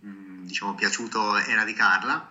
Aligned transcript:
mh, 0.00 0.46
diciamo, 0.46 0.74
piaciuto 0.74 1.36
eradicarla 1.36 2.30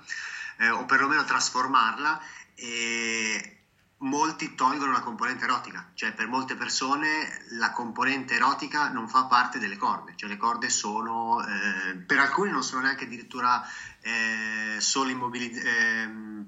eh, 0.57 0.69
o 0.69 0.85
perlomeno 0.85 1.23
trasformarla 1.23 2.21
e 2.55 3.59
molti 3.99 4.55
tolgono 4.55 4.91
la 4.91 5.01
componente 5.01 5.43
erotica, 5.43 5.91
cioè 5.93 6.13
per 6.13 6.27
molte 6.27 6.55
persone 6.55 7.45
la 7.51 7.71
componente 7.71 8.35
erotica 8.35 8.89
non 8.89 9.09
fa 9.09 9.25
parte 9.25 9.59
delle 9.59 9.77
corde, 9.77 10.13
cioè 10.15 10.29
le 10.29 10.37
corde 10.37 10.69
sono, 10.69 11.45
eh, 11.45 11.95
per 11.95 12.19
alcuni 12.19 12.51
non 12.51 12.63
sono 12.63 12.81
neanche 12.81 13.05
addirittura 13.05 13.65
eh, 14.01 14.77
solo 14.79 15.09
immobilizzate. 15.09 16.01
Ehm, 16.01 16.47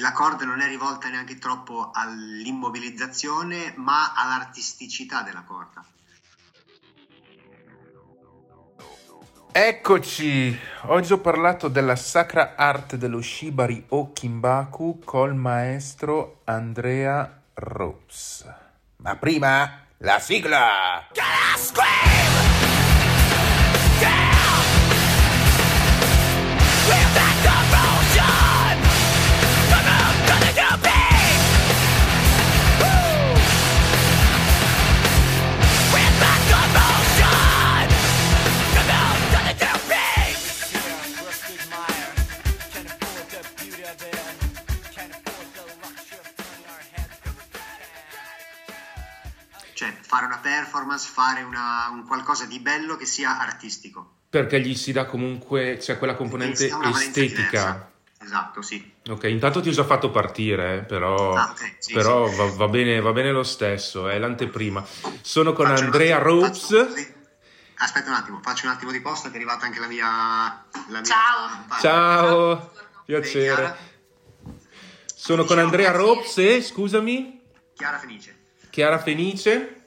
la 0.00 0.10
corda 0.12 0.44
non 0.44 0.60
è 0.60 0.66
rivolta 0.66 1.08
neanche 1.08 1.38
troppo 1.38 1.92
all'immobilizzazione, 1.94 3.72
ma 3.76 4.14
all'artisticità 4.14 5.22
della 5.22 5.42
corda. 5.42 5.84
Eccoci, 9.58 10.54
oggi 10.82 11.14
ho 11.14 11.18
parlato 11.18 11.68
della 11.68 11.96
sacra 11.96 12.56
arte 12.56 12.98
dello 12.98 13.22
Shibari 13.22 13.86
o 13.88 14.12
Kimbaku 14.12 15.00
col 15.02 15.34
maestro 15.34 16.42
Andrea 16.44 17.40
Ropes. 17.54 18.44
Ma 18.96 19.16
prima, 19.16 19.86
la 19.96 20.18
sigla! 20.18 21.06
Cioè 21.10 21.24
performance, 50.60 51.08
fare 51.12 51.42
una- 51.42 51.88
un 51.90 52.04
qualcosa 52.06 52.46
di 52.46 52.58
bello 52.60 52.96
che 52.96 53.04
sia 53.06 53.38
artistico. 53.38 54.12
Perché 54.28 54.60
gli 54.60 54.74
si 54.74 54.92
dà 54.92 55.04
comunque, 55.06 55.76
c'è 55.78 55.98
quella 55.98 56.14
componente 56.14 56.70
estetica. 56.84 57.90
Esatto, 58.18 58.60
sì. 58.62 58.92
Ok, 59.08 59.24
intanto 59.24 59.60
ti 59.60 59.68
ho 59.68 59.72
già 59.72 59.84
fatto 59.84 60.10
partire, 60.10 60.78
eh, 60.78 60.80
però, 60.82 61.34
Ah, 61.34 61.50
ok, 61.50 61.76
sì, 61.78 61.92
però 61.92 62.28
sì. 62.28 62.36
Va, 62.36 62.44
va 62.46 62.68
bene, 62.68 63.00
va 63.00 63.12
bene 63.12 63.30
lo 63.30 63.42
stesso, 63.44 64.08
è 64.08 64.18
l'anteprima. 64.18 64.84
Sono 65.20 65.52
con 65.52 65.66
Faccio 65.66 65.84
Andrea 65.84 66.18
Ropes. 66.18 66.92
sì. 66.94 67.14
Aspetta 67.78 68.08
un 68.08 68.16
attimo, 68.16 68.40
faccio 68.42 68.66
un 68.66 68.72
attimo 68.72 68.90
di 68.90 69.00
posto 69.02 69.28
che 69.28 69.34
è 69.34 69.36
arrivata 69.36 69.66
anche 69.66 69.78
la 69.80 69.86
mia... 69.86 70.04
La 70.88 71.00
mia 71.00 71.02
Ciao. 71.04 71.78
Ciao, 71.80 72.70
Chiara? 73.04 73.20
piacere. 73.20 73.76
Sono 75.14 75.44
con 75.44 75.58
Andrea 75.58 75.90
Ropes 75.92 76.38
e, 76.38 76.62
scusami, 76.62 77.40
Chiara 77.74 77.98
Fenice. 77.98 78.34
Chiara 78.70 78.98
Fenice, 78.98 79.85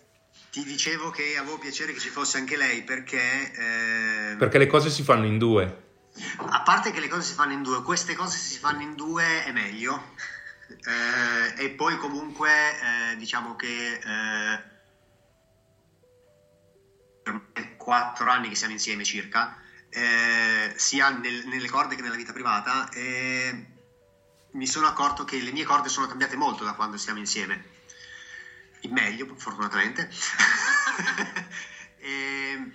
Ti 0.52 0.64
dicevo 0.64 1.12
che 1.12 1.38
avevo 1.38 1.60
piacere 1.60 1.94
che 1.94 2.00
ci 2.00 2.10
fosse 2.10 2.38
anche 2.38 2.58
lei 2.58 2.84
perché... 2.84 4.32
eh, 4.32 4.36
perché 4.36 4.58
le 4.58 4.68
cose 4.68 4.90
si 4.90 5.04
fanno 5.04 5.26
in 5.26 5.38
due. 5.38 5.88
A 6.38 6.62
parte 6.62 6.92
che 6.92 7.00
le 7.00 7.08
cose 7.08 7.22
si 7.22 7.34
fanno 7.34 7.54
in 7.54 7.62
due, 7.62 7.84
queste 7.84 8.16
cose 8.16 8.38
se 8.38 8.54
si 8.54 8.58
fanno 8.60 8.82
in 8.82 8.96
due 8.96 9.44
è 9.46 9.52
meglio. 9.52 10.16
Eh, 10.68 11.66
e 11.66 11.70
poi 11.70 11.98
comunque 11.98 12.50
eh, 12.52 13.16
diciamo 13.18 13.56
che 13.56 13.94
eh, 13.94 14.64
per 17.54 17.76
quattro 17.78 18.30
anni 18.30 18.50
che 18.50 18.56
siamo 18.56 18.74
insieme 18.74 19.04
circa, 19.04 19.56
eh, 19.90 20.74
sia 20.76 21.10
nel- 21.10 21.46
nelle 21.46 21.70
corde 21.70 21.96
che 21.96 22.02
nella 22.02 22.16
vita 22.16 22.34
privata, 22.34 22.90
e 22.90 23.66
mi 24.52 24.68
sono 24.68 24.88
accorto 24.88 25.26
che 25.26 25.40
le 25.40 25.52
mie 25.52 25.64
corde 25.64 25.90
sono 25.90 26.08
cambiate 26.08 26.36
molto 26.36 26.64
da 26.64 26.74
quando 26.74 26.98
siamo 26.98 27.20
insieme. 27.20 27.78
In 28.82 28.92
meglio, 28.92 29.28
fortunatamente. 29.36 30.10
E 32.02 32.72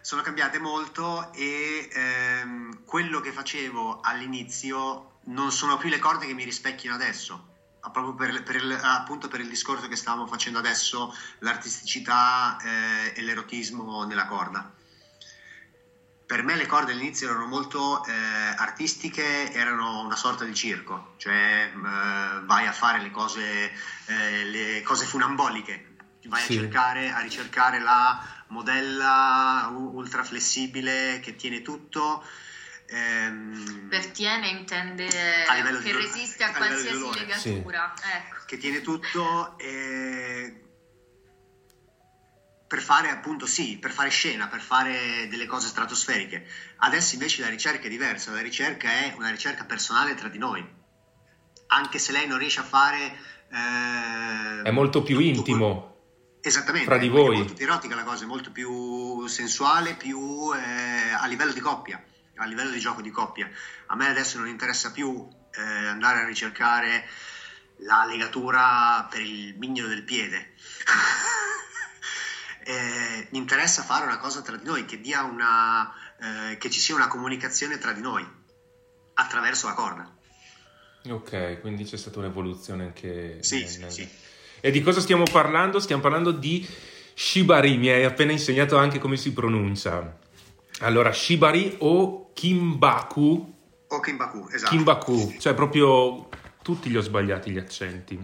sono 0.00 0.22
cambiate 0.22 0.58
molto 0.58 1.32
e 1.32 1.88
ehm, 1.92 2.84
quello 2.84 3.20
che 3.20 3.32
facevo 3.32 4.00
all'inizio 4.00 5.18
non 5.24 5.50
sono 5.52 5.76
più 5.76 5.88
le 5.88 5.98
corde 5.98 6.26
che 6.26 6.32
mi 6.32 6.44
rispecchiano 6.44 6.94
adesso. 6.94 7.46
Proprio 7.92 8.14
per, 8.14 8.42
per 8.42 8.80
appunto 8.82 9.28
per 9.28 9.40
il 9.40 9.48
discorso 9.48 9.88
che 9.88 9.96
stavamo 9.96 10.26
facendo 10.26 10.58
adesso, 10.58 11.14
l'artisticità 11.40 12.56
eh, 12.62 13.12
e 13.16 13.22
l'erotismo 13.22 14.04
nella 14.04 14.26
corda. 14.26 14.72
Per 16.28 16.42
me 16.42 16.56
le 16.56 16.66
corde 16.66 16.92
all'inizio 16.92 17.30
erano 17.30 17.46
molto 17.46 18.04
eh, 18.04 18.12
artistiche, 18.12 19.50
erano 19.50 20.02
una 20.02 20.14
sorta 20.14 20.44
di 20.44 20.54
circo, 20.54 21.14
cioè 21.16 21.70
eh, 21.72 22.40
vai 22.44 22.66
a 22.66 22.72
fare 22.72 23.00
le 23.00 23.10
cose, 23.10 23.72
eh, 24.04 24.44
le 24.44 24.82
cose 24.82 25.06
funamboliche, 25.06 25.86
vai 26.24 26.42
Sì. 26.42 26.58
a, 26.58 26.60
cercare, 26.60 27.10
a 27.12 27.20
ricercare 27.20 27.78
la 27.80 28.22
modella 28.48 29.68
u- 29.72 29.96
ultra 29.96 30.22
flessibile 30.22 31.18
che 31.22 31.34
tiene 31.34 31.62
tutto. 31.62 32.22
ehm, 32.90 33.86
Per 33.88 34.08
tiene 34.08 34.48
intende 34.48 35.46
A 35.46 35.54
livello 35.54 35.78
di 35.78 35.84
che 35.84 35.92
dolore. 35.92 36.10
resiste 36.12 36.44
a 36.44 36.48
A 36.48 36.52
qualsiasi 36.52 37.10
legatura. 37.20 37.94
Ecco. 38.02 38.36
che 38.44 38.58
tiene 38.58 38.82
tutto 38.82 39.56
eh, 39.58 40.60
per 42.68 42.82
fare 42.82 43.08
appunto 43.08 43.46
sì, 43.46 43.78
per 43.78 43.90
fare 43.90 44.10
scena, 44.10 44.46
per 44.46 44.60
fare 44.60 45.26
delle 45.28 45.46
cose 45.46 45.68
stratosferiche. 45.68 46.46
Adesso 46.76 47.14
invece 47.14 47.40
la 47.40 47.48
ricerca 47.48 47.86
è 47.86 47.88
diversa, 47.88 48.30
la 48.30 48.42
ricerca 48.42 48.88
è 48.90 49.14
una 49.16 49.30
ricerca 49.30 49.64
personale 49.64 50.14
tra 50.14 50.28
di 50.28 50.38
noi. 50.38 50.64
Anche 51.68 51.98
se 51.98 52.12
lei 52.12 52.26
non 52.26 52.38
riesce 52.38 52.60
a 52.60 52.64
fare... 52.64 53.16
eh, 53.50 54.62
È 54.62 54.70
molto 54.70 55.02
più 55.02 55.18
intimo. 55.18 55.96
Esattamente, 56.42 56.86
fra 56.86 56.98
di 56.98 57.08
voi. 57.08 57.34
È 57.34 57.38
molto 57.38 57.54
più 57.54 57.64
erotica 57.64 57.94
la 57.94 58.04
cosa, 58.04 58.24
è 58.24 58.26
molto 58.26 58.52
più 58.52 59.26
sensuale, 59.26 59.94
più 59.94 60.52
eh, 60.54 61.10
a 61.10 61.26
livello 61.26 61.52
di 61.52 61.60
coppia, 61.60 62.02
a 62.36 62.44
livello 62.44 62.70
di 62.70 62.78
gioco 62.78 63.00
di 63.00 63.10
coppia. 63.10 63.50
A 63.86 63.96
me 63.96 64.08
adesso 64.08 64.38
non 64.38 64.46
interessa 64.46 64.92
più 64.92 65.26
eh, 65.52 65.60
andare 65.62 66.20
a 66.20 66.26
ricercare 66.26 67.08
la 67.82 68.04
legatura 68.04 69.06
per 69.10 69.20
il 69.20 69.56
mignolo 69.58 69.88
del 69.88 70.04
piede. 70.04 70.54
Eh, 72.68 73.28
mi 73.30 73.38
interessa 73.38 73.82
fare 73.82 74.04
una 74.04 74.18
cosa 74.18 74.42
tra 74.42 74.54
di 74.56 74.64
noi, 74.66 74.84
che, 74.84 75.00
dia 75.00 75.22
una, 75.22 75.90
eh, 76.20 76.58
che 76.58 76.68
ci 76.68 76.80
sia 76.80 76.94
una 76.94 77.08
comunicazione 77.08 77.78
tra 77.78 77.92
di 77.92 78.02
noi 78.02 78.26
attraverso 79.14 79.68
la 79.68 79.72
corda. 79.72 80.14
Ok, 81.08 81.60
quindi 81.62 81.84
c'è 81.84 81.96
stata 81.96 82.18
un'evoluzione 82.18 82.84
anche 82.84 83.38
Sì, 83.40 83.60
nel- 83.60 83.68
sì, 83.68 83.84
sì. 83.88 84.08
E 84.60 84.70
di 84.70 84.82
cosa 84.82 85.00
stiamo 85.00 85.22
parlando? 85.22 85.80
Stiamo 85.80 86.02
parlando 86.02 86.30
di 86.30 86.68
Shibari, 87.14 87.78
mi 87.78 87.88
hai 87.88 88.04
appena 88.04 88.32
insegnato 88.32 88.76
anche 88.76 88.98
come 88.98 89.16
si 89.16 89.32
pronuncia. 89.32 90.18
Allora, 90.80 91.10
Shibari 91.10 91.76
o 91.78 92.34
Kimbaku, 92.34 93.56
O 93.88 94.00
Kimbaku, 94.00 94.46
esatto. 94.52 94.76
Kimbaku, 94.76 95.36
cioè 95.38 95.54
proprio 95.54 96.28
tutti 96.62 96.90
li 96.90 96.98
ho 96.98 97.00
sbagliati 97.00 97.50
gli 97.50 97.56
accenti. 97.58 98.18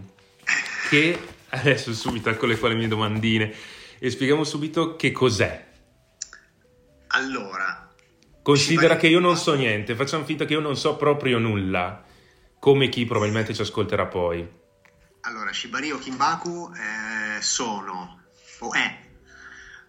Che 0.87 1.19
adesso 1.49 1.91
subito 1.95 2.29
ecco 2.29 2.45
le 2.45 2.59
quali 2.59 2.75
mie 2.75 2.87
domandine 2.87 3.51
e 3.99 4.09
spieghiamo 4.09 4.43
subito 4.43 4.95
che 4.95 5.11
cos'è. 5.11 5.73
Allora, 7.07 7.85
Considera 8.45 8.95
che 8.95 9.07
io 9.07 9.19
non 9.19 9.37
so 9.37 9.55
niente, 9.55 9.95
facciamo 9.95 10.23
finta 10.23 10.45
che 10.45 10.53
io 10.53 10.59
non 10.59 10.77
so 10.77 10.97
proprio 10.97 11.39
nulla, 11.39 12.05
come 12.59 12.89
chi 12.89 13.03
probabilmente 13.03 13.55
ci 13.55 13.61
ascolterà 13.61 14.05
poi. 14.05 14.47
Allora, 15.21 15.51
Shibari 15.51 15.89
o 15.89 15.97
Kimbaku 15.97 16.71
eh, 16.75 17.41
sono, 17.41 18.21
o 18.59 18.71
è, 18.71 18.99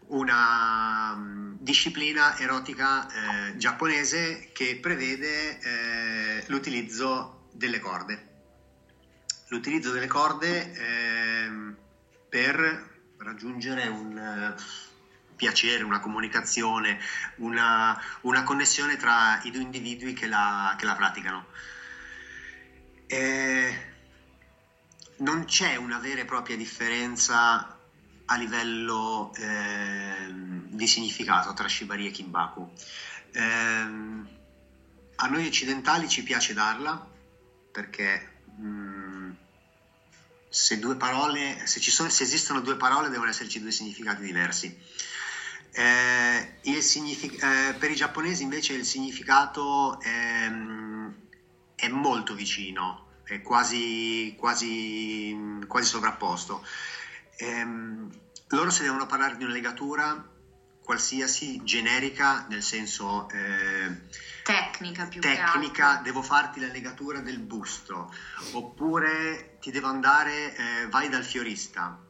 una 0.07 1.15
mm, 1.15 1.57
disciplina 1.59 2.39
erotica 2.39 3.07
eh, 3.51 3.57
giapponese 3.59 4.49
che 4.55 4.79
prevede 4.81 5.59
eh, 5.59 6.45
l'utilizzo 6.47 7.49
delle 7.53 7.79
corde. 7.79 8.29
L'utilizzo 9.49 9.93
delle 9.93 10.07
corde 10.07 10.73
ehm, 10.73 11.77
per 12.27 12.96
raggiungere 13.19 13.87
un 13.89 14.17
eh, 14.17 14.55
piacere, 15.37 15.85
una 15.85 16.01
comunicazione, 16.01 16.99
una, 17.37 18.01
una 18.23 18.43
connessione 18.43 18.97
tra 18.97 19.41
i 19.43 19.51
due 19.51 19.63
individui 19.63 20.15
che 20.15 20.27
la, 20.27 20.75
che 20.79 20.85
la 20.85 20.95
praticano. 20.95 21.47
Eh, 23.07 23.95
non 25.19 25.45
c'è 25.45 25.77
una 25.77 25.99
vera 25.99 26.23
e 26.23 26.25
propria 26.25 26.57
differenza 26.57 27.79
a 28.29 28.37
livello 28.37 29.33
ehm, 29.37 30.69
di 30.71 30.87
significato 30.87 31.55
tra 31.55 31.69
Shibari 31.69 32.07
e 32.07 32.11
Kimbaku. 32.11 32.73
Ehm, 33.33 34.29
a 35.17 35.27
noi 35.29 35.47
occidentali 35.47 36.09
ci 36.09 36.23
piace 36.23 36.53
darla 36.53 37.09
perché 37.71 38.41
mm, 38.61 39.06
se, 40.57 40.79
due 40.79 40.97
parole, 40.97 41.67
se, 41.67 41.81
sono, 41.83 42.09
se 42.09 42.23
esistono 42.23 42.61
due 42.61 42.77
parole 42.77 43.11
devono 43.11 43.29
esserci 43.29 43.61
due 43.61 43.71
significati 43.71 44.23
diversi. 44.23 44.75
Eh, 45.71 46.81
signific- 46.81 47.43
eh, 47.43 47.75
per 47.79 47.91
i 47.91 47.95
giapponesi 47.95 48.43
invece 48.43 48.73
il 48.73 48.87
significato 48.87 50.01
è, 50.01 50.51
è 51.75 51.89
molto 51.89 52.35
vicino, 52.35 53.21
è 53.25 53.43
quasi, 53.43 54.35
quasi, 54.39 55.63
quasi 55.67 55.89
sovrapposto. 55.89 56.65
Ehm, 57.37 58.11
loro 58.49 58.71
se 58.71 58.83
devono 58.83 59.05
parlare 59.05 59.37
di 59.37 59.45
una 59.45 59.53
legatura 59.53 60.27
qualsiasi 60.83 61.61
generica, 61.65 62.47
nel 62.49 62.63
senso 62.63 63.29
eh, 63.29 63.95
tecnica 64.47 65.07
più 65.07 65.21
tecnica, 65.21 66.01
devo 66.05 66.23
farti 66.23 66.61
la 66.61 66.69
legatura 66.69 67.19
del 67.19 67.41
busto, 67.41 68.15
oppure 68.53 69.59
ti 69.61 69.73
devo 69.73 69.89
andare, 69.89 70.55
eh, 70.55 70.87
vai 70.89 71.09
dal 71.09 71.25
fiorista 71.25 72.01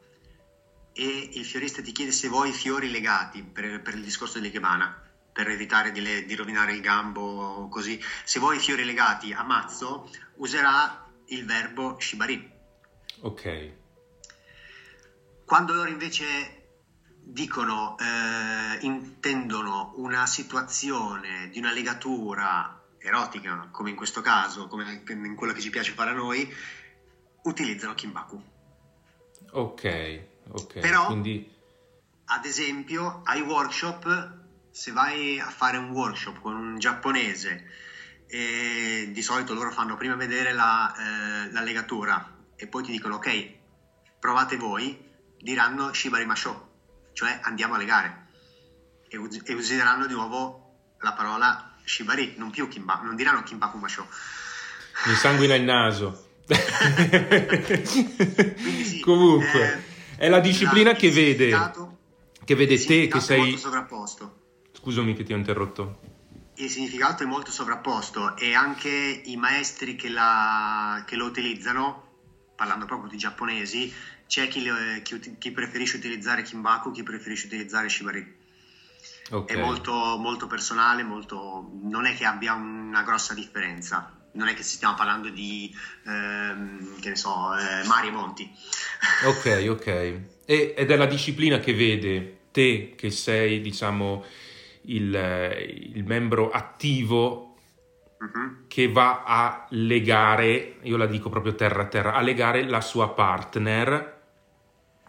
e 0.92 1.30
il 1.32 1.46
fiorista 1.46 1.80
ti 1.80 1.92
chiede 1.92 2.12
se 2.12 2.28
vuoi 2.28 2.52
fiori 2.52 2.90
legati 2.90 3.42
per, 3.42 3.80
per 3.80 3.94
il 3.94 4.02
discorso 4.02 4.38
dell'ikebana 4.38 5.02
per 5.32 5.48
evitare 5.48 5.92
di, 5.92 6.00
le, 6.00 6.24
di, 6.24 6.34
rovinare 6.34 6.72
il 6.72 6.80
gambo 6.80 7.68
così. 7.70 8.02
Se 8.24 8.38
vuoi 8.38 8.58
fiori 8.58 8.84
legati 8.84 9.34
a 9.34 9.42
mazzo, 9.42 10.10
userà 10.36 11.06
il 11.26 11.44
verbo 11.44 11.96
shibari. 12.00 12.50
Ok. 13.20 13.72
Quando 15.44 15.74
loro 15.74 15.90
invece 15.90 16.55
dicono, 17.28 17.96
eh, 17.98 18.78
intendono 18.82 19.94
una 19.96 20.26
situazione 20.26 21.48
di 21.50 21.58
una 21.58 21.72
legatura 21.72 22.80
erotica, 22.98 23.68
come 23.72 23.90
in 23.90 23.96
questo 23.96 24.20
caso, 24.20 24.68
come 24.68 25.02
in 25.08 25.34
quello 25.34 25.52
che 25.52 25.60
ci 25.60 25.70
piace 25.70 25.92
fare 25.92 26.10
a 26.10 26.14
noi, 26.14 26.48
utilizzano 27.42 27.94
Kimbaku. 27.94 28.42
Ok, 29.50 30.20
ok. 30.48 30.78
Però, 30.78 31.06
Quindi... 31.06 31.52
ad 32.26 32.44
esempio, 32.44 33.22
ai 33.24 33.40
workshop, 33.40 34.34
se 34.70 34.92
vai 34.92 35.40
a 35.40 35.50
fare 35.50 35.78
un 35.78 35.90
workshop 35.90 36.40
con 36.40 36.54
un 36.54 36.78
giapponese, 36.78 37.70
e 38.28 39.10
di 39.12 39.22
solito 39.22 39.52
loro 39.54 39.72
fanno 39.72 39.96
prima 39.96 40.14
vedere 40.14 40.52
la, 40.52 40.94
eh, 40.94 41.52
la 41.52 41.60
legatura 41.60 42.34
e 42.56 42.66
poi 42.66 42.82
ti 42.82 42.90
dicono 42.90 43.16
ok, 43.16 43.54
provate 44.18 44.56
voi, 44.56 45.00
diranno 45.38 45.92
Shibari 45.92 46.26
Masho 46.26 46.65
cioè 47.16 47.40
andiamo 47.40 47.76
a 47.76 47.78
legare 47.78 48.26
e, 49.08 49.18
e 49.44 49.54
useranno 49.54 50.06
di 50.06 50.12
nuovo 50.12 50.96
la 51.00 51.14
parola 51.14 51.72
shibari, 51.82 52.34
non 52.36 52.50
più 52.50 52.68
kimba, 52.68 53.00
non 53.02 53.16
diranno 53.16 53.42
kimbaku 53.42 53.78
masho. 53.78 54.06
Mi 55.06 55.14
sanguina 55.14 55.54
il 55.54 55.62
naso. 55.62 56.24
sì, 58.84 59.00
Comunque, 59.00 59.72
eh, 59.72 59.78
è 60.16 60.28
la 60.28 60.40
disciplina 60.40 60.92
che 60.92 61.10
vede, 61.10 61.72
che 62.44 62.54
vede 62.54 62.84
te 62.84 63.08
che 63.08 63.20
sei... 63.20 63.38
molto 63.38 63.56
sovrapposto. 63.56 64.40
Scusami 64.72 65.14
che 65.14 65.24
ti 65.24 65.32
ho 65.32 65.36
interrotto. 65.36 66.00
Il 66.56 66.68
significato 66.68 67.22
è 67.22 67.26
molto 67.26 67.50
sovrapposto 67.50 68.36
e 68.36 68.54
anche 68.54 68.90
i 69.24 69.36
maestri 69.36 69.96
che, 69.96 70.10
la, 70.10 71.02
che 71.06 71.16
lo 71.16 71.24
utilizzano, 71.24 72.02
parlando 72.54 72.84
proprio 72.84 73.08
di 73.08 73.16
giapponesi, 73.16 73.90
c'è 74.26 74.48
chi, 74.48 74.68
chi, 75.02 75.36
chi, 75.38 75.50
preferisce 75.52 75.96
utilizzare 75.96 76.42
Kimbaku, 76.42 76.90
chi 76.90 77.02
preferisce 77.02 77.46
utilizzare 77.46 77.88
Shibari. 77.88 78.44
Okay. 79.28 79.56
È 79.56 79.60
molto, 79.60 79.92
molto 80.18 80.46
personale, 80.46 81.02
molto, 81.02 81.70
non 81.82 82.06
è 82.06 82.14
che 82.14 82.24
abbia 82.24 82.54
una 82.54 83.02
grossa 83.02 83.34
differenza. 83.34 84.12
Non 84.32 84.48
è 84.48 84.54
che 84.54 84.62
stiamo 84.62 84.94
parlando 84.94 85.30
di, 85.30 85.74
ehm, 86.04 87.00
che 87.00 87.08
ne 87.08 87.16
so, 87.16 87.56
eh, 87.56 87.86
mari 87.86 88.08
e 88.08 88.10
monti. 88.10 88.50
Ok, 89.26 89.66
ok. 89.68 89.86
E, 90.44 90.74
ed 90.76 90.90
è 90.90 90.96
la 90.96 91.06
disciplina 91.06 91.58
che 91.58 91.72
vede 91.72 92.38
te, 92.52 92.92
che 92.96 93.10
sei, 93.10 93.60
diciamo, 93.60 94.24
il, 94.82 95.14
il 95.94 96.04
membro 96.04 96.50
attivo 96.50 97.44
Uh-huh. 98.18 98.66
che 98.66 98.88
va 98.90 99.24
a 99.26 99.66
legare, 99.70 100.76
io 100.80 100.96
la 100.96 101.04
dico 101.04 101.28
proprio 101.28 101.54
terra 101.54 101.82
a 101.82 101.86
terra, 101.86 102.14
a 102.14 102.22
legare 102.22 102.64
la 102.64 102.80
sua 102.80 103.10
partner 103.10 104.15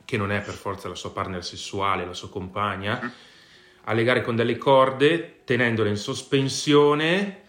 che 0.07 0.15
non 0.15 0.31
è 0.31 0.39
per 0.39 0.54
forza 0.54 0.88
la 0.88 0.95
sua 0.95 1.12
partner 1.12 1.44
sessuale, 1.44 2.06
la 2.06 2.13
sua 2.13 2.30
compagna, 2.30 2.98
mm. 3.04 3.07
a 3.83 3.92
legare 3.92 4.21
con 4.21 4.38
delle 4.38 4.57
corde, 4.57 5.42
tenendole 5.44 5.89
in 5.89 5.98
sospensione. 5.98 7.42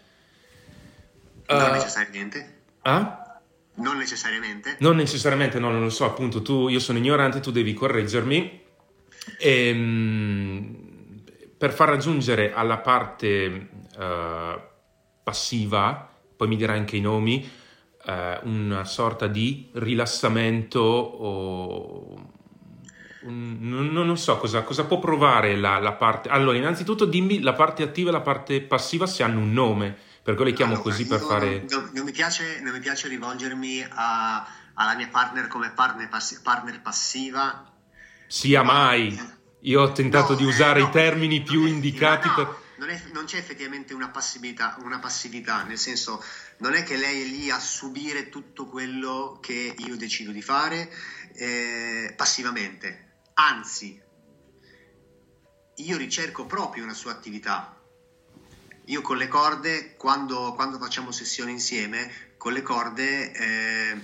Non 1.46 1.70
uh, 1.70 1.72
necessariamente. 1.74 2.54
Ah? 2.82 3.40
Non 3.74 3.96
necessariamente. 3.96 4.74
Non 4.80 4.96
necessariamente, 4.96 5.60
no, 5.60 5.70
non 5.70 5.82
lo 5.82 5.88
so, 5.88 6.04
appunto, 6.04 6.42
tu, 6.42 6.66
io 6.66 6.80
sono 6.80 6.98
ignorante, 6.98 7.38
tu 7.38 7.52
devi 7.52 7.72
correggermi. 7.74 8.60
E, 9.38 9.70
um, 9.70 11.22
per 11.56 11.72
far 11.72 11.90
raggiungere 11.90 12.52
alla 12.52 12.78
parte 12.78 13.68
uh, 13.96 14.60
passiva, 15.22 16.12
poi 16.36 16.48
mi 16.48 16.56
dirai 16.56 16.76
anche 16.76 16.96
i 16.96 17.00
nomi, 17.00 17.48
uh, 18.04 18.48
una 18.48 18.84
sorta 18.84 19.28
di 19.28 19.70
rilassamento 19.74 20.80
o 20.80 22.32
non, 23.22 23.88
non, 23.90 24.16
so 24.16 24.36
cosa, 24.36 24.62
cosa, 24.62 24.84
può 24.84 25.00
provare 25.00 25.56
la, 25.56 25.78
la, 25.78 25.92
parte. 25.92 26.28
Allora, 26.28 26.56
innanzitutto 26.56 27.04
dimmi 27.04 27.40
la 27.40 27.52
parte 27.52 27.82
attiva 27.82 28.10
e 28.10 28.12
la 28.12 28.20
parte 28.20 28.60
passiva 28.60 29.06
se 29.06 29.24
hanno 29.24 29.40
un 29.40 29.52
nome, 29.52 29.96
perché 30.22 30.44
le 30.44 30.52
chiamo 30.52 30.74
allora, 30.74 30.88
così 30.88 31.06
per 31.06 31.20
fare. 31.20 31.64
Non, 31.68 31.90
non, 31.94 32.04
mi 32.04 32.12
piace, 32.12 32.60
non, 32.62 32.72
mi 32.72 32.78
piace, 32.78 33.08
rivolgermi 33.08 33.84
a, 33.88 34.46
alla 34.74 34.94
mia 34.94 35.08
partner 35.08 35.48
come 35.48 35.70
partner, 35.70 36.08
passi, 36.08 36.40
partner 36.42 36.80
passiva. 36.80 37.72
Sia 38.28 38.62
mai. 38.62 39.36
Io 39.62 39.80
ho 39.80 39.90
tentato 39.90 40.32
no, 40.32 40.38
di 40.38 40.44
usare 40.44 40.78
eh, 40.78 40.82
no, 40.82 40.88
i 40.88 40.92
termini 40.92 41.42
più 41.42 41.64
indicati 41.64 42.28
per. 42.28 42.66
Non, 42.76 42.90
è, 42.90 43.02
non, 43.12 43.24
c'è 43.24 43.38
effettivamente 43.38 43.94
una 43.94 44.10
passività, 44.10 44.76
una 44.84 45.00
passività, 45.00 45.64
nel 45.64 45.78
senso 45.78 46.22
non 46.58 46.74
è 46.74 46.84
che 46.84 46.96
lei 46.96 47.22
è 47.22 47.24
lì 47.24 47.50
a 47.50 47.58
subire 47.58 48.28
tutto 48.28 48.66
quello 48.66 49.40
che 49.42 49.74
io 49.76 49.96
decido 49.96 50.30
di 50.30 50.42
fare 50.42 50.88
eh, 51.34 52.14
passivamente 52.16 53.07
Anzi, 53.40 54.02
io 55.76 55.96
ricerco 55.96 56.44
proprio 56.46 56.82
una 56.82 56.94
sua 56.94 57.12
attività. 57.12 57.80
Io 58.86 59.00
con 59.00 59.16
le 59.16 59.28
corde, 59.28 59.94
quando, 59.94 60.54
quando 60.54 60.78
facciamo 60.78 61.12
sessioni 61.12 61.52
insieme, 61.52 62.34
con 62.36 62.52
le 62.52 62.62
corde 62.62 63.32
eh, 63.32 64.00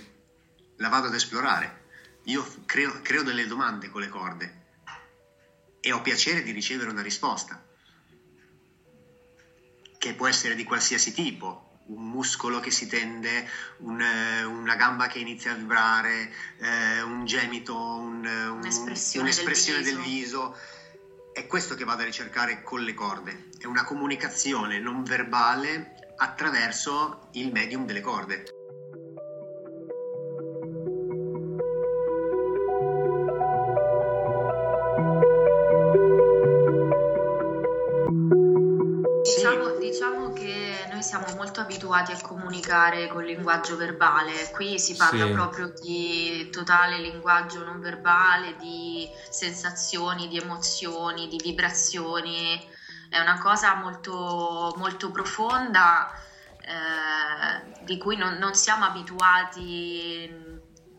la 0.77 0.89
vado 0.89 1.09
ad 1.09 1.15
esplorare. 1.15 1.83
Io 2.25 2.47
creo, 2.65 3.01
creo 3.03 3.25
delle 3.25 3.49
domande 3.49 3.89
con 3.89 4.03
le 4.03 4.09
corde 4.09 4.63
e 5.81 5.93
ho 5.93 6.01
piacere 6.01 6.45
di 6.45 6.53
ricevere 6.53 6.91
una 6.91 7.03
risposta, 7.03 7.61
che 9.99 10.15
può 10.15 10.29
essere 10.29 10.55
di 10.55 10.63
qualsiasi 10.63 11.13
tipo, 11.13 11.74
un 11.87 12.09
muscolo 12.09 12.61
che 12.61 12.71
si 12.71 12.87
tende, 12.87 13.49
un, 13.79 14.01
una 14.01 14.77
gamba 14.77 15.07
che 15.07 15.19
inizia 15.19 15.53
a 15.53 15.55
vibrare, 15.55 16.33
eh, 16.59 17.03
un 17.03 17.25
gemito, 17.25 17.77
un, 17.77 18.25
un'espressione, 18.25 19.27
un'espressione 19.29 19.83
del, 19.83 19.95
del, 19.95 20.03
viso. 20.03 20.57
È 21.33 21.47
questo 21.47 21.75
che 21.75 21.85
vado 21.85 22.03
a 22.03 22.05
ricercare 22.05 22.63
con 22.63 22.83
le 22.83 22.95
corde, 22.95 23.49
è 23.59 23.67
una 23.67 23.85
comunicazione 23.85 24.79
non 24.79 25.03
verbale 25.03 26.15
attraverso 26.17 27.29
il 27.33 27.51
medium 27.51 27.85
delle 27.85 28.01
corde. 28.01 28.64
Abituati 41.95 42.13
a 42.13 42.21
comunicare 42.21 43.07
con 43.09 43.25
linguaggio 43.25 43.77
verbale, 43.77 44.51
qui 44.53 44.79
si 44.79 44.97
parla 44.97 45.27
sì. 45.27 45.33
proprio 45.33 45.73
di 45.81 46.49
totale 46.51 46.99
linguaggio 46.99 47.65
non 47.65 47.81
verbale, 47.81 48.57
di 48.57 49.09
sensazioni, 49.31 50.29
di 50.29 50.39
emozioni, 50.39 51.29
di 51.29 51.39
vibrazioni, 51.43 52.69
è 53.09 53.21
una 53.21 53.39
cosa 53.39 53.75
molto, 53.77 54.75
molto 54.77 55.11
profonda 55.13 56.11
eh, 56.61 57.85
di 57.85 57.97
cui 57.99 58.17
non, 58.17 58.35
non 58.39 58.55
siamo 58.55 58.87
abituati 58.87 60.43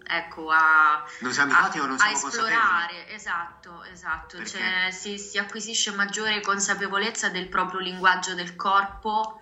ecco, 0.08 0.50
a, 0.50 1.04
non 1.20 1.34
siamo 1.34 1.52
abituati 1.52 1.80
a, 1.80 1.84
o 1.84 1.86
non 1.88 1.98
siamo 1.98 2.14
a 2.14 2.28
esplorare, 2.28 3.10
esatto, 3.10 3.84
esatto. 3.84 4.46
Cioè, 4.46 4.92
si, 4.92 5.18
si, 5.18 5.38
acquisisce 5.38 5.92
maggiore 5.92 6.40
consapevolezza 6.42 7.30
del 7.30 7.50
proprio 7.50 7.80
linguaggio 7.80 8.34
del 8.34 8.56
corpo 8.56 9.42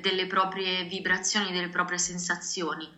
delle 0.00 0.26
proprie 0.26 0.84
vibrazioni, 0.84 1.52
delle 1.52 1.68
proprie 1.68 1.98
sensazioni. 1.98 2.88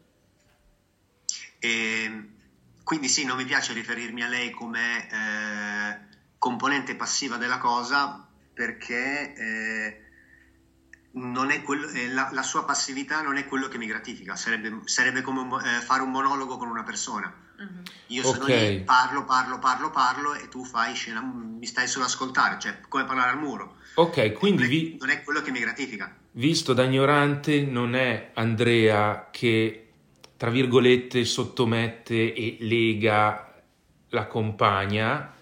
E, 1.59 2.29
quindi 2.83 3.09
sì, 3.09 3.25
non 3.25 3.37
mi 3.37 3.45
piace 3.45 3.73
riferirmi 3.73 4.23
a 4.23 4.29
lei 4.29 4.51
come 4.51 5.09
eh, 5.11 5.99
componente 6.39 6.95
passiva 6.95 7.37
della 7.37 7.59
cosa 7.59 8.29
perché 8.53 9.35
eh, 9.35 10.05
quello, 11.65 11.89
eh, 11.89 12.09
la, 12.09 12.29
la, 12.33 12.43
sua 12.43 12.65
passività 12.65 13.23
non 13.23 13.37
è 13.37 13.47
quello 13.47 13.69
che 13.69 13.79
mi 13.79 13.87
gratifica, 13.87 14.37
sarebbe, 14.37 14.83
sarebbe 14.85 15.23
come 15.23 15.41
un, 15.41 15.61
eh, 15.61 15.81
fare 15.81 16.03
un 16.03 16.11
monologo 16.11 16.57
con 16.57 16.69
una 16.69 16.83
persona. 16.83 17.33
Mm-hmm. 17.61 17.83
Io 18.09 18.23
sono 18.23 18.45
okay. 18.45 18.79
lì, 18.79 18.85
parlo, 18.85 19.25
parlo, 19.25 19.59
parlo, 19.59 19.91
parlo 19.91 20.35
e 20.35 20.49
tu 20.49 20.65
fai 20.65 20.95
scena, 20.95 21.23
mi 21.23 21.67
stai 21.67 21.87
solo 21.87 22.05
a 22.05 22.09
ascoltare, 22.09 22.59
cioè 22.59 22.81
come 22.89 23.05
parlare 23.05 23.31
al 23.31 23.39
muro. 23.39 23.77
Ok, 23.95 24.33
quindi 24.33 24.63
non 24.63 24.67
è, 24.67 24.69
vi... 24.69 24.97
non 24.99 25.11
è 25.11 25.23
quello 25.23 25.41
che 25.41 25.51
mi 25.51 25.61
gratifica. 25.61 26.15
Visto 26.37 26.73
da 26.73 26.83
ignorante, 26.83 27.63
non 27.63 27.95
è 27.95 28.33
Andrea 28.35 29.29
che, 29.31 29.91
tra 30.37 30.51
virgolette, 30.51 31.25
sottomette 31.25 32.35
e 32.35 32.57
lega 32.59 33.63
la 34.09 34.27
compagna, 34.27 35.33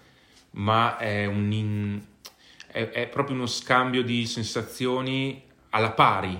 ma 0.51 0.97
è, 0.97 1.25
un 1.25 1.51
in... 1.51 2.01
è, 2.67 2.89
è 2.89 3.07
proprio 3.07 3.35
uno 3.35 3.47
scambio 3.47 4.03
di 4.03 4.27
sensazioni 4.27 5.41
alla 5.71 5.93
pari. 5.93 6.39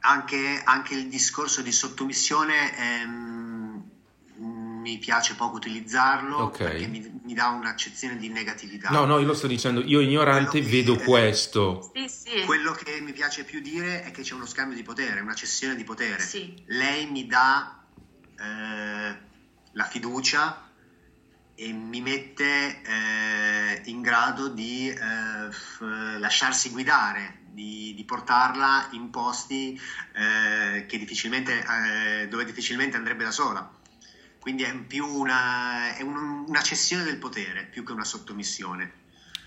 Anche, 0.00 0.60
anche 0.62 0.92
il 0.92 1.08
discorso 1.08 1.62
di 1.62 1.72
sottomissione 1.72 2.74
è 2.76 3.04
mi 4.84 4.98
piace 4.98 5.34
poco 5.34 5.56
utilizzarlo 5.56 6.42
okay. 6.42 6.66
perché 6.66 6.86
mi, 6.86 7.20
mi, 7.24 7.32
dà 7.32 7.48
un'accezione 7.48 8.18
di 8.18 8.28
negatività. 8.28 8.90
No, 8.90 9.06
no, 9.06 9.18
io 9.18 9.24
lo 9.24 9.32
sto 9.32 9.46
dicendo, 9.46 9.80
io 9.80 10.00
ignorante 10.00 10.60
che, 10.60 10.68
vedo 10.68 10.96
questo. 10.96 11.90
Sì, 11.94 12.06
sì. 12.08 12.44
Quello 12.44 12.72
che 12.72 13.00
mi 13.00 13.12
piace 13.12 13.44
più 13.44 13.60
dire 13.60 14.02
è 14.02 14.10
che 14.10 14.20
c'è 14.20 14.34
uno 14.34 14.44
scambio 14.44 14.76
di 14.76 14.82
potere, 14.82 15.20
una 15.20 15.34
cessione 15.34 15.74
di 15.74 15.84
potere. 15.84 16.20
Sì. 16.20 16.54
Lei 16.66 17.10
mi 17.10 17.26
dà 17.26 17.82
eh, 18.38 19.18
la 19.72 19.84
fiducia 19.84 20.68
e 21.54 21.72
mi 21.72 22.02
mette 22.02 22.82
eh, 22.82 23.82
in 23.84 24.02
grado 24.02 24.48
di 24.48 24.90
eh, 24.90 25.50
f- 25.50 25.80
lasciarsi 26.18 26.68
guidare, 26.68 27.38
di, 27.52 27.94
di, 27.96 28.04
portarla 28.04 28.88
in 28.90 29.08
posti 29.08 29.80
eh, 30.14 30.84
difficilmente, 30.86 31.64
eh, 31.64 32.28
dove 32.28 32.44
difficilmente 32.44 32.98
andrebbe 32.98 33.24
da 33.24 33.30
sola 33.30 33.82
quindi 34.44 34.62
è 34.62 34.76
più 34.86 35.06
una, 35.06 35.96
è 35.96 36.02
un, 36.02 36.44
una 36.46 36.60
cessione 36.60 37.02
del 37.02 37.16
potere 37.16 37.64
più 37.64 37.82
che 37.82 37.92
una 37.92 38.04
sottomissione. 38.04 38.92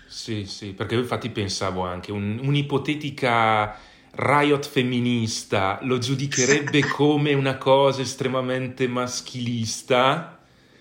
Sì, 0.08 0.44
sì, 0.44 0.72
perché 0.72 0.96
io 0.96 1.02
infatti 1.02 1.30
pensavo 1.30 1.86
anche 1.86 2.10
un, 2.10 2.40
un'ipotetica 2.42 3.78
riot 4.10 4.66
femminista 4.66 5.78
lo 5.82 5.98
giudicherebbe 5.98 6.80
come 6.90 7.32
una 7.32 7.58
cosa 7.58 8.02
estremamente 8.02 8.88
maschilista 8.88 10.38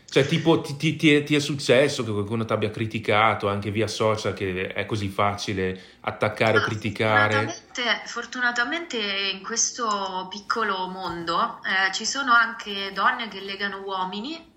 cioè, 0.09 0.25
tipo, 0.25 0.61
ti, 0.61 0.77
ti, 0.77 0.95
ti, 0.95 1.13
è, 1.13 1.23
ti, 1.23 1.35
è, 1.35 1.39
successo 1.39 2.05
che 2.05 2.11
qualcuno 2.11 2.45
ti 2.45 2.53
abbia 2.53 2.71
criticato 2.71 3.49
anche 3.49 3.71
via 3.71 3.87
social, 3.87 4.33
che 4.33 4.67
è 4.67 4.85
così 4.85 5.09
facile 5.09 5.79
attaccare 5.99 6.59
o 6.59 6.61
criticare? 6.61 7.53
Fortunatamente, 7.77 8.01
fortunatamente, 8.05 8.97
in 8.97 9.43
questo 9.43 10.27
piccolo 10.31 10.87
mondo 10.87 11.61
eh, 11.63 11.93
ci 11.93 12.05
sono 12.05 12.33
anche 12.33 12.91
donne 12.91 13.27
che 13.27 13.39
legano 13.39 13.81
uomini, 13.81 14.51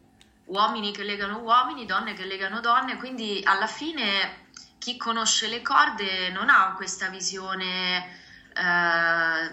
uomini 0.46 0.90
che 0.90 1.02
legano 1.02 1.40
uomini, 1.40 1.84
donne 1.84 2.14
che 2.14 2.24
legano 2.24 2.60
donne, 2.60 2.96
quindi 2.96 3.42
alla 3.44 3.66
fine 3.66 4.46
chi 4.78 4.96
conosce 4.96 5.48
le 5.48 5.60
corde 5.60 6.30
non 6.30 6.48
ha 6.48 6.72
questa 6.74 7.08
visione, 7.08 8.06
eh, 8.54 9.50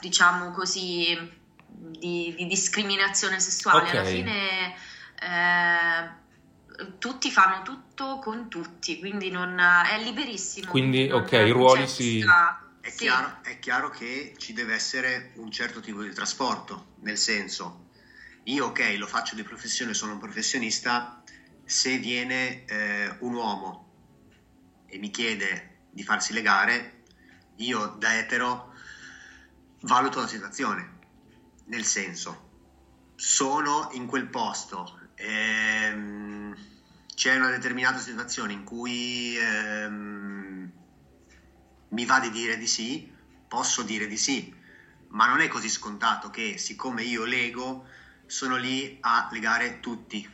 diciamo 0.00 0.50
così, 0.50 1.16
di, 1.64 2.34
di 2.36 2.46
discriminazione 2.46 3.38
sessuale. 3.38 3.82
Okay. 3.82 3.98
Alla 3.98 4.08
fine 4.08 4.74
eh, 5.20 6.88
tutti 6.98 7.30
fanno 7.30 7.62
tutto 7.62 8.18
con 8.18 8.48
tutti, 8.48 8.98
quindi 8.98 9.30
non, 9.30 9.60
è 9.60 10.02
liberissimo. 10.02 10.72
Quindi, 10.72 11.08
ok, 11.08 11.30
i 11.30 11.50
ruoli 11.50 11.86
si... 11.86 12.24
È, 12.86 12.90
sì. 12.90 12.98
chiaro, 12.98 13.38
è 13.42 13.58
chiaro 13.58 13.90
che 13.90 14.34
ci 14.36 14.52
deve 14.52 14.72
essere 14.72 15.32
un 15.34 15.50
certo 15.50 15.80
tipo 15.80 16.02
di 16.02 16.12
trasporto, 16.12 16.92
nel 17.00 17.18
senso, 17.18 17.88
io 18.44 18.66
ok, 18.66 18.94
lo 18.96 19.08
faccio 19.08 19.34
di 19.34 19.42
professione, 19.42 19.92
sono 19.92 20.12
un 20.12 20.20
professionista, 20.20 21.20
se 21.64 21.98
viene 21.98 22.64
eh, 22.64 23.12
un 23.18 23.34
uomo 23.34 23.90
e 24.86 24.98
mi 24.98 25.10
chiede 25.10 25.78
di 25.90 26.04
farsi 26.04 26.32
legare, 26.32 27.02
io 27.56 27.86
da 27.98 28.16
etero 28.16 28.72
valuto 29.80 30.20
la 30.20 30.28
situazione, 30.28 30.98
nel 31.64 31.84
senso, 31.84 32.50
sono 33.16 33.88
in 33.94 34.06
quel 34.06 34.28
posto, 34.28 35.10
ehm, 35.16 36.56
c'è 37.12 37.34
una 37.34 37.50
determinata 37.50 37.98
situazione 37.98 38.52
in 38.52 38.62
cui 38.62 39.36
ehm, 39.36 40.45
mi 41.88 42.04
va 42.04 42.20
di 42.20 42.30
dire 42.30 42.56
di 42.56 42.66
sì, 42.66 43.10
posso 43.48 43.82
dire 43.82 44.06
di 44.06 44.16
sì, 44.16 44.54
ma 45.08 45.26
non 45.26 45.40
è 45.40 45.48
così 45.48 45.68
scontato 45.68 46.30
che 46.30 46.58
siccome 46.58 47.02
io 47.02 47.24
lego 47.24 47.86
sono 48.26 48.56
lì 48.56 48.98
a 49.00 49.28
legare 49.30 49.80
tutti 49.80 50.28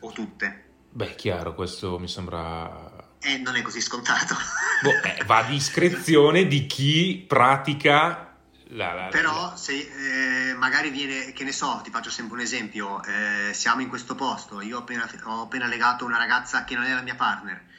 o 0.00 0.12
tutte. 0.12 0.70
Beh, 0.90 1.14
chiaro, 1.14 1.54
questo 1.54 1.98
mi 1.98 2.08
sembra... 2.08 3.16
Eh, 3.20 3.38
non 3.38 3.56
è 3.56 3.62
così 3.62 3.80
scontato. 3.80 4.34
Boh, 4.82 5.02
eh, 5.02 5.24
va 5.24 5.38
a 5.38 5.42
discrezione 5.44 6.46
di 6.46 6.66
chi 6.66 7.24
pratica 7.26 8.36
la, 8.72 8.92
la, 8.92 9.08
Però 9.08 9.50
la... 9.50 9.56
se 9.56 9.74
eh, 9.74 10.54
magari 10.54 10.90
viene, 10.90 11.32
che 11.32 11.44
ne 11.44 11.52
so, 11.52 11.80
ti 11.84 11.90
faccio 11.90 12.10
sempre 12.10 12.36
un 12.36 12.42
esempio, 12.42 13.02
eh, 13.04 13.52
siamo 13.52 13.80
in 13.80 13.88
questo 13.88 14.14
posto, 14.14 14.60
io 14.60 14.78
ho 14.78 14.80
appena, 14.80 15.08
ho 15.24 15.42
appena 15.42 15.66
legato 15.66 16.04
una 16.04 16.18
ragazza 16.18 16.64
che 16.64 16.74
non 16.74 16.84
è 16.84 16.92
la 16.92 17.02
mia 17.02 17.14
partner 17.14 17.70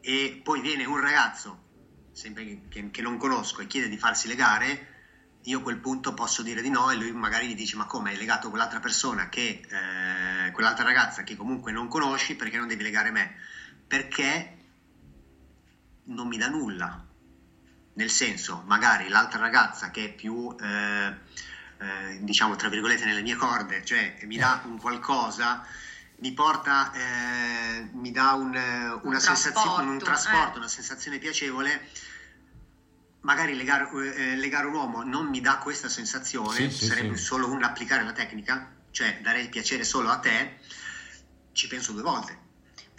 e 0.00 0.40
poi 0.42 0.60
viene 0.60 0.84
un 0.84 1.00
ragazzo, 1.00 1.61
sempre 2.12 2.68
che, 2.68 2.90
che 2.90 3.02
non 3.02 3.16
conosco, 3.16 3.62
e 3.62 3.66
chiede 3.66 3.88
di 3.88 3.98
farsi 3.98 4.28
legare, 4.28 4.92
io 5.44 5.58
a 5.58 5.62
quel 5.62 5.78
punto 5.78 6.14
posso 6.14 6.42
dire 6.42 6.62
di 6.62 6.70
no 6.70 6.90
e 6.90 6.96
lui 6.96 7.10
magari 7.12 7.48
gli 7.48 7.54
dice 7.54 7.76
ma 7.76 7.86
come 7.86 8.10
hai 8.10 8.16
legato 8.16 8.48
quell'altra 8.48 8.78
persona 8.78 9.28
che, 9.28 9.62
eh, 9.68 10.52
quell'altra 10.52 10.84
ragazza 10.84 11.24
che 11.24 11.36
comunque 11.36 11.72
non 11.72 11.88
conosci 11.88 12.36
perché 12.36 12.58
non 12.58 12.68
devi 12.68 12.82
legare 12.82 13.10
me? 13.10 13.34
Perché 13.86 14.56
non 16.04 16.28
mi 16.28 16.36
dà 16.36 16.48
nulla 16.48 17.04
nel 17.94 18.10
senso 18.10 18.62
magari 18.66 19.08
l'altra 19.08 19.40
ragazza 19.40 19.90
che 19.90 20.06
è 20.06 20.14
più 20.14 20.54
eh, 20.60 21.14
eh, 21.78 22.18
diciamo 22.20 22.54
tra 22.56 22.68
virgolette 22.68 23.04
nelle 23.04 23.22
mie 23.22 23.34
corde 23.34 23.84
cioè 23.84 24.18
mi 24.22 24.36
dà 24.36 24.62
un 24.64 24.78
qualcosa 24.78 25.64
mi 26.22 26.32
porta 26.32 26.92
eh, 26.92 27.88
mi 27.94 28.12
dà 28.12 28.34
un, 28.34 28.50
una 28.50 29.00
un 29.02 29.20
sensazione 29.20 29.90
un 29.90 29.98
trasporto 29.98 30.54
eh. 30.54 30.58
una 30.58 30.68
sensazione 30.68 31.18
piacevole 31.18 31.88
magari 33.22 33.54
legare, 33.56 33.88
eh, 34.14 34.36
legare, 34.36 34.66
un 34.66 34.74
uomo 34.74 35.02
non 35.02 35.26
mi 35.26 35.40
dà 35.40 35.58
questa 35.58 35.88
sensazione 35.88 36.70
sì, 36.70 36.86
sarebbe 36.86 37.16
sì. 37.16 37.24
solo 37.24 37.50
un 37.50 37.64
applicare 37.64 38.04
la 38.04 38.12
tecnica 38.12 38.70
cioè 38.92 39.18
dare 39.20 39.40
il 39.40 39.48
piacere 39.48 39.82
solo 39.82 40.10
a 40.10 40.18
te 40.18 40.60
ci 41.50 41.66
penso 41.66 41.90
due 41.90 42.02
volte 42.02 42.38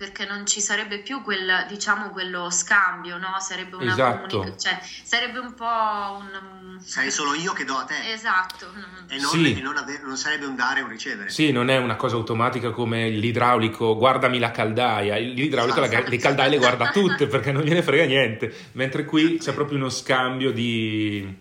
perché 0.04 0.26
non 0.26 0.46
ci 0.46 0.60
sarebbe 0.60 1.00
più 1.00 1.22
quel, 1.22 1.66
diciamo, 1.70 2.10
quello 2.10 2.50
scambio, 2.50 3.18
no? 3.18 3.40
Sarebbe 3.40 3.78
una 3.78 3.94
esatto. 3.94 4.28
comunicazione, 4.28 4.82
cioè 4.82 5.02
sarebbe 5.02 5.40
un 5.40 5.54
po' 5.54 5.64
un... 5.66 6.78
Sarei 6.84 7.10
solo 7.10 7.34
io 7.36 7.54
che 7.54 7.64
do 7.64 7.78
a 7.78 7.86
te. 7.86 8.12
Esatto. 8.12 8.68
E 9.08 9.18
non, 9.18 9.30
sì. 9.30 9.62
non, 9.62 9.78
ave- 9.78 10.02
non 10.04 10.18
sarebbe 10.18 10.46
un 10.46 10.58
dare 10.58 10.82
e 10.82 10.84
un 10.84 10.90
ricevere. 10.90 11.30
Sì, 11.30 11.54
non 11.54 11.70
è 11.70 11.78
una 11.78 11.96
cosa 11.96 12.18
automatica 12.18 12.72
come 12.72 13.08
l'idraulico, 13.12 13.96
guardami 13.96 14.40
la 14.40 14.52
caldaia, 14.52 15.16
l'idraulico 15.16 15.82
esatto. 15.82 16.04
la, 16.04 16.10
le 16.10 16.18
caldaie 16.18 16.50
le 16.50 16.58
guarda 16.58 16.90
tutte 16.92 17.28
perché 17.28 17.54
non 17.54 17.62
gliene 17.62 17.82
frega 17.82 18.04
niente, 18.04 18.54
mentre 18.74 19.06
qui 19.06 19.38
c'è 19.38 19.54
proprio 19.54 19.78
uno 19.78 19.90
scambio 19.90 20.52
di, 20.52 21.34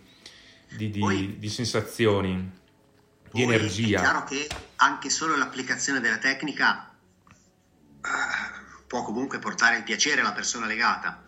di, 0.69 0.88
di, 0.88 1.00
poi, 1.00 1.37
di 1.37 1.49
sensazioni, 1.49 2.49
di 3.33 3.42
energia. 3.42 3.99
È 3.99 4.02
chiaro 4.02 4.25
che 4.25 4.47
anche 4.76 5.11
solo 5.11 5.35
l'applicazione 5.35 5.99
della 5.99 6.19
tecnica 6.19 6.87
può 8.92 9.02
comunque 9.02 9.38
portare 9.38 9.78
il 9.78 9.84
piacere 9.84 10.20
alla 10.20 10.32
persona 10.32 10.66
legata, 10.66 11.25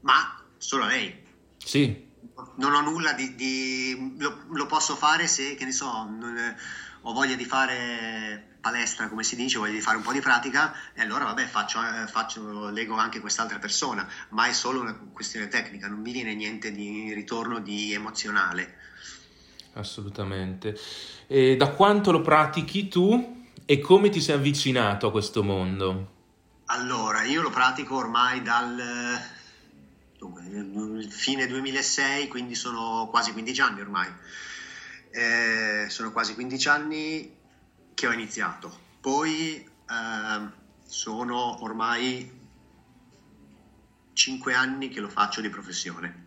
ma 0.00 0.38
solo 0.58 0.84
a 0.84 0.88
lei. 0.88 1.24
Sì. 1.56 2.10
Non 2.56 2.74
ho 2.74 2.82
nulla 2.82 3.14
di... 3.14 3.34
di 3.34 4.16
lo, 4.18 4.42
lo, 4.50 4.66
posso 4.66 4.94
fare 4.96 5.26
se, 5.26 5.54
che 5.54 5.64
ne 5.64 5.72
so, 5.72 5.86
non, 5.86 6.54
ho 7.00 7.12
voglia 7.14 7.34
di 7.34 7.46
fare 7.46 8.58
palestra, 8.60 9.08
come 9.08 9.22
si 9.22 9.34
dice, 9.34 9.56
voglia 9.56 9.72
di 9.72 9.80
fare 9.80 9.96
un 9.96 10.02
po' 10.02 10.12
di 10.12 10.20
pratica, 10.20 10.74
e 10.92 11.00
allora 11.00 11.24
vabbè 11.24 11.46
faccio, 11.46 11.78
eh, 11.80 12.06
faccio 12.06 12.68
lego 12.68 12.96
anche 12.96 13.20
quest'altra 13.20 13.58
persona, 13.58 14.06
ma 14.30 14.46
è 14.48 14.52
solo 14.52 14.82
una 14.82 14.94
questione 15.10 15.48
tecnica, 15.48 15.88
non 15.88 16.00
mi 16.00 16.12
viene 16.12 16.34
niente 16.34 16.70
di 16.70 17.14
ritorno 17.14 17.60
di 17.60 17.94
emozionale. 17.94 18.74
Dunque. 20.74 20.78
E 21.28 21.56
da 21.56 21.70
quanto 21.70 22.12
lo 22.12 22.20
pratichi 22.20 22.88
tu 22.88 23.46
e 23.64 23.78
come 23.78 24.10
ti 24.10 24.20
sei 24.20 24.34
avvicinato 24.34 25.06
a 25.06 25.10
questo 25.10 25.42
mondo? 25.42 26.15
Allora, 26.68 27.22
io 27.22 27.42
lo 27.42 27.50
pratico 27.50 27.94
ormai 27.94 28.42
dal 28.42 29.20
dunque, 30.18 31.06
fine 31.08 31.46
2006, 31.46 32.26
quindi 32.26 32.56
sono 32.56 33.06
quasi 33.08 33.32
15 33.32 33.60
anni 33.60 33.80
ormai. 33.80 34.12
Eh, 35.10 35.86
sono 35.88 36.10
quasi 36.10 36.34
15 36.34 36.68
anni 36.68 37.36
che 37.94 38.06
ho 38.08 38.12
iniziato. 38.12 38.76
Poi 39.00 39.64
eh, 39.64 40.48
sono 40.84 41.62
ormai 41.62 42.30
5 44.12 44.54
anni 44.54 44.88
che 44.88 44.98
lo 44.98 45.08
faccio 45.08 45.40
di 45.40 45.48
professione. 45.48 46.24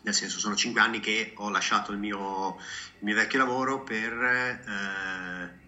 Nel 0.00 0.14
senso, 0.14 0.38
sono 0.38 0.56
5 0.56 0.80
anni 0.80 1.00
che 1.00 1.34
ho 1.36 1.50
lasciato 1.50 1.92
il 1.92 1.98
mio, 1.98 2.56
il 2.56 3.04
mio 3.04 3.14
vecchio 3.14 3.38
lavoro 3.38 3.82
per... 3.82 4.12
Eh, 4.12 5.64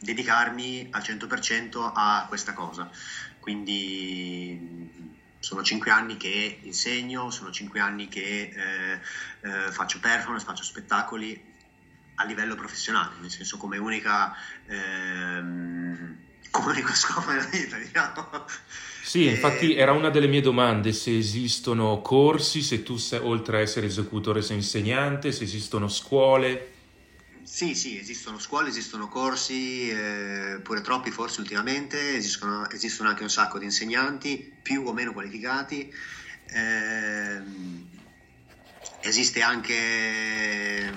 dedicarmi 0.00 0.88
al 0.90 1.02
100% 1.02 1.92
a 1.94 2.24
questa 2.26 2.54
cosa. 2.54 2.90
Quindi 3.38 5.18
sono 5.38 5.62
cinque 5.62 5.90
anni 5.90 6.16
che 6.16 6.60
insegno, 6.62 7.30
sono 7.30 7.50
cinque 7.50 7.80
anni 7.80 8.08
che 8.08 8.52
eh, 8.54 9.00
eh, 9.42 9.70
faccio 9.70 10.00
performance, 10.00 10.44
faccio 10.44 10.64
spettacoli 10.64 11.48
a 12.16 12.24
livello 12.24 12.54
professionale, 12.54 13.14
nel 13.20 13.30
senso 13.30 13.56
come 13.56 13.78
unica, 13.78 14.34
ehm, 14.66 16.16
come 16.50 16.72
unico 16.72 16.92
scopo 16.92 17.30
della 17.30 17.44
vita, 17.44 17.76
diciamo. 17.78 18.44
Sì, 19.02 19.26
infatti 19.26 19.74
era 19.74 19.92
una 19.92 20.10
delle 20.10 20.26
mie 20.26 20.42
domande, 20.42 20.92
se 20.92 21.16
esistono 21.16 22.00
corsi, 22.02 22.60
se 22.62 22.82
tu 22.82 22.96
sei, 22.96 23.20
oltre 23.20 23.56
a 23.56 23.60
essere 23.60 23.86
esecutore 23.86 24.42
sei 24.42 24.56
insegnante, 24.56 25.32
se 25.32 25.44
esistono 25.44 25.88
scuole. 25.88 26.72
Sì, 27.42 27.74
sì, 27.74 27.98
esistono 27.98 28.38
scuole, 28.38 28.68
esistono 28.68 29.08
corsi, 29.08 29.90
eh, 29.90 30.60
pure 30.62 30.80
troppi 30.80 31.10
forse 31.10 31.40
ultimamente, 31.40 32.16
esistono, 32.16 32.68
esistono, 32.70 33.08
anche 33.08 33.22
un 33.22 33.30
sacco 33.30 33.58
di 33.58 33.64
insegnanti, 33.64 34.52
più 34.62 34.84
o 34.86 34.92
meno 34.92 35.12
qualificati. 35.12 35.92
Eh, 36.52 37.40
esiste 39.00 39.40
anche 39.40 40.92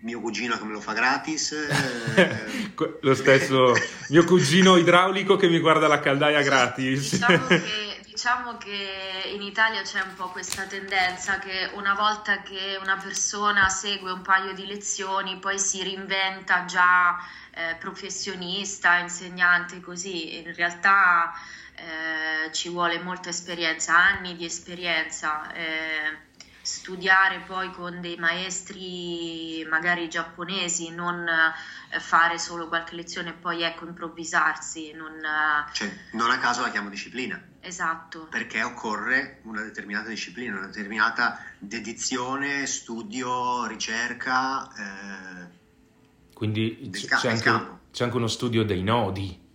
mio 0.00 0.20
cugino 0.20 0.56
che 0.56 0.64
me 0.64 0.72
lo 0.72 0.80
fa 0.80 0.92
gratis. 0.92 1.52
Eh. 1.52 2.72
lo 3.00 3.14
stesso 3.14 3.74
mio 4.08 4.24
cugino 4.24 4.76
idraulico 4.76 5.36
che 5.36 5.48
mi 5.48 5.58
guarda 5.58 5.88
la 5.88 6.00
caldaia 6.00 6.42
gratis. 6.42 7.12
Diciamo 7.12 7.46
che 7.46 7.87
diciamo 8.18 8.56
che 8.56 9.30
in 9.32 9.42
Italia 9.42 9.82
c'è 9.82 10.00
un 10.00 10.12
po' 10.16 10.30
questa 10.30 10.64
tendenza 10.64 11.38
che 11.38 11.70
una 11.74 11.94
volta 11.94 12.42
che 12.42 12.76
una 12.82 12.96
persona 12.96 13.68
segue 13.68 14.10
un 14.10 14.22
paio 14.22 14.54
di 14.54 14.66
lezioni 14.66 15.38
poi 15.38 15.56
si 15.60 15.84
reinventa 15.84 16.64
già 16.64 17.16
eh, 17.52 17.76
professionista, 17.76 18.98
insegnante, 18.98 19.80
così 19.80 20.36
in 20.38 20.52
realtà 20.52 21.32
eh, 21.76 22.52
ci 22.52 22.70
vuole 22.70 22.98
molta 22.98 23.28
esperienza, 23.28 23.96
anni 23.96 24.34
di 24.34 24.44
esperienza. 24.44 25.52
Eh, 25.52 26.26
studiare 26.60 27.38
poi 27.46 27.70
con 27.70 28.00
dei 28.00 28.16
maestri 28.16 29.64
magari 29.70 30.08
giapponesi, 30.08 30.90
non 30.90 31.24
eh, 31.26 32.00
fare 32.00 32.36
solo 32.38 32.66
qualche 32.66 32.96
lezione 32.96 33.30
e 33.30 33.34
poi 33.34 33.62
ecco 33.62 33.86
improvvisarsi. 33.86 34.92
Non, 34.92 35.14
eh, 35.24 35.72
cioè, 35.72 35.88
non 36.14 36.32
a 36.32 36.38
caso 36.38 36.62
la 36.62 36.70
chiamo 36.70 36.90
disciplina. 36.90 37.47
Esatto. 37.60 38.28
Perché 38.30 38.62
occorre 38.62 39.40
una 39.42 39.62
determinata 39.62 40.08
disciplina, 40.08 40.56
una 40.56 40.66
determinata 40.66 41.42
dedizione, 41.58 42.66
studio, 42.66 43.66
ricerca. 43.66 44.70
Eh, 44.72 45.46
Quindi 46.34 46.90
c'è, 46.92 47.06
c'è, 47.16 47.30
anche, 47.30 47.78
c'è, 47.90 48.04
anche, 48.04 48.16
uno 48.16 48.28
studio 48.28 48.64
dei 48.64 48.82
nodi. 48.82 49.46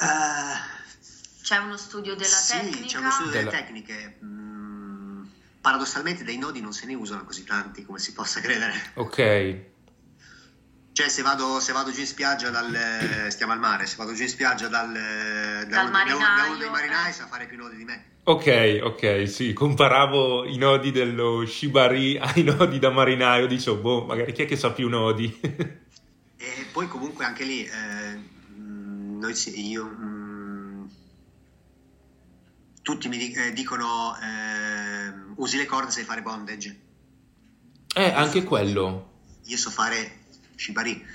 Uh, 0.00 1.42
c'è 1.42 1.58
uno 1.58 1.76
studio 1.76 2.14
della 2.14 2.28
sì, 2.28 2.52
tecnica? 2.52 2.86
c'è 2.86 2.98
uno 2.98 3.10
studio 3.10 3.32
delle 3.32 3.50
tecniche. 3.50 4.18
Mm, 4.24 5.24
paradossalmente 5.60 6.24
dei 6.24 6.38
nodi 6.38 6.60
non 6.60 6.72
se 6.72 6.86
ne 6.86 6.94
usano 6.94 7.24
così 7.24 7.44
tanti 7.44 7.84
come 7.84 7.98
si 7.98 8.12
possa 8.12 8.40
credere. 8.40 8.74
Ok. 8.94 9.76
Cioè, 10.98 11.08
se 11.08 11.22
vado, 11.22 11.60
se 11.60 11.70
vado 11.70 11.92
giù 11.92 12.00
in 12.00 12.08
spiaggia 12.08 12.50
dal. 12.50 13.28
stiamo 13.28 13.52
al 13.52 13.60
mare, 13.60 13.86
se 13.86 13.94
vado 13.94 14.14
giù 14.14 14.22
in 14.22 14.28
spiaggia 14.28 14.66
dal. 14.66 14.92
dal 14.92 15.68
da, 15.68 15.82
uno, 15.82 15.90
marinaio, 15.92 16.18
da 16.18 16.48
uno 16.48 16.56
dei 16.56 16.70
marinai 16.70 17.12
sa 17.12 17.28
fare 17.28 17.46
più 17.46 17.56
nodi 17.56 17.76
di 17.76 17.84
me. 17.84 18.04
Ok, 18.24 18.80
ok, 18.82 19.28
sì, 19.28 19.52
comparavo 19.52 20.44
i 20.44 20.56
nodi 20.56 20.90
dello 20.90 21.46
Shibari 21.46 22.18
ai 22.18 22.42
nodi 22.42 22.80
da 22.80 22.90
marinaio, 22.90 23.46
dicevo, 23.46 23.76
boh, 23.76 24.04
magari 24.06 24.32
chi 24.32 24.42
è 24.42 24.46
che 24.46 24.56
sa 24.56 24.72
più 24.72 24.88
nodi? 24.88 25.38
e 25.40 26.66
poi 26.72 26.88
comunque 26.88 27.24
anche 27.24 27.44
lì, 27.44 27.64
eh, 27.64 28.20
noi, 28.56 29.34
io, 29.54 29.96
tutti 32.82 33.08
mi 33.08 33.32
eh, 33.34 33.52
dicono 33.52 34.16
eh, 34.20 35.12
usi 35.36 35.58
le 35.58 35.66
corde 35.66 35.92
sai 35.92 36.02
fare 36.02 36.22
bondage. 36.22 36.80
Eh, 37.94 38.10
anche 38.10 38.42
quello. 38.42 39.10
Io 39.44 39.56
so 39.56 39.70
fare 39.70 40.26
shibari. 40.58 41.06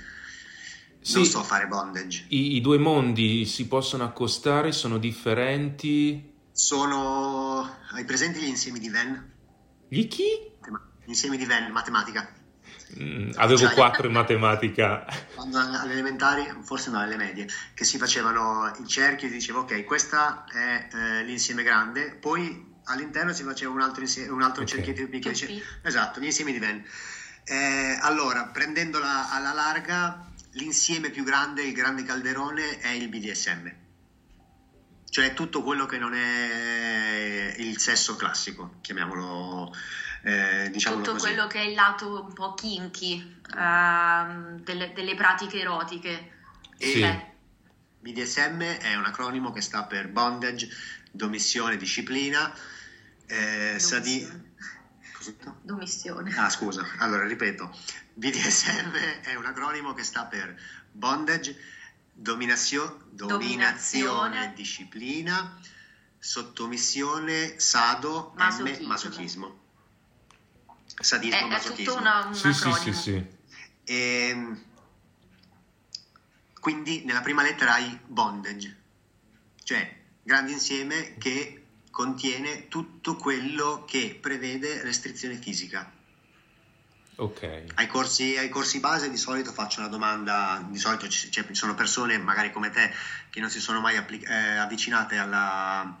Sì, 1.00 1.16
non 1.16 1.24
so 1.26 1.42
fare 1.42 1.66
bondage. 1.66 2.24
I, 2.28 2.56
I, 2.56 2.60
due 2.62 2.78
mondi 2.78 3.44
si 3.44 3.68
possono 3.68 4.04
accostare, 4.04 4.72
sono 4.72 4.96
differenti. 4.96 6.32
Sono. 6.50 7.78
Hai 7.90 8.04
presenti 8.04 8.40
gli 8.40 8.48
insiemi 8.48 8.78
di 8.78 8.88
Venn? 8.88 9.14
Gli 9.88 10.08
chi? 10.08 10.24
Gli 11.04 11.08
insiemi 11.08 11.36
di 11.36 11.44
Venn, 11.44 11.70
matematica. 11.70 12.26
Mm, 12.98 13.32
avevo 13.34 13.58
cioè, 13.58 13.74
4 13.74 14.06
in 14.06 14.12
matematica. 14.14 15.04
Quando 15.34 15.58
alle 15.58 15.92
elementari, 15.92 16.50
forse 16.62 16.90
no, 16.90 17.00
alle 17.00 17.16
medie, 17.16 17.46
che 17.74 17.84
si 17.84 17.98
facevano 17.98 18.72
il 18.78 18.86
cerchio 18.86 19.26
e 19.26 19.30
si 19.30 19.36
diceva 19.36 19.58
ok, 19.60 19.84
questo 19.84 20.16
è 20.16 20.88
eh, 20.90 21.24
l'insieme 21.24 21.62
grande, 21.62 22.16
poi 22.18 22.72
all'interno 22.84 23.32
si 23.32 23.42
faceva 23.42 23.72
un 23.72 23.80
altro, 23.80 24.02
insieme, 24.02 24.30
un 24.30 24.42
altro 24.42 24.62
okay. 24.62 24.74
cerchietto 24.74 25.08
più 25.08 25.20
piccolo. 25.20 25.34
Esatto, 25.82 26.20
gli 26.20 26.24
insiemi 26.24 26.52
di 26.52 26.58
Venn. 26.58 26.80
Eh, 27.44 27.98
allora, 28.00 28.46
prendendola 28.46 29.30
alla 29.30 29.52
larga, 29.52 30.26
l'insieme 30.52 31.10
più 31.10 31.24
grande, 31.24 31.62
il 31.62 31.74
grande 31.74 32.02
calderone, 32.02 32.78
è 32.78 32.88
il 32.88 33.08
BDSM. 33.08 33.72
Cioè 35.08 35.34
tutto 35.34 35.62
quello 35.62 35.86
che 35.86 35.98
non 35.98 36.14
è 36.14 37.54
il 37.58 37.78
sesso 37.78 38.16
classico, 38.16 38.78
chiamiamolo 38.80 39.72
eh, 40.22 40.70
diciamo 40.70 40.96
tutto 40.96 41.12
così. 41.12 41.26
quello 41.26 41.46
che 41.46 41.60
è 41.60 41.64
il 41.66 41.74
lato 41.74 42.24
un 42.24 42.32
po' 42.32 42.54
kinky 42.54 43.36
uh, 43.50 44.60
delle, 44.60 44.92
delle, 44.92 45.14
pratiche 45.14 45.60
erotiche. 45.60 46.32
E 46.78 46.86
sì. 46.86 47.32
BDSM 48.00 48.60
è 48.60 48.96
un 48.96 49.04
acronimo 49.04 49.52
che 49.52 49.60
sta 49.60 49.84
per 49.84 50.08
bondage, 50.08 50.68
domissione, 51.10 51.76
disciplina, 51.76 52.52
eh, 53.26 53.76
sadi... 53.78 54.43
Domissione. 55.62 56.34
Ah, 56.36 56.50
scusa, 56.50 56.86
allora 56.98 57.26
ripeto, 57.26 57.76
BDSM 58.14 58.92
è 59.22 59.34
un 59.34 59.46
acronimo 59.46 59.92
che 59.94 60.02
sta 60.02 60.24
per 60.24 60.58
bondage, 60.90 61.56
dominazio... 62.12 63.06
dominazione, 63.10 63.38
dominazione, 63.38 64.52
disciplina, 64.54 65.58
sottomissione, 66.18 67.58
sado, 67.58 68.32
masochismo. 68.36 68.84
M, 68.84 68.88
masochismo 68.88 69.62
sadismo, 71.02 71.38
è, 71.38 71.44
masochismo. 71.44 71.82
È 71.82 71.84
tutto 71.84 72.00
una, 72.00 72.26
un 72.26 72.34
sì, 72.34 72.52
sì, 72.52 72.72
sì, 72.72 72.92
sì. 72.92 73.26
E, 73.84 74.62
quindi 76.60 77.04
nella 77.04 77.20
prima 77.20 77.42
lettera 77.42 77.74
hai 77.74 77.98
bondage, 78.06 78.76
cioè 79.62 80.02
grande 80.22 80.52
insieme 80.52 81.16
che 81.18 81.63
contiene 81.94 82.66
tutto 82.66 83.14
quello 83.14 83.84
che 83.86 84.18
prevede 84.20 84.82
restrizione 84.82 85.36
fisica. 85.36 85.88
Ok. 87.16 87.66
Ai 87.76 87.86
corsi, 87.86 88.36
ai 88.36 88.48
corsi 88.48 88.80
base 88.80 89.08
di 89.08 89.16
solito 89.16 89.52
faccio 89.52 89.78
una 89.78 89.88
domanda, 89.88 90.60
di 90.68 90.78
solito 90.78 91.06
ci, 91.06 91.30
cioè, 91.30 91.46
ci 91.46 91.54
sono 91.54 91.76
persone 91.76 92.18
magari 92.18 92.50
come 92.50 92.70
te 92.70 92.92
che 93.30 93.38
non 93.38 93.48
si 93.48 93.60
sono 93.60 93.78
mai 93.78 93.96
applic- 93.96 94.28
eh, 94.28 94.56
avvicinate 94.56 95.16
alla, 95.18 95.96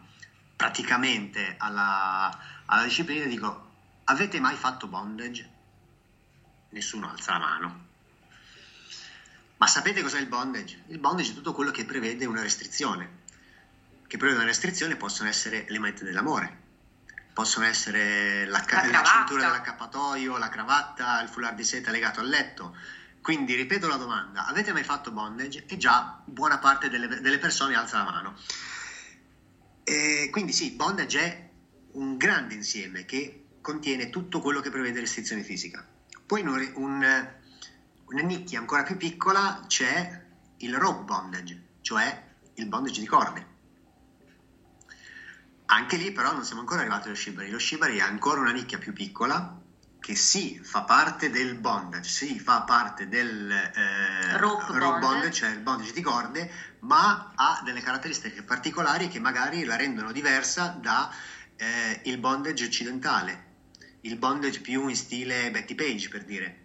praticamente 0.56 1.54
alla, 1.58 2.36
alla 2.64 2.82
disciplina 2.82 3.22
e 3.22 3.28
dico 3.28 3.70
Avete 4.06 4.40
mai 4.40 4.56
fatto 4.56 4.88
bondage? 4.88 5.48
Nessuno 6.70 7.08
alza 7.08 7.32
la 7.32 7.38
mano. 7.38 7.86
Ma 9.58 9.66
sapete 9.68 10.02
cos'è 10.02 10.18
il 10.18 10.26
bondage? 10.26 10.82
Il 10.88 10.98
bondage 10.98 11.30
è 11.30 11.34
tutto 11.34 11.54
quello 11.54 11.70
che 11.70 11.84
prevede 11.84 12.26
una 12.26 12.42
restrizione. 12.42 13.22
Che 14.06 14.16
prevede 14.16 14.38
una 14.38 14.48
restrizione 14.48 14.96
possono 14.96 15.28
essere 15.28 15.64
le 15.68 15.78
mette 15.78 16.04
dell'amore, 16.04 16.62
possono 17.32 17.64
essere 17.64 18.46
la, 18.46 18.64
la, 18.66 18.90
la 18.90 19.02
cintura 19.04 19.46
dell'accappatoio, 19.46 20.36
la 20.38 20.48
cravatta, 20.48 21.20
il 21.20 21.28
foulard 21.28 21.56
di 21.56 21.64
seta 21.64 21.90
legato 21.90 22.20
al 22.20 22.28
letto. 22.28 22.76
Quindi 23.20 23.54
ripeto 23.54 23.88
la 23.88 23.96
domanda, 23.96 24.46
avete 24.46 24.72
mai 24.72 24.84
fatto 24.84 25.10
bondage? 25.10 25.64
E 25.66 25.76
già 25.78 26.22
buona 26.24 26.58
parte 26.58 26.90
delle, 26.90 27.08
delle 27.08 27.38
persone 27.38 27.74
alza 27.74 27.96
la 27.96 28.04
mano. 28.04 28.36
E 29.82 30.28
quindi 30.30 30.52
sì, 30.52 30.72
bondage 30.72 31.20
è 31.20 31.50
un 31.92 32.16
grande 32.16 32.54
insieme 32.54 33.04
che 33.04 33.46
contiene 33.60 34.10
tutto 34.10 34.40
quello 34.40 34.60
che 34.60 34.70
prevede 34.70 35.00
restrizione 35.00 35.42
fisica. 35.42 35.86
Poi 36.26 36.40
in 36.40 36.48
un, 36.48 36.72
un, 36.74 37.28
una 38.04 38.22
nicchia 38.22 38.58
ancora 38.58 38.82
più 38.82 38.96
piccola 38.96 39.64
c'è 39.66 40.22
il 40.58 40.76
rope 40.76 41.04
bondage, 41.04 41.62
cioè 41.80 42.24
il 42.54 42.66
bondage 42.66 43.00
di 43.00 43.06
corde. 43.06 43.52
Anche 45.66 45.96
lì 45.96 46.12
però 46.12 46.32
non 46.32 46.44
siamo 46.44 46.60
ancora 46.60 46.80
arrivati 46.80 47.08
allo 47.08 47.16
shibari. 47.16 47.50
Lo 47.50 47.58
shibari 47.58 47.98
è 47.98 48.02
ancora 48.02 48.40
una 48.40 48.52
nicchia 48.52 48.78
più 48.78 48.92
piccola 48.92 49.60
che 49.98 50.14
sì, 50.14 50.60
fa 50.62 50.82
parte 50.82 51.30
del 51.30 51.54
bondage, 51.54 52.08
sì, 52.08 52.38
fa 52.38 52.62
parte 52.62 53.08
del 53.08 53.50
eh, 53.50 54.36
rope, 54.36 54.78
rope 54.78 54.98
bondage, 54.98 55.32
cioè 55.32 55.48
il 55.50 55.60
bondage 55.60 55.92
di 55.92 56.02
corde, 56.02 56.50
ma 56.80 57.32
ha 57.34 57.62
delle 57.64 57.80
caratteristiche 57.80 58.42
particolari 58.42 59.08
che 59.08 59.18
magari 59.18 59.64
la 59.64 59.76
rendono 59.76 60.12
diversa 60.12 60.76
dal 60.78 61.08
eh, 61.56 62.18
bondage 62.18 62.66
occidentale 62.66 63.52
il 64.04 64.16
bondage 64.16 64.60
più 64.60 64.88
in 64.88 64.96
stile 64.96 65.50
Betty 65.50 65.74
Page 65.74 66.08
per 66.08 66.24
dire. 66.24 66.58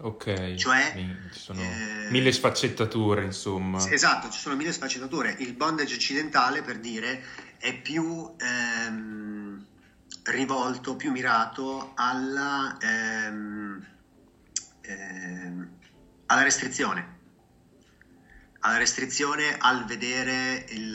Ok, 0.00 0.54
Cioè, 0.54 0.92
ci 1.32 1.40
sono 1.40 1.60
eh, 1.60 2.08
mille 2.10 2.30
sfaccettature, 2.30 3.24
insomma. 3.24 3.84
Esatto, 3.90 4.30
ci 4.30 4.38
sono 4.38 4.54
mille 4.54 4.72
sfaccettature. 4.72 5.34
Il 5.38 5.54
bondage 5.54 5.94
occidentale, 5.94 6.62
per 6.62 6.78
dire, 6.78 7.24
è 7.58 7.74
più 7.74 8.34
ehm, 8.38 9.66
rivolto, 10.24 10.96
più 10.96 11.10
mirato 11.10 11.92
alla, 11.94 12.76
ehm, 12.80 13.86
ehm, 14.82 15.68
alla 16.26 16.42
restrizione. 16.42 17.16
Alla 18.60 18.78
restrizione 18.78 19.56
al 19.58 19.84
vedere 19.84 20.66
il, 20.70 20.90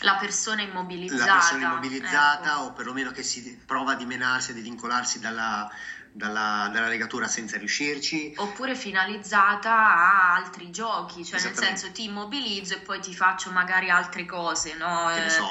La 0.00 0.16
persona 0.16 0.62
immobilizzata. 0.62 1.24
la 1.26 1.32
persona 1.38 1.66
immobilizzata 1.66 2.52
ecco. 2.52 2.60
o 2.60 2.72
perlomeno 2.72 3.10
che 3.10 3.22
si 3.22 3.58
prova 3.64 3.92
a 3.92 3.96
dimenarsi, 3.96 4.52
a 4.52 4.54
divincolarsi 4.54 5.20
dalla, 5.20 5.70
dalla- 6.16 6.70
dalla 6.72 6.88
legatura 6.88 7.28
senza 7.28 7.58
riuscirci. 7.58 8.32
Oppure 8.36 8.74
finalizzata 8.74 9.70
a 9.72 10.34
altri 10.34 10.70
giochi, 10.70 11.24
cioè 11.24 11.40
nel 11.42 11.54
senso 11.54 11.92
ti 11.92 12.04
immobilizzo 12.04 12.74
e 12.74 12.78
poi 12.78 13.00
ti 13.00 13.14
faccio 13.14 13.50
magari 13.50 13.90
altre 13.90 14.24
cose, 14.24 14.74
no? 14.76 15.10
Che 15.12 15.20
ne 15.20 15.28
so, 15.30 15.46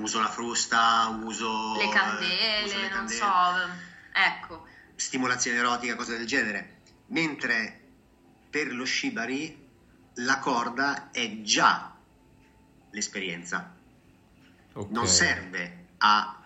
uso 0.00 0.20
la 0.20 0.28
frusta, 0.28 1.08
uso 1.22 1.76
le 1.76 1.84
eh, 1.84 1.88
candele, 1.90 2.62
uso 2.64 2.76
le 2.78 2.88
non 2.88 2.90
candele. 3.06 3.18
so, 3.18 3.68
ecco. 4.14 4.66
stimolazione 4.94 5.58
erotica, 5.58 5.94
cose 5.94 6.16
del 6.16 6.26
genere. 6.26 6.80
Mentre 7.08 7.82
per 8.48 8.72
lo 8.72 8.86
shibari 8.86 9.64
la 10.20 10.38
corda 10.38 11.10
è 11.12 11.42
già 11.42 11.94
l'esperienza, 12.90 13.74
Ok. 14.72 14.90
non 14.90 15.06
serve 15.06 15.88
a 15.98 16.40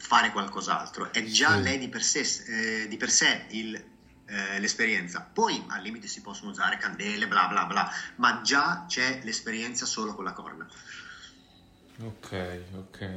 fare 0.00 0.32
qualcos'altro, 0.32 1.12
è 1.12 1.22
già 1.24 1.56
Sì. 1.56 1.62
lei 1.62 1.78
di 1.78 1.88
per 1.88 2.02
sé, 2.02 2.20
eh, 2.46 2.88
di 2.88 2.96
per 2.96 3.10
sé 3.10 3.44
il, 3.50 3.74
eh, 4.26 4.58
l'esperienza. 4.58 5.20
Poi 5.20 5.62
al 5.68 5.82
limite 5.82 6.08
si 6.08 6.22
possono 6.22 6.50
usare 6.50 6.78
candele, 6.78 7.28
bla 7.28 7.46
bla 7.48 7.66
bla, 7.66 7.90
ma 8.16 8.40
già 8.42 8.86
c'è 8.88 9.20
l'esperienza 9.22 9.84
solo 9.84 10.14
con 10.14 10.24
la 10.24 10.32
corda. 10.32 10.66
Ok, 12.02 12.60
ok. 12.76 13.08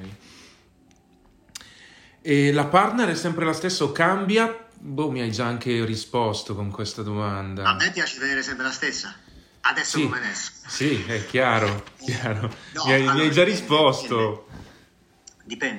E 2.21 2.51
la 2.51 2.65
partner 2.65 3.09
è 3.09 3.15
sempre 3.15 3.45
la 3.45 3.53
stessa 3.53 3.85
o 3.85 3.91
cambia? 3.91 4.67
Boh, 4.75 5.09
mi 5.09 5.21
hai 5.21 5.31
già 5.31 5.45
anche 5.45 5.85
risposto 5.85 6.53
con 6.55 6.69
questa 6.69 7.01
domanda. 7.01 7.63
A 7.63 7.75
me 7.75 7.91
piace 7.91 8.19
tenere 8.19 8.41
sempre 8.43 8.65
la 8.65 8.71
stessa, 8.71 9.15
adesso 9.61 9.97
Sì. 9.97 10.03
come 10.03 10.17
adesso. 10.17 10.51
Sì, 10.67 11.01
è 11.07 11.25
chiaro, 11.25 11.83
chiaro. 12.03 12.53
No, 12.73 12.85
mi, 12.85 12.91
hai, 12.91 13.01
mi 13.03 13.07
allora, 13.09 13.23
hai 13.23 13.31
già 13.31 13.43
risposto. 13.45 14.17
Dipende, 14.17 14.51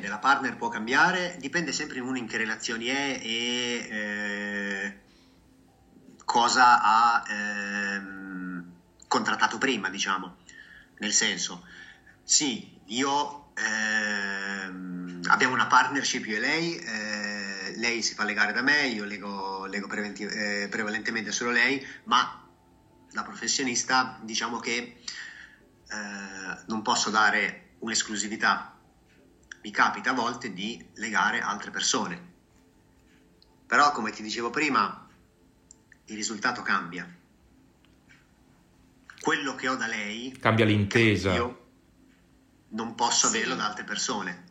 la 0.09 0.19
partner 0.19 0.57
può 0.57 0.69
cambiare, 0.69 1.37
dipende 1.39 1.73
sempre 1.73 2.01
uno 2.01 2.19
in 2.19 2.27
che 2.27 2.37
relazioni 2.37 2.87
è 2.87 3.19
e 3.23 3.89
eh, 3.91 4.99
cosa 6.25 6.83
ha 6.83 7.23
ehm, 7.27 8.73
contrattato 9.09 9.59
prima, 9.59 9.89
diciamo. 9.89 10.37
Nel 10.99 11.13
senso, 11.13 11.67
sì, 12.23 12.79
io 12.87 13.53
ehm, 13.55 15.23
abbiamo 15.29 15.55
una 15.55 15.67
partnership 15.67 16.27
io 16.27 16.37
e 16.37 16.41
lei, 16.41 16.77
eh, 16.77 17.75
lei 17.77 18.03
si 18.03 18.15
fa 18.15 18.25
legare 18.25 18.53
da 18.53 18.63
me, 18.63 18.87
io 18.87 19.05
lego, 19.05 19.65
lego 19.65 19.89
eh, 19.91 20.69
prevalentemente 20.69 21.33
solo 21.33 21.51
lei, 21.51 21.85
ma 22.05 22.47
da 23.11 23.23
professionista 23.23 24.19
diciamo 24.23 24.59
che 24.59 25.01
eh, 25.89 26.59
non 26.67 26.83
posso 26.83 27.11
dare 27.11 27.77
un'esclusività 27.79 28.74
mi 29.65 29.71
capita 29.71 30.11
a 30.11 30.15
volte 30.15 30.53
di 30.53 30.85
legare 30.97 31.41
altre 31.41 31.71
persone. 31.71 32.33
Però, 33.67 33.93
come 33.93 34.11
ti 34.11 34.23
dicevo 34.23 34.51
prima, 34.51 35.09
il 36.05 36.15
risultato 36.15 36.61
cambia. 36.61 37.11
Quello 39.23 39.55
che 39.55 39.69
ho 39.69 39.75
da 39.77 39.87
lei, 39.87 40.37
Cambia 40.39 40.67
l'intesa. 40.67 41.33
io 41.33 41.63
non 42.71 42.95
posso 42.95 43.27
Sì. 43.29 43.37
averlo 43.37 43.55
da 43.55 43.65
altre 43.67 43.85
persone. 43.85 44.43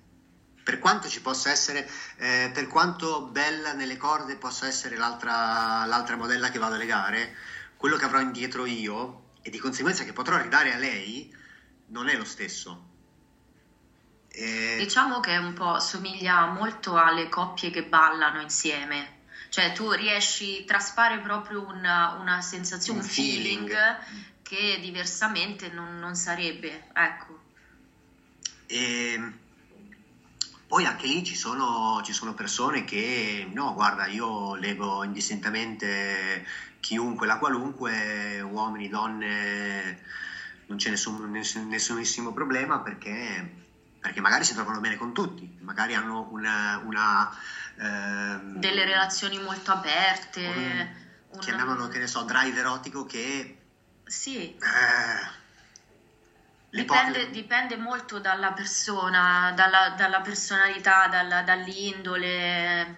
Per 0.64 0.80
quanto 0.80 1.08
ci 1.08 1.22
possa 1.22 1.52
essere, 1.52 1.88
eh, 2.18 2.50
per 2.52 2.66
quanto 2.68 3.28
bella 3.28 3.74
nelle 3.74 3.98
corde 3.98 4.36
possa 4.38 4.66
essere 4.66 4.96
l'altra, 4.98 5.86
l'altra 5.86 6.16
modella 6.16 6.50
che 6.50 6.58
vado 6.58 6.74
a 6.74 6.78
legare, 6.78 7.36
quello 7.78 7.98
che 7.98 8.06
avrò 8.06 8.20
indietro 8.20 8.66
io 8.66 9.34
e 9.44 9.52
di 9.52 9.60
conseguenza 9.60 10.06
che 10.06 10.14
potrò 10.14 10.42
ridare 10.42 10.74
a 10.74 10.78
lei 10.78 11.32
non 11.88 12.08
è 12.10 12.16
lo 12.16 12.24
stesso. 12.24 12.90
E- 14.36 14.76
Diciamo 14.80 15.20
che 15.20 15.38
un 15.38 15.54
po' 15.54 15.80
somiglia 15.80 16.46
molto 16.48 16.96
alle 16.98 17.30
coppie 17.30 17.70
che 17.70 17.84
ballano 17.84 18.42
insieme. 18.42 19.22
Cioè 19.50 19.72
tu 19.74 19.92
riesci, 19.92 20.66
traspare 20.66 21.20
proprio 21.20 21.62
una, 21.68 22.14
una 22.20 22.42
sensazione, 22.42 23.00
Un 23.00 23.06
un 23.06 23.12
feeling, 23.12 23.68
feeling. 23.70 23.98
che 24.42 24.80
diversamente 24.82 25.70
non, 25.70 26.00
non 26.00 26.16
sarebbe. 26.16 26.90
Ecco. 26.94 27.42
E 28.68 29.20
poi 30.68 30.86
anche 30.86 31.06
lì 31.06 31.24
ci 31.24 31.36
sono, 31.36 32.02
ci 32.04 32.14
sono 32.14 32.34
persone 32.34 32.84
che, 32.84 33.48
no, 33.54 33.74
guarda, 33.76 34.08
io 34.08 34.56
leggo 34.56 35.04
indistintamente 35.04 36.46
chiunque, 36.80 37.28
la 37.28 37.38
qualunque, 37.38 38.42
uomini, 38.42 38.90
donne, 38.90 40.02
non 40.66 40.78
c'è 40.78 40.90
nessun, 40.90 41.30
nessun- 41.30 41.68
nessunissimo 41.68 42.34
problema 42.34 42.80
perché, 42.80 43.63
perché 44.04 44.20
magari 44.20 44.44
si 44.44 44.54
trovano 44.54 44.82
bene 44.82 44.98
con 44.98 45.14
tutti, 45.14 45.58
magari 45.62 45.96
hanno 45.96 46.28
una... 46.30 46.82
una, 46.84 47.34
ehm, 47.78 48.58
Delle 48.58 48.84
relazioni 48.84 49.40
molto 49.40 49.72
aperte. 49.72 50.46
un- 50.46 50.90
un- 51.30 51.40
chiamiamolo, 51.40 51.88
che 51.88 52.00
ne 52.00 52.08
so, 52.08 52.24
drive 52.24 52.60
erotico 52.60 53.06
che... 53.06 53.60
Sì, 54.04 54.58
eh, 54.58 55.42
Dipende, 56.70 57.30
dipende 57.30 57.78
molto 57.78 58.20
dalla 58.20 58.52
persona, 58.52 59.54
dalla, 59.56 59.94
dalla 59.96 60.20
personalità, 60.20 61.08
dalla- 61.08 61.44
dall'indole. 61.44 62.98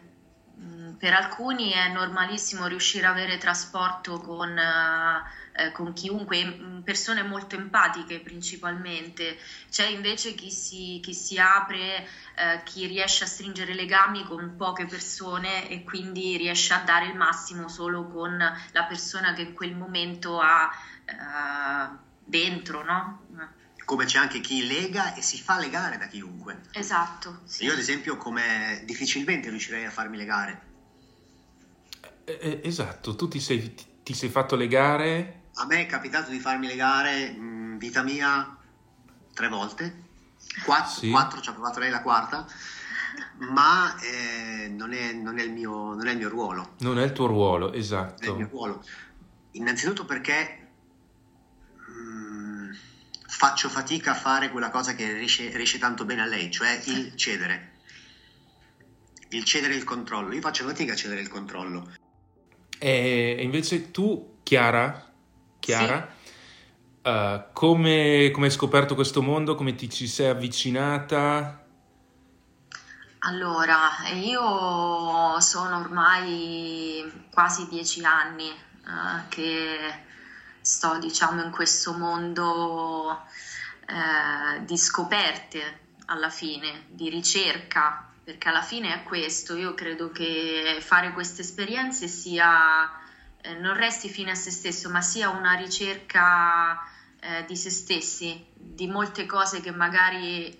Mm, 0.59 0.93
Per 0.93 1.13
alcuni 1.13 1.71
è 1.71 1.89
normalissimo 1.89 2.65
riuscire 2.65 3.05
a 3.05 3.11
avere 3.11 3.37
trasporto 3.37 4.19
con, 4.21 4.57
eh, 4.57 5.23
eh, 5.57 5.71
con 5.71 5.93
chiunque, 5.93 6.43
mm, 6.45 6.81
persone 6.81 7.23
molto 7.23 7.55
empatiche 7.55 8.19
principalmente. 8.19 9.37
C'è 9.69 9.87
invece 9.87 10.33
chi 10.35 10.51
si, 10.51 10.99
chi 11.01 11.13
si 11.13 11.37
apre, 11.37 12.07
eh, 12.35 12.61
chi 12.63 12.85
riesce 12.87 13.23
a 13.23 13.27
stringere 13.27 13.73
legami 13.73 14.23
con 14.23 14.55
poche 14.57 14.85
persone 14.85 15.69
e 15.69 15.83
quindi 15.83 16.37
riesce 16.37 16.73
a 16.73 16.79
dare 16.79 17.07
il 17.07 17.15
massimo 17.15 17.67
solo 17.67 18.07
con 18.07 18.37
la 18.37 18.83
persona 18.83 19.33
che 19.33 19.41
in 19.43 19.53
quel 19.53 19.75
momento 19.75 20.39
ha 20.39 20.69
eh, 21.05 21.97
dentro, 22.23 22.83
no? 22.83 23.23
come 23.85 24.05
c'è 24.05 24.17
anche 24.17 24.39
chi 24.39 24.65
lega 24.65 25.13
e 25.13 25.21
si 25.21 25.39
fa 25.39 25.59
legare 25.59 25.97
da 25.97 26.07
chiunque. 26.07 26.59
Esatto, 26.71 27.41
sì. 27.45 27.65
Io 27.65 27.73
ad 27.73 27.77
esempio 27.77 28.17
come 28.17 28.81
difficilmente 28.83 29.49
riuscirei 29.49 29.85
a 29.85 29.91
farmi 29.91 30.17
legare. 30.17 30.73
Eh, 32.25 32.39
eh, 32.41 32.61
esatto, 32.63 33.15
tu 33.15 33.27
ti 33.27 33.39
sei, 33.39 33.75
ti- 33.75 33.85
ti 34.03 34.13
sei 34.13 34.29
fatto 34.29 34.55
legare. 34.55 35.43
A 35.57 35.65
me 35.65 35.81
è 35.81 35.85
capitato 35.85 36.31
di 36.31 36.39
farmi 36.39 36.67
legare 36.67 37.19
in 37.21 37.77
vita 37.77 38.03
mia 38.03 38.57
tre 39.33 39.47
volte, 39.47 40.03
quattro, 40.65 40.89
Sì. 40.99 41.09
quattro, 41.09 41.39
ci 41.41 41.49
ha 41.49 41.53
provato 41.53 41.79
lei 41.79 41.89
la 41.89 42.01
quarta, 42.01 42.45
ma 43.39 43.95
eh, 44.01 44.67
non, 44.67 44.91
è, 44.93 45.13
non 45.13 45.39
è 45.39 45.43
il 45.43 45.51
mio, 45.53 45.93
non 45.93 46.07
è 46.07 46.11
il 46.11 46.17
mio 46.17 46.29
ruolo. 46.29 46.73
Non 46.79 46.99
è 46.99 47.03
il 47.03 47.13
tuo 47.13 47.27
ruolo, 47.27 47.65
Non 47.67 47.73
è 47.73 47.77
il 47.77 47.81
esatto. 47.81 48.35
mio 48.35 48.47
ruolo. 48.49 48.83
Innanzitutto 49.51 50.03
perché 50.03 50.67
mm, 51.89 52.71
faccio 53.27 53.69
fatica 53.69 54.11
a 54.11 54.15
fare 54.15 54.49
quella 54.51 54.69
cosa 54.69 54.93
che 54.93 55.13
riesce, 55.13 55.55
riesce 55.55 55.77
tanto 55.77 56.03
bene 56.03 56.21
a 56.23 56.25
lei, 56.25 56.51
cioè 56.51 56.81
il 56.85 57.15
cedere. 57.15 57.71
Il 59.29 59.45
cedere 59.45 59.75
il 59.75 59.85
controllo. 59.85 60.33
Io 60.33 60.41
faccio 60.41 60.65
fatica 60.65 60.93
a 60.93 60.95
cedere 60.97 61.21
il 61.21 61.29
controllo. 61.29 61.91
E 62.77 63.37
invece 63.39 63.91
tu, 63.91 64.39
Chiara, 64.43 65.13
Chiara, 65.65 66.07
eh, 67.01 67.45
come, 67.53 68.29
come 68.31 68.45
hai 68.45 68.51
scoperto 68.51 68.93
questo 68.93 69.23
mondo? 69.23 69.55
Come 69.55 69.73
ti 69.73 69.89
ci 69.89 70.07
sei 70.07 70.27
avvicinata? 70.27 71.65
Allora, 73.19 73.79
io 74.13 75.39
sono 75.39 75.79
ormai 75.79 77.25
quasi 77.31 77.67
dieci 77.67 78.05
anni 78.05 78.47
eh, 78.47 79.27
che 79.29 80.03
sto, 80.61 80.99
diciamo, 80.99 81.43
in 81.43 81.49
questo 81.49 81.93
mondo 81.93 83.23
eh, 83.87 84.63
di 84.65 84.77
scoperte 84.77 85.79
alla 86.05 86.29
fine, 86.29 86.85
di 86.89 87.09
ricerca, 87.09 88.07
perché 88.23 88.49
alla 88.49 88.61
fine 88.61 88.93
è 88.93 89.03
questo. 89.03 89.55
Io 89.55 89.73
credo 89.73 90.11
che 90.11 90.77
fare 90.79 91.11
queste 91.13 91.41
esperienze 91.41 92.07
sia, 92.07 93.03
eh, 93.45 93.53
non 93.53 93.75
resti 93.75 94.09
fine 94.09 94.31
a 94.31 94.35
se 94.35 94.49
stesso, 94.49 94.89
ma 94.89 95.01
sia 95.01 95.29
una 95.29 95.53
ricerca 95.53 96.83
eh, 97.19 97.45
di 97.45 97.55
se 97.55 97.69
stessi, 97.69 98.45
di 98.53 98.87
molte 98.87 99.25
cose 99.25 99.61
che 99.61 99.71
magari 99.71 100.55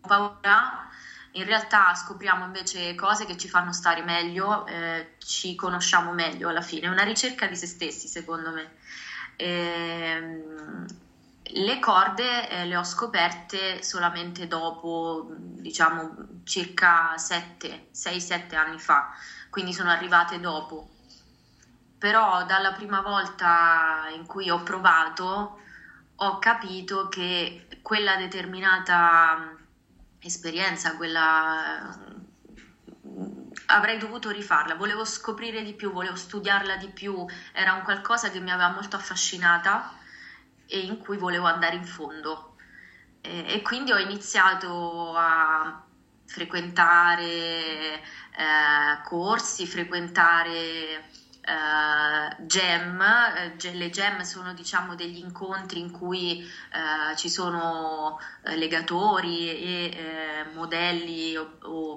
paura. 0.00 0.88
In 1.32 1.44
realtà 1.44 1.94
scopriamo 1.94 2.46
invece 2.46 2.94
cose 2.94 3.26
che 3.26 3.36
ci 3.36 3.48
fanno 3.48 3.72
stare 3.72 4.02
meglio, 4.02 4.66
eh, 4.66 5.16
ci 5.18 5.54
conosciamo 5.54 6.12
meglio 6.12 6.48
alla 6.48 6.62
fine, 6.62 6.86
è 6.86 6.90
una 6.90 7.02
ricerca 7.02 7.46
di 7.46 7.56
se 7.56 7.66
stessi 7.66 8.08
secondo 8.08 8.50
me. 8.52 8.72
Ehm, 9.36 10.86
le 11.42 11.78
corde 11.78 12.48
eh, 12.48 12.64
le 12.64 12.76
ho 12.76 12.84
scoperte 12.84 13.82
solamente 13.82 14.46
dopo, 14.46 15.28
diciamo, 15.36 16.40
circa 16.44 17.14
6-7 17.16 18.54
anni 18.56 18.78
fa, 18.78 19.14
quindi 19.50 19.72
sono 19.72 19.90
arrivate 19.90 20.40
dopo. 20.40 20.90
Però 21.98 22.44
dalla 22.44 22.72
prima 22.72 23.00
volta 23.00 24.08
in 24.14 24.26
cui 24.26 24.50
ho 24.50 24.62
provato 24.62 25.60
ho 26.16 26.38
capito 26.38 27.08
che 27.08 27.66
quella 27.82 28.16
determinata 28.16 29.54
esperienza, 30.20 30.96
quella 30.96 31.94
avrei 33.66 33.98
dovuto 33.98 34.30
rifarla, 34.30 34.74
volevo 34.74 35.04
scoprire 35.04 35.62
di 35.62 35.74
più, 35.74 35.92
volevo 35.92 36.16
studiarla 36.16 36.76
di 36.76 36.88
più, 36.88 37.26
era 37.52 37.74
un 37.74 37.82
qualcosa 37.82 38.30
che 38.30 38.40
mi 38.40 38.50
aveva 38.50 38.70
molto 38.70 38.96
affascinata 38.96 39.92
e 40.66 40.80
in 40.80 40.98
cui 40.98 41.16
volevo 41.16 41.46
andare 41.46 41.76
in 41.76 41.84
fondo. 41.84 42.56
E, 43.20 43.54
e 43.54 43.62
quindi 43.62 43.92
ho 43.92 43.98
iniziato 43.98 45.14
a 45.16 45.84
frequentare 46.26 48.02
eh, 48.36 49.00
corsi, 49.04 49.66
frequentare 49.66 51.14
Uh, 51.46 52.42
jam, 52.42 52.98
uh, 52.98 53.76
le 53.76 53.88
jam 53.90 54.22
sono 54.22 54.52
diciamo 54.52 54.96
degli 54.96 55.18
incontri 55.18 55.78
in 55.78 55.92
cui 55.92 56.42
uh, 56.42 57.14
ci 57.14 57.28
sono 57.28 58.18
legatori 58.56 59.50
e 59.50 60.44
modelli 60.54 61.36
o, 61.36 61.56
o 61.62 61.96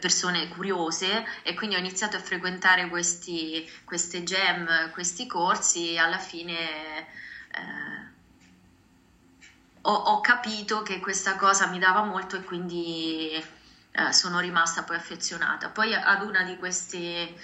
persone 0.00 0.48
curiose 0.48 1.24
e 1.44 1.54
quindi 1.54 1.76
ho 1.76 1.78
iniziato 1.78 2.16
a 2.16 2.20
frequentare 2.20 2.88
questi, 2.88 3.64
queste 3.84 4.24
jam, 4.24 4.90
questi 4.90 5.28
corsi 5.28 5.92
e 5.92 5.98
alla 5.98 6.18
fine 6.18 7.06
ho, 9.88 9.94
ho, 9.94 10.20
capito 10.20 10.82
che 10.82 11.00
questa 11.00 11.36
cosa 11.36 11.66
mi 11.66 11.78
dava 11.78 12.02
molto 12.02 12.36
e 12.36 12.44
quindi 12.44 13.44
sono 14.10 14.38
rimasta 14.38 14.82
poi 14.82 14.96
affezionata. 14.96 15.68
Poi 15.70 15.94
ad 15.94 16.22
una 16.22 16.42
di 16.42 16.56
queste 16.56 16.98
eh, 16.98 17.34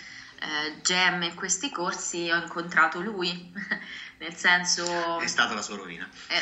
Gem 0.82 1.22
e 1.22 1.34
questi 1.34 1.70
corsi 1.70 2.30
ho 2.30 2.36
incontrato 2.36 3.00
lui, 3.00 3.52
nel 4.18 4.34
senso... 4.34 5.18
È 5.18 5.26
stata 5.26 5.54
la 5.54 5.62
sua 5.62 5.76
rovina. 5.76 6.08
Eh, 6.28 6.36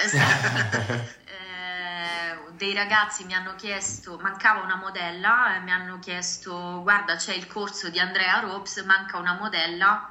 eh, 1.24 2.38
dei 2.56 2.74
ragazzi 2.74 3.24
mi 3.24 3.34
hanno 3.34 3.54
chiesto, 3.54 4.18
mancava 4.18 4.62
una 4.62 4.76
modella, 4.76 5.60
mi 5.62 5.72
hanno 5.72 5.98
chiesto, 5.98 6.80
guarda 6.82 7.16
c'è 7.16 7.32
il 7.34 7.46
corso 7.46 7.88
di 7.88 7.98
Andrea 7.98 8.40
Ropes, 8.40 8.82
manca 8.84 9.18
una 9.18 9.34
modella, 9.34 10.10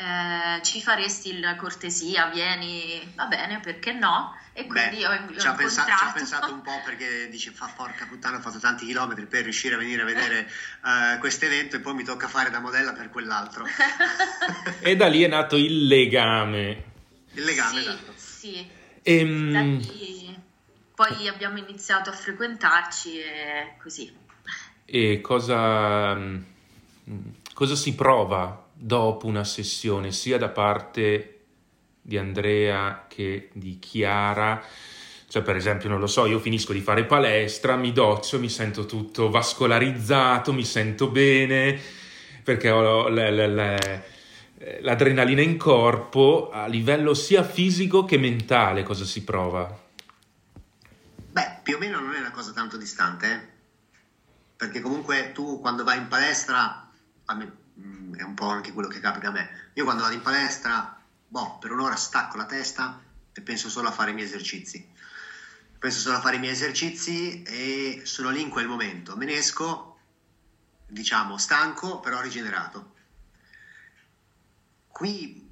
eh, 0.00 0.62
ci 0.62 0.80
faresti 0.80 1.40
la 1.40 1.56
cortesia, 1.56 2.30
vieni, 2.30 3.12
va 3.14 3.26
bene, 3.26 3.60
perché 3.60 3.92
no? 3.92 4.34
E 4.54 4.66
quindi 4.66 4.96
Beh, 4.96 5.06
ho, 5.06 5.38
ci, 5.38 5.46
ha 5.46 5.52
pensa- 5.52 5.84
ci, 5.84 5.90
ha 5.90 6.12
pensato 6.14 6.52
un 6.52 6.62
po' 6.62 6.80
perché 6.82 7.28
dice, 7.28 7.50
fa 7.50 7.70
porca 7.76 8.06
puttana, 8.06 8.38
ho 8.38 8.40
fatto 8.40 8.58
tanti 8.58 8.86
chilometri 8.86 9.26
per 9.26 9.42
riuscire 9.42 9.74
a 9.74 9.78
venire 9.78 10.00
a 10.00 10.06
vedere 10.06 10.50
uh, 10.82 11.18
questo 11.18 11.44
evento 11.44 11.76
e 11.76 11.80
poi 11.80 11.94
mi 11.94 12.04
tocca 12.04 12.28
fare 12.28 12.48
da 12.48 12.60
modella 12.60 12.94
per 12.94 13.10
quell'altro. 13.10 13.66
e 14.80 14.96
da 14.96 15.06
lì 15.06 15.22
è 15.22 15.28
nato 15.28 15.56
il 15.56 15.86
legame. 15.86 16.84
Il 17.32 17.44
legame, 17.44 17.82
sì, 17.82 17.88
esatto. 17.88 18.12
Sì. 18.16 18.70
Ehm... 19.02 19.52
Da 19.52 19.60
lì, 19.60 20.38
poi 20.94 21.28
abbiamo 21.28 21.58
iniziato 21.58 22.08
a 22.08 22.14
frequentarci 22.14 23.20
e 23.20 23.74
così. 23.82 24.10
E 24.86 25.20
cosa, 25.20 26.18
cosa 27.52 27.74
si 27.76 27.94
prova 27.94 28.59
dopo 28.82 29.26
una 29.26 29.44
sessione, 29.44 30.10
sia 30.10 30.38
da 30.38 30.48
parte 30.48 31.40
di 32.00 32.16
Andrea 32.16 33.04
che 33.08 33.50
di 33.52 33.78
Chiara. 33.78 34.62
Cioè, 35.28 35.42
per 35.42 35.54
esempio, 35.54 35.88
non 35.88 36.00
lo 36.00 36.06
so, 36.06 36.26
io 36.26 36.40
finisco 36.40 36.72
di 36.72 36.80
fare 36.80 37.04
palestra, 37.04 37.76
mi 37.76 37.92
doccio, 37.92 38.40
mi 38.40 38.48
sento 38.48 38.86
tutto 38.86 39.28
vascolarizzato, 39.28 40.52
mi 40.52 40.64
sento 40.64 41.08
bene, 41.08 41.78
perché 42.42 42.70
ho 42.70 43.08
le, 43.08 43.30
le, 43.30 43.46
le, 43.46 44.04
l'adrenalina 44.80 45.42
in 45.42 45.56
corpo 45.56 46.50
a 46.50 46.66
livello 46.66 47.14
sia 47.14 47.44
fisico 47.44 48.04
che 48.04 48.18
mentale. 48.18 48.82
Cosa 48.82 49.04
si 49.04 49.22
prova? 49.22 49.78
Beh, 51.30 51.60
più 51.62 51.76
o 51.76 51.78
meno 51.78 52.00
non 52.00 52.14
è 52.14 52.18
una 52.18 52.32
cosa 52.32 52.52
tanto 52.52 52.76
distante, 52.76 53.32
eh? 53.32 53.58
perché 54.56 54.80
comunque 54.80 55.30
tu 55.32 55.60
quando 55.60 55.84
vai 55.84 55.98
in 55.98 56.08
palestra, 56.08 56.90
è 58.16 58.22
un 58.22 58.34
po' 58.34 58.48
anche 58.48 58.72
quello 58.72 58.88
che 58.88 59.00
capita 59.00 59.28
a 59.28 59.32
me. 59.32 59.70
Io 59.74 59.84
quando 59.84 60.02
vado 60.02 60.14
in 60.14 60.22
palestra, 60.22 61.00
boh, 61.28 61.58
per 61.58 61.72
un'ora 61.72 61.96
stacco 61.96 62.36
la 62.36 62.46
testa 62.46 63.02
e 63.32 63.40
penso 63.40 63.68
solo 63.68 63.88
a 63.88 63.92
fare 63.92 64.10
i 64.10 64.14
miei 64.14 64.26
esercizi. 64.26 64.88
Penso 65.78 65.98
solo 65.98 66.16
a 66.16 66.20
fare 66.20 66.36
i 66.36 66.38
miei 66.38 66.52
esercizi 66.52 67.42
e 67.42 68.02
sono 68.04 68.30
lì 68.30 68.42
in 68.42 68.50
quel 68.50 68.66
momento. 68.66 69.16
Me 69.16 69.24
ne 69.24 69.34
esco, 69.34 69.98
diciamo, 70.86 71.38
stanco, 71.38 72.00
però 72.00 72.20
rigenerato. 72.20 72.94
Qui 74.88 75.48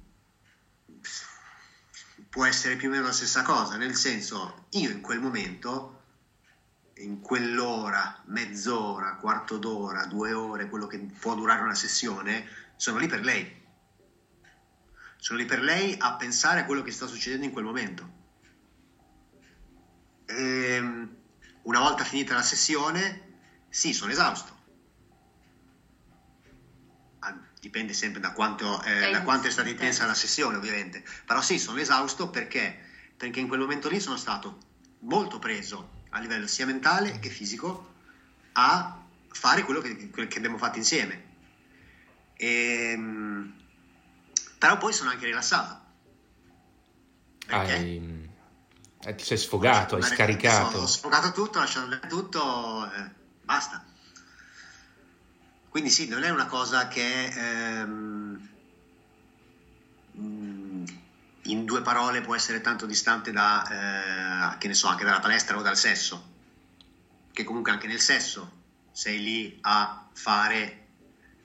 può 2.29 2.45
essere 2.45 2.75
più 2.75 2.89
o 2.89 2.91
meno 2.91 3.05
la 3.05 3.11
stessa 3.11 3.41
cosa, 3.41 3.75
nel 3.75 3.95
senso, 3.95 4.67
io 4.71 4.91
in 4.91 5.01
quel 5.01 5.19
momento 5.19 5.98
in 6.99 7.21
quell'ora, 7.21 8.21
mezz'ora, 8.25 9.15
quarto 9.15 9.57
d'ora, 9.57 10.05
due 10.05 10.33
ore, 10.33 10.69
quello 10.69 10.87
che 10.87 10.97
può 10.97 11.35
durare 11.35 11.61
una 11.61 11.75
sessione, 11.75 12.47
sono 12.75 12.97
lì 12.97 13.07
per 13.07 13.21
lei. 13.21 13.57
Sono 15.17 15.39
lì 15.39 15.45
per 15.45 15.61
lei 15.61 15.95
a 15.97 16.15
pensare 16.15 16.61
a 16.61 16.65
quello 16.65 16.81
che 16.81 16.91
sta 16.91 17.05
succedendo 17.05 17.45
in 17.45 17.51
quel 17.51 17.65
momento. 17.65 18.17
E 20.25 20.73
ehm, 20.75 21.15
una 21.63 21.79
volta 21.79 22.03
finita 22.03 22.33
la 22.33 22.41
sessione, 22.41 23.37
sì, 23.69 23.93
sono 23.93 24.11
esausto. 24.11 24.57
Ah, 27.19 27.37
dipende 27.59 27.93
sempre 27.93 28.21
da 28.21 28.31
quanto, 28.31 28.81
eh, 28.83 29.11
da 29.11 29.23
quanto 29.23 29.47
è 29.47 29.51
stata 29.51 29.67
intensa 29.69 30.05
la 30.05 30.13
sessione, 30.13 30.57
ovviamente. 30.57 31.03
Però 31.25 31.41
sì, 31.41 31.59
sono 31.59 31.79
esausto 31.79 32.29
perché? 32.29 32.87
Perché 33.17 33.39
in 33.39 33.47
quel 33.47 33.59
momento 33.59 33.89
lì 33.89 33.99
sono 33.99 34.15
stato 34.15 34.57
molto 34.99 35.39
preso 35.39 35.97
a 36.09 36.19
livello 36.19 36.47
sia 36.47 36.65
mentale 36.65 37.19
che 37.19 37.29
fisico 37.29 37.93
a 38.53 39.03
fare 39.27 39.63
quello 39.63 39.81
che, 39.81 40.09
che 40.09 40.37
abbiamo 40.37 40.57
fatto 40.57 40.77
insieme. 40.77 41.27
E, 42.33 42.91
ehm, 42.93 43.53
però 44.57 44.77
poi 44.77 44.93
sono 44.93 45.09
anche 45.09 45.25
rilassato. 45.25 45.87
Perché? 47.45 47.71
Hai, 47.73 48.29
eh, 49.01 49.15
ti 49.15 49.23
sei 49.23 49.37
sfogato, 49.37 49.95
hai 49.95 50.03
scaricato. 50.03 50.79
Ho 50.79 50.85
sfogato 50.87 51.31
tutto, 51.31 51.57
ho 51.57 51.61
lasciato 51.61 51.85
andare 51.85 52.07
tutto, 52.07 52.91
eh, 52.91 53.11
basta. 53.41 53.85
Quindi 55.69 55.89
sì, 55.89 56.07
non 56.07 56.23
è 56.23 56.29
una 56.29 56.47
cosa 56.47 56.87
che 56.87 57.25
ehm, 57.25 58.49
in 61.51 61.65
due 61.65 61.81
parole 61.81 62.21
può 62.21 62.35
essere 62.35 62.61
tanto 62.61 62.85
distante 62.85 63.31
da, 63.31 64.53
eh, 64.53 64.57
che 64.57 64.67
ne 64.67 64.73
so, 64.73 64.87
anche 64.87 65.03
dalla 65.03 65.19
palestra 65.19 65.57
o 65.57 65.61
dal 65.61 65.77
sesso, 65.77 66.27
che 67.31 67.43
comunque 67.43 67.71
anche 67.71 67.87
nel 67.87 67.99
sesso 67.99 68.57
sei 68.91 69.21
lì 69.21 69.57
a 69.61 70.07
fare 70.13 70.87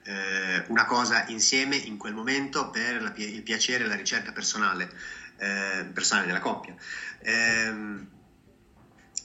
eh, 0.03 0.63
una 0.67 0.85
cosa 0.85 1.25
insieme 1.27 1.75
in 1.75 1.97
quel 1.97 2.13
momento 2.13 2.69
per 2.69 3.01
la, 3.01 3.13
il 3.15 3.41
piacere 3.43 3.85
e 3.85 3.87
la 3.87 3.95
ricerca 3.95 4.31
personale, 4.31 4.91
eh, 5.37 5.89
personale 5.93 6.27
della 6.27 6.39
coppia. 6.39 6.75
Ehm, 7.21 8.07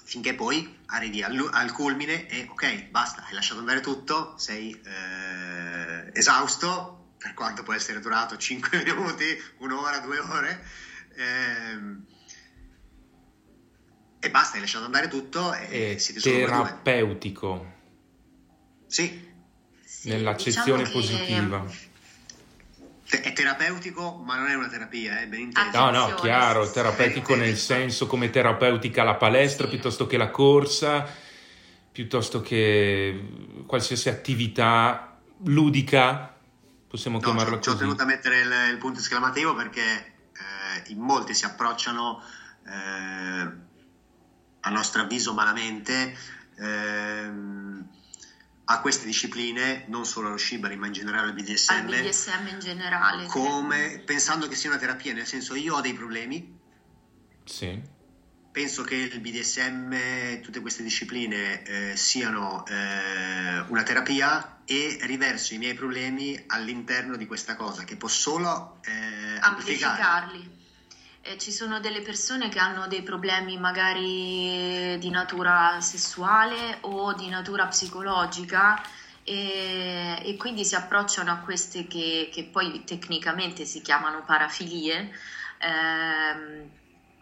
finché 0.05 0.35
poi 0.35 0.79
arrivi 0.87 1.23
al, 1.23 1.49
al, 1.53 1.73
culmine 1.73 2.27
e 2.27 2.49
ok, 2.51 2.89
basta, 2.89 3.25
hai 3.27 3.35
lasciato 3.35 3.61
andare 3.61 3.81
tutto, 3.81 4.35
sei 4.39 4.81
eh, 4.85 6.11
esausto, 6.13 7.00
per 7.21 7.35
quanto 7.35 7.63
può 7.63 7.75
essere 7.75 8.01
durato 8.01 8.37
5 8.39 8.83
minuti, 8.83 9.25
un'ora, 9.59 9.99
due 9.99 10.19
ore. 10.19 10.65
Ehm, 11.17 12.05
e 14.19 14.31
basta, 14.31 14.55
hai 14.55 14.61
lasciato 14.61 14.87
andare 14.87 15.09
tutto 15.09 15.53
e 15.55 15.95
è 15.95 15.99
siete 15.99 16.21
terapeutico. 16.21 17.79
Sì. 18.87 19.33
sì. 19.85 20.09
Nell'accezione 20.09 20.85
diciamo 20.85 21.01
positiva. 21.01 21.89
È 23.05 23.33
terapeutico, 23.33 24.23
ma 24.25 24.37
non 24.37 24.49
è 24.49 24.55
una 24.55 24.69
terapia, 24.69 25.21
eh? 25.21 25.27
ben 25.27 25.41
inteso. 25.41 25.79
No, 25.79 25.91
no, 25.91 26.15
chiaro, 26.15 26.71
terapeutico 26.71 27.35
nel 27.35 27.57
senso 27.57 28.07
come 28.07 28.31
terapeutica 28.31 29.03
la 29.03 29.17
palestra 29.17 29.65
sì. 29.65 29.73
piuttosto 29.73 30.07
che 30.07 30.17
la 30.17 30.31
corsa, 30.31 31.07
piuttosto 31.93 32.41
che 32.41 33.65
qualsiasi 33.67 34.09
attività 34.09 35.19
ludica 35.45 36.30
possiamo 36.91 37.19
no, 37.19 37.23
chiamarlo 37.23 37.59
così. 37.59 37.71
Ci 37.71 37.77
ho 37.77 37.79
tenuto 37.79 38.03
a 38.03 38.07
mettere 38.07 38.41
il, 38.41 38.53
il 38.73 38.79
punto 38.79 38.99
esclamativo 38.99 39.55
perché 39.55 39.81
eh, 39.81 40.91
in 40.91 40.99
molti 40.99 41.35
si 41.35 41.45
approcciano, 41.45 42.21
eh, 42.67 43.51
a 44.63 44.71
nostro 44.71 45.03
avviso, 45.03 45.33
malamente 45.33 46.17
ehm, 46.59 47.89
a 48.65 48.81
queste 48.81 49.07
discipline, 49.07 49.85
non 49.87 50.05
solo 50.05 50.29
allo 50.29 50.37
Shibari 50.37 50.77
ma 50.77 50.87
in 50.87 50.93
generale 50.93 51.29
al 51.29 51.35
BDSM, 51.35 51.73
al 51.73 51.85
BDSM 51.85 52.47
in 52.49 52.59
generale, 52.59 53.27
come, 53.27 54.03
pensando 54.05 54.49
che 54.49 54.57
sia 54.57 54.71
una 54.71 54.79
terapia, 54.79 55.13
nel 55.13 55.27
senso 55.27 55.55
io 55.55 55.77
ho 55.77 55.81
dei 55.81 55.95
problemi, 55.95 56.59
sì. 57.45 57.99
Penso 58.53 58.83
che 58.83 58.97
il 58.97 59.21
BDSM 59.21 59.93
e 59.93 60.41
tutte 60.43 60.61
queste 60.61 60.83
discipline 60.83 61.63
eh, 61.63 61.97
siano 61.97 62.67
eh, 62.67 63.61
una 63.69 63.85
terapia 63.85 64.60
e 64.71 64.99
riverso 65.01 65.53
i 65.53 65.59
miei 65.59 65.75
problemi 65.75 66.41
all'interno 66.47 67.17
di 67.17 67.27
questa 67.27 67.57
cosa 67.57 67.83
che 67.83 67.97
può 67.97 68.07
solo 68.07 68.79
eh, 68.85 69.37
amplificarli. 69.41 70.49
Eh, 71.23 71.39
ci 71.39 71.51
sono 71.51 71.81
delle 71.81 72.03
persone 72.03 72.49
che 72.49 72.61
hanno 72.61 72.87
dei 72.87 73.03
problemi 73.03 73.59
magari 73.59 74.97
di 74.97 75.11
natura 75.11 75.81
sessuale 75.81 76.79
o 76.83 77.13
di 77.15 77.29
natura 77.29 77.67
psicologica 77.67 78.81
e, 79.25 80.23
e 80.25 80.37
quindi 80.37 80.65
si 80.65 80.77
approcciano 80.77 81.33
a 81.33 81.39
queste 81.39 81.89
che, 81.89 82.31
che, 82.33 82.45
poi 82.45 82.85
tecnicamente 82.85 83.65
si 83.65 83.81
chiamano 83.81 84.23
parafilie. 84.25 85.11
Ehm, 85.59 86.71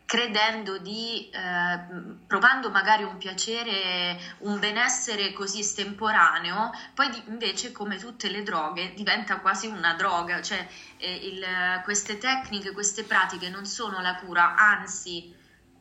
credendo 0.09 0.79
di, 0.79 1.29
eh, 1.29 1.81
provando 2.27 2.71
magari 2.71 3.03
un 3.03 3.18
piacere, 3.18 4.18
un 4.38 4.59
benessere 4.59 5.35
così 5.35 5.61
estemporaneo, 5.61 6.71
poi 6.94 7.11
di, 7.11 7.23
invece 7.27 7.73
come 7.73 7.99
tutte 7.99 8.31
le 8.31 8.42
droghe 8.42 8.94
diventa 8.94 9.40
quasi 9.40 9.66
una 9.66 9.92
droga, 9.92 10.40
cioè 10.40 10.66
eh, 10.97 11.14
il, 11.14 11.44
queste 11.85 12.16
tecniche, 12.16 12.73
queste 12.73 13.05
pratiche 13.05 13.51
non 13.51 13.66
sono 13.66 14.01
la 14.01 14.14
cura, 14.14 14.55
anzi, 14.55 15.31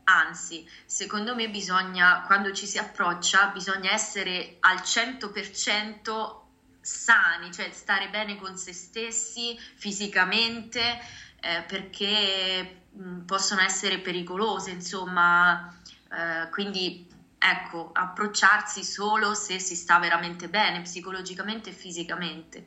anzi, 0.04 0.70
secondo 0.86 1.34
me 1.34 1.48
bisogna, 1.50 2.24
quando 2.24 2.52
ci 2.52 2.66
si 2.66 2.78
approccia, 2.78 3.48
bisogna 3.54 3.94
essere 3.94 4.58
al 4.60 4.80
100% 4.80 6.42
sani, 6.82 7.54
cioè 7.54 7.70
stare 7.72 8.10
bene 8.10 8.36
con 8.36 8.58
se 8.58 8.74
stessi 8.74 9.58
fisicamente, 9.76 11.00
eh, 11.48 11.64
perché 11.68 12.78
Mm, 13.00 13.22
possono 13.26 13.62
essere 13.62 14.00
pericolose, 14.00 14.72
insomma, 14.72 15.72
eh, 16.12 16.50
quindi 16.50 17.08
ecco, 17.38 17.92
approcciarsi 17.94 18.84
solo 18.84 19.36
se 19.36 19.60
si 19.60 19.76
sta 19.76 20.00
veramente 20.00 20.50
bene 20.50 20.82
psicologicamente 20.82 21.70
e 21.70 21.74
fisicamente. 21.74 22.66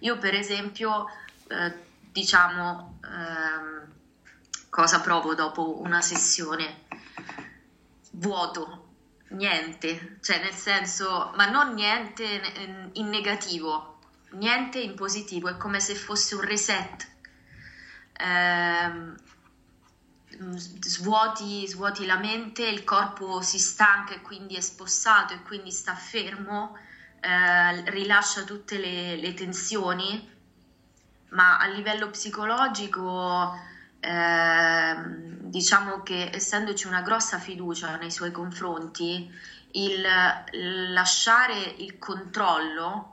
Io 0.00 0.16
per 0.18 0.34
esempio, 0.34 1.06
eh, 1.48 1.74
diciamo, 2.10 2.98
eh, 3.04 3.88
cosa 4.70 5.00
provo 5.00 5.34
dopo 5.34 5.80
una 5.82 6.00
sessione? 6.00 6.84
Vuoto, 8.12 8.88
niente, 9.28 10.18
cioè 10.22 10.40
nel 10.40 10.54
senso, 10.54 11.32
ma 11.36 11.46
non 11.50 11.74
niente 11.74 12.24
in 12.94 13.08
negativo, 13.08 13.98
niente 14.30 14.78
in 14.80 14.94
positivo, 14.94 15.48
è 15.48 15.56
come 15.58 15.78
se 15.80 15.94
fosse 15.94 16.34
un 16.36 16.42
reset. 16.42 17.11
Eh, 18.12 19.30
Mm, 20.40 20.56
svuoti, 20.56 21.66
svuoti 21.68 22.06
la 22.06 22.16
mente, 22.16 22.66
il 22.66 22.84
corpo 22.84 23.42
si 23.42 23.58
stanca 23.58 24.14
e 24.14 24.22
quindi 24.22 24.56
è 24.56 24.60
spossato 24.60 25.34
e 25.34 25.42
quindi 25.42 25.70
sta 25.70 25.94
fermo, 25.94 26.76
eh, 27.20 27.90
rilascia 27.90 28.42
tutte 28.42 28.78
le, 28.78 29.16
le, 29.16 29.34
tensioni, 29.34 30.30
ma 31.30 31.58
a 31.58 31.66
livello 31.66 32.08
psicologico 32.10 33.54
eh, 34.00 34.94
diciamo 35.06 36.02
che 36.02 36.30
essendoci 36.32 36.86
una 36.86 37.02
grossa 37.02 37.38
fiducia 37.38 37.96
nei 37.96 38.10
suoi 38.10 38.32
confronti, 38.32 39.30
il 39.72 40.06
lasciare 40.92 41.58
il 41.78 41.98
controllo 41.98 43.11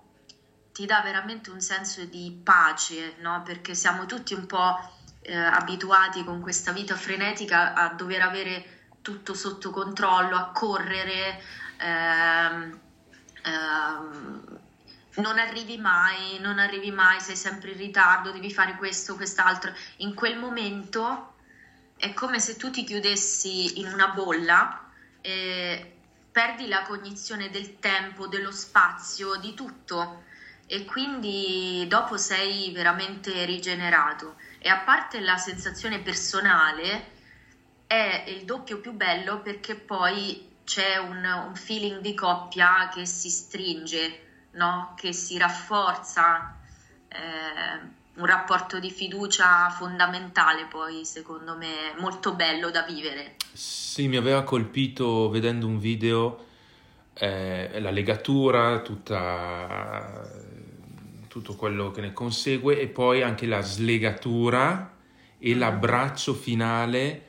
ti 0.79 0.85
dà 0.85 1.01
veramente 1.01 1.49
un 1.49 1.59
senso 1.59 2.05
di 2.05 2.39
pace, 2.41 3.15
no? 3.19 3.43
perché 3.43 3.75
siamo 3.75 4.05
tutti 4.05 4.33
un 4.33 4.45
po' 4.45 4.79
eh, 5.23 5.35
abituati 5.35 6.23
con 6.23 6.39
questa 6.39 6.71
vita 6.71 6.95
frenetica 6.95 7.73
a 7.73 7.89
dover 7.89 8.21
avere 8.21 8.87
tutto 9.01 9.33
sotto 9.33 9.71
controllo, 9.71 10.37
a 10.37 10.51
correre, 10.53 11.43
ehm, 11.79 12.79
ehm, 13.43 14.59
non 15.15 15.37
arrivi 15.37 15.77
mai, 15.77 16.39
non 16.39 16.59
arrivi 16.59 16.91
mai, 16.91 17.19
sei 17.19 17.35
sempre 17.35 17.71
in 17.71 17.77
ritardo, 17.77 18.31
devi 18.31 18.49
fare 18.49 18.77
questo, 18.77 19.17
quest'altro. 19.17 19.73
In 19.97 20.13
quel 20.13 20.37
momento 20.37 21.33
è 21.97 22.13
come 22.13 22.39
se 22.39 22.55
tu 22.55 22.69
ti 22.69 22.85
chiudessi 22.85 23.81
in 23.81 23.91
una 23.91 24.07
bolla 24.07 24.89
e 25.19 25.97
perdi 26.31 26.69
la 26.69 26.83
cognizione 26.83 27.49
del 27.49 27.79
tempo, 27.79 28.27
dello 28.27 28.53
spazio, 28.53 29.35
di 29.35 29.53
tutto 29.53 30.27
e 30.71 30.86
quindi 30.86 31.84
dopo 31.88 32.15
sei 32.15 32.71
veramente 32.71 33.43
rigenerato 33.43 34.36
e 34.60 34.69
a 34.69 34.77
parte 34.77 35.19
la 35.19 35.38
sensazione 35.38 35.97
personale 35.97 37.17
è 37.88 38.25
il 38.27 38.45
doppio 38.45 38.79
più 38.79 38.93
bello 38.93 39.41
perché 39.41 39.73
poi 39.73 40.47
c'è 40.63 40.97
un, 40.97 41.25
un 41.25 41.55
feeling 41.55 42.01
di 42.01 42.13
coppia 42.13 42.88
che 42.93 43.08
si 43.08 43.32
stringe, 43.32 44.19
no? 44.51 44.93
che 44.95 45.12
si 45.12 45.39
rafforza, 45.39 46.55
eh, 47.08 47.17
un 48.13 48.25
rapporto 48.27 48.77
di 48.79 48.91
fiducia 48.91 49.71
fondamentale 49.71 50.65
poi 50.65 51.03
secondo 51.03 51.55
me 51.58 51.95
molto 51.97 52.36
bello 52.36 52.69
da 52.69 52.84
vivere. 52.84 53.38
Sì, 53.53 54.08
mi 54.08 54.17
aveva 54.17 54.43
colpito 54.43 55.32
vedendo 55.32 55.65
un 55.65 55.79
video 55.79 56.45
eh, 57.15 57.79
la 57.79 57.89
legatura, 57.89 58.82
tutta 58.82 60.47
tutto 61.29 61.55
quello 61.55 61.91
che 61.91 62.01
ne 62.01 62.11
consegue 62.11 62.81
e 62.81 62.87
poi 62.87 63.21
anche 63.21 63.45
la 63.45 63.61
slegatura 63.61 64.97
e 65.37 65.55
mm. 65.55 65.57
l'abbraccio 65.57 66.33
finale 66.33 67.27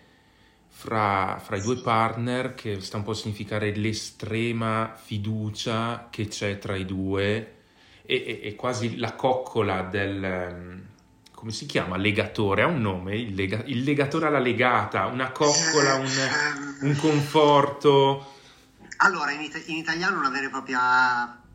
fra, 0.66 1.38
fra, 1.40 1.56
i 1.56 1.60
due 1.60 1.80
partner 1.80 2.54
che 2.54 2.80
sta 2.80 2.96
un 2.96 3.04
po' 3.04 3.10
a 3.12 3.14
significare 3.14 3.72
l'estrema 3.72 4.96
fiducia 4.96 6.08
che 6.10 6.26
c'è 6.26 6.58
tra 6.58 6.74
i 6.74 6.86
due 6.86 7.58
e, 8.02 8.14
e, 8.14 8.40
e 8.42 8.54
quasi 8.56 8.96
la 8.96 9.14
coccola 9.14 9.82
del 9.82 10.24
ehm, 10.24 10.82
come 11.40 11.52
si 11.52 11.64
chiama? 11.64 11.96
Legatore, 11.96 12.60
ha 12.60 12.66
un 12.66 12.82
nome, 12.82 13.16
il, 13.16 13.34
lega, 13.34 13.62
il 13.64 13.82
legatore 13.82 14.26
alla 14.26 14.38
legata, 14.38 15.06
una 15.06 15.30
coccola, 15.30 15.94
un, 15.94 16.06
un 16.82 16.96
conforto. 16.96 18.34
Allora, 18.98 19.30
in, 19.30 19.40
it- 19.40 19.64
in, 19.68 19.76
italiano 19.76 20.18
una 20.18 20.28
vera 20.28 20.48
e 20.48 20.50
propria 20.50 21.24
mm, 21.26 21.49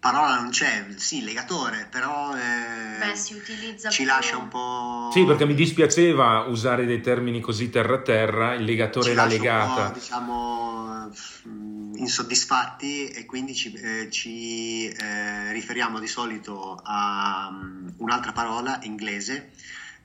parola 0.00 0.40
non 0.40 0.48
c'è, 0.48 0.86
sì, 0.96 1.22
legatore, 1.22 1.86
però 1.90 2.34
eh, 2.34 2.98
Beh, 2.98 3.14
si 3.14 3.34
utilizza 3.34 3.90
ci 3.90 4.02
più... 4.02 4.10
lascia 4.10 4.38
un 4.38 4.48
po'... 4.48 5.10
Sì, 5.12 5.24
perché 5.26 5.44
mi 5.44 5.54
dispiaceva 5.54 6.46
usare 6.48 6.86
dei 6.86 7.02
termini 7.02 7.40
così 7.40 7.68
terra-terra, 7.68 8.54
il 8.54 8.64
legatore 8.64 9.10
e 9.10 9.14
la 9.14 9.26
legata. 9.26 9.82
Un 9.82 9.92
po', 9.92 9.98
diciamo, 9.98 11.10
insoddisfatti 11.96 13.08
e 13.08 13.26
quindi 13.26 13.54
ci, 13.54 13.72
eh, 13.74 14.08
ci 14.10 14.88
eh, 14.88 15.52
riferiamo 15.52 16.00
di 16.00 16.06
solito 16.06 16.80
a 16.82 17.48
um, 17.50 17.92
un'altra 17.98 18.32
parola 18.32 18.78
inglese 18.82 19.50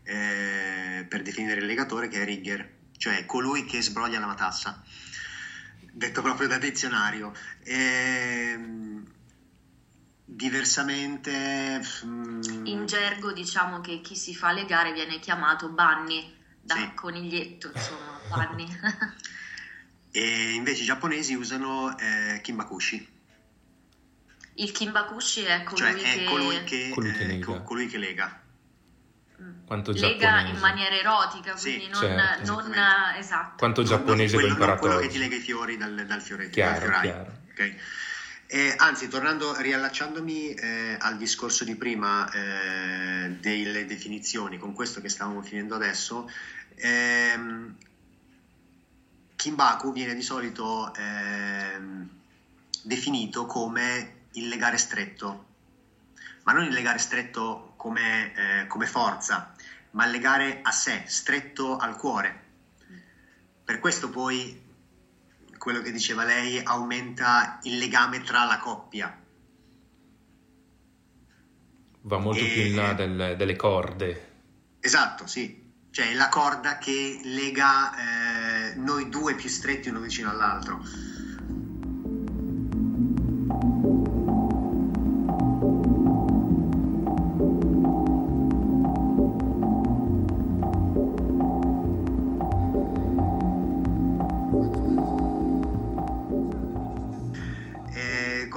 eh, 0.03 1.05
per 1.07 1.21
definire 1.21 1.61
il 1.61 1.65
legatore 1.65 2.09
che 2.09 2.21
è 2.21 2.25
rigger, 2.25 2.69
cioè 2.97 3.25
colui 3.25 3.63
che 3.63 3.81
sbroglia 3.81 4.19
la 4.19 4.27
matassa, 4.27 4.83
detto 5.91 6.21
proprio 6.21 6.49
da 6.49 6.57
dizionario. 6.57 7.33
Ehm, 7.63 9.13
Diversamente... 10.25 11.81
Mm, 12.03 12.65
in 12.65 12.85
gergo 12.87 13.31
diciamo 13.31 13.79
che 13.79 14.01
chi 14.01 14.15
si 14.15 14.33
fa 14.33 14.51
le 14.51 14.65
gare 14.65 14.91
viene 14.91 15.19
chiamato 15.19 15.69
Bunny, 15.69 16.35
da 16.59 16.75
sì. 16.75 16.93
coniglietto, 16.95 17.71
insomma, 17.73 18.19
Bunny. 18.29 18.67
e 20.11 20.53
invece 20.53 20.81
i 20.81 20.85
giapponesi 20.85 21.35
usano 21.35 21.95
eh, 21.97 22.41
Kimbakushi. 22.41 23.13
Il 24.55 24.71
Kimbakushi 24.71 25.43
è 25.43 25.63
colui 25.63 25.77
cioè, 25.77 25.93
è 25.93 25.95
che... 25.95 26.23
Colui 26.23 26.63
che, 26.63 26.91
colui 26.93 27.11
che 27.11 27.23
eh, 27.23 27.27
lega. 27.27 27.61
Colui 27.61 27.87
che 27.87 27.97
lega. 27.97 28.41
Mm. 29.41 29.65
Quanto 29.65 29.91
lega 29.91 30.39
in 30.41 30.57
maniera 30.57 30.95
erotica, 30.95 31.53
quindi 31.53 31.83
sì, 31.83 31.89
non, 31.89 31.99
certo. 31.99 32.51
non 32.51 32.73
esatto. 33.17 33.55
Quanto 33.57 33.83
giapponese 33.83 34.39
l'ho 34.39 34.47
imparato. 34.47 34.79
Quello 34.79 34.99
che 34.99 35.07
ti 35.07 35.17
lega 35.17 35.35
i 35.35 35.39
fiori 35.39 35.77
dal, 35.77 36.05
dal 36.07 36.21
fiore. 36.21 36.49
Chiaro, 36.49 36.89
dal 36.89 37.01
chiaro. 37.01 37.41
Okay. 37.51 37.77
Eh, 38.47 38.75
anzi, 38.77 39.07
tornando, 39.07 39.59
riallacciandomi 39.59 40.53
eh, 40.53 40.97
al 40.99 41.17
discorso 41.17 41.63
di 41.63 41.75
prima 41.75 42.29
eh, 42.31 43.29
delle 43.39 43.85
definizioni, 43.87 44.59
con 44.59 44.73
questo 44.73 45.01
che 45.01 45.09
stavamo 45.09 45.41
finendo 45.41 45.73
adesso, 45.73 46.29
ehm, 46.75 47.75
Kimbaku 49.35 49.91
viene 49.91 50.13
di 50.13 50.21
solito 50.21 50.93
ehm, 50.93 52.07
definito 52.83 53.47
come 53.47 54.27
il 54.33 54.47
legare 54.47 54.77
stretto, 54.77 55.45
ma 56.43 56.53
non 56.53 56.65
il 56.65 56.73
legare 56.73 56.99
stretto 56.99 57.73
come, 57.77 58.61
eh, 58.61 58.67
come 58.67 58.85
forza, 58.85 59.55
ma 59.91 60.05
il 60.05 60.11
legare 60.11 60.59
a 60.61 60.71
sé, 60.71 61.03
stretto 61.07 61.77
al 61.77 61.97
cuore. 61.97 62.43
Per 63.63 63.79
questo 63.79 64.09
poi 64.11 64.64
quello 65.65 65.81
che 65.81 65.91
diceva 65.91 66.23
lei, 66.23 66.61
aumenta 66.63 67.57
il 67.63 67.79
legame 67.79 68.21
tra 68.21 68.43
la 68.43 68.59
coppia. 68.59 69.19
Va 72.01 72.19
molto 72.19 72.43
e... 72.43 72.47
più 72.47 72.61
in 72.65 72.75
là 72.75 72.93
del, 72.93 73.33
delle 73.35 73.55
corde. 73.55 74.33
Esatto, 74.79 75.25
sì. 75.25 75.63
Cioè 75.89 76.13
la 76.13 76.29
corda 76.29 76.77
che 76.77 77.19
lega 77.23 77.95
eh, 77.95 78.75
noi 78.75 79.09
due 79.09 79.33
più 79.33 79.49
stretti 79.49 79.89
uno 79.89 80.01
vicino 80.01 80.29
all'altro. 80.29 80.83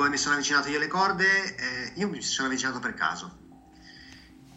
Mi 0.08 0.16
sono 0.16 0.34
avvicinato 0.34 0.68
io 0.68 0.76
alle 0.76 0.86
corde, 0.86 1.54
eh, 1.54 1.92
io 1.94 2.08
mi 2.08 2.22
sono 2.22 2.48
avvicinato 2.48 2.78
per 2.78 2.94
caso. 2.94 3.36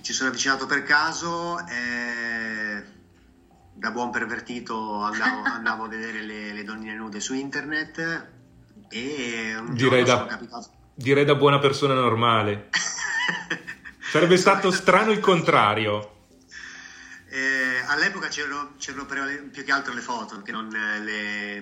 Ci 0.01 0.13
sono 0.13 0.29
avvicinato 0.29 0.65
per 0.65 0.83
caso, 0.83 1.65
eh, 1.67 2.83
da 3.73 3.91
buon 3.91 4.11
pervertito 4.11 5.01
andavo, 5.01 5.41
andavo 5.49 5.83
a 5.85 5.87
vedere 5.87 6.21
le, 6.21 6.53
le, 6.53 6.63
donnine 6.63 6.95
nude 6.95 7.19
su 7.19 7.33
internet 7.33 8.27
e 8.89 9.55
un 9.57 9.73
direi 9.73 10.03
da, 10.03 10.25
capitato... 10.25 10.69
direi 10.93 11.25
da 11.25 11.35
buona 11.35 11.59
persona 11.59 11.93
normale. 11.93 12.69
Sarebbe 14.11 14.37
stato 14.37 14.71
strano 14.71 15.11
il 15.11 15.19
contrario. 15.19 16.19
Eh, 17.29 17.81
all'epoca 17.87 18.27
c'erano, 18.27 18.73
c'erano, 18.77 19.05
più 19.05 19.63
che 19.63 19.71
altro 19.71 19.93
le 19.93 20.01
foto 20.01 20.41
che 20.41 20.51
non, 20.51 20.67
le, 20.67 21.57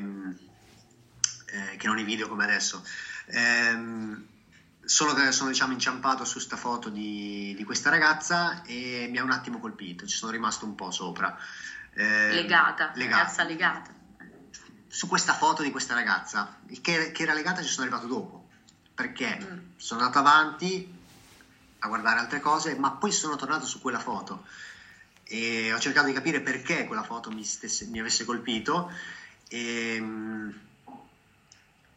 eh, 1.45 1.77
che 1.77 1.87
non 1.87 1.99
i 1.99 2.03
video 2.03 2.27
come 2.27 2.43
adesso. 2.43 2.83
Ehm, 3.31 4.27
solo 4.83 5.13
che 5.13 5.31
sono 5.31 5.49
diciamo, 5.49 5.73
inciampato 5.73 6.25
su 6.25 6.39
sta 6.39 6.57
foto 6.57 6.89
di, 6.89 7.53
di, 7.55 7.63
questa 7.63 7.89
ragazza 7.89 8.63
e 8.63 9.07
mi 9.09 9.19
ha 9.19 9.23
un 9.23 9.31
attimo 9.31 9.59
colpito, 9.59 10.07
ci 10.07 10.17
sono 10.17 10.31
rimasto 10.31 10.65
un 10.65 10.75
po' 10.75 10.91
sopra. 10.91 11.37
Eh, 11.93 12.31
legata, 12.31 12.91
legata, 12.95 13.17
ragazza 13.17 13.43
legata. 13.43 13.93
Su 14.87 15.07
questa 15.07 15.33
foto 15.33 15.61
di 15.61 15.69
questa 15.69 15.93
ragazza, 15.93 16.57
che, 16.81 17.11
che 17.11 17.23
era 17.23 17.33
legata 17.33 17.61
ci 17.61 17.69
sono 17.69 17.85
arrivato 17.85 18.07
dopo, 18.07 18.49
perché 18.95 19.37
mm. 19.39 19.57
sono 19.77 20.01
andato 20.01 20.19
avanti 20.19 20.97
a 21.79 21.87
guardare 21.87 22.19
altre 22.19 22.39
cose, 22.39 22.75
ma 22.75 22.91
poi 22.91 23.11
sono 23.11 23.35
tornato 23.35 23.65
su 23.65 23.79
quella 23.79 23.99
foto 23.99 24.45
e 25.23 25.71
ho 25.71 25.79
cercato 25.79 26.07
di 26.07 26.13
capire 26.13 26.41
perché 26.41 26.85
quella 26.85 27.03
foto 27.03 27.29
mi, 27.29 27.43
stesse, 27.43 27.85
mi 27.85 27.99
avesse 27.99 28.25
colpito 28.25 28.91
e 29.47 29.95
ehm, 29.95 30.59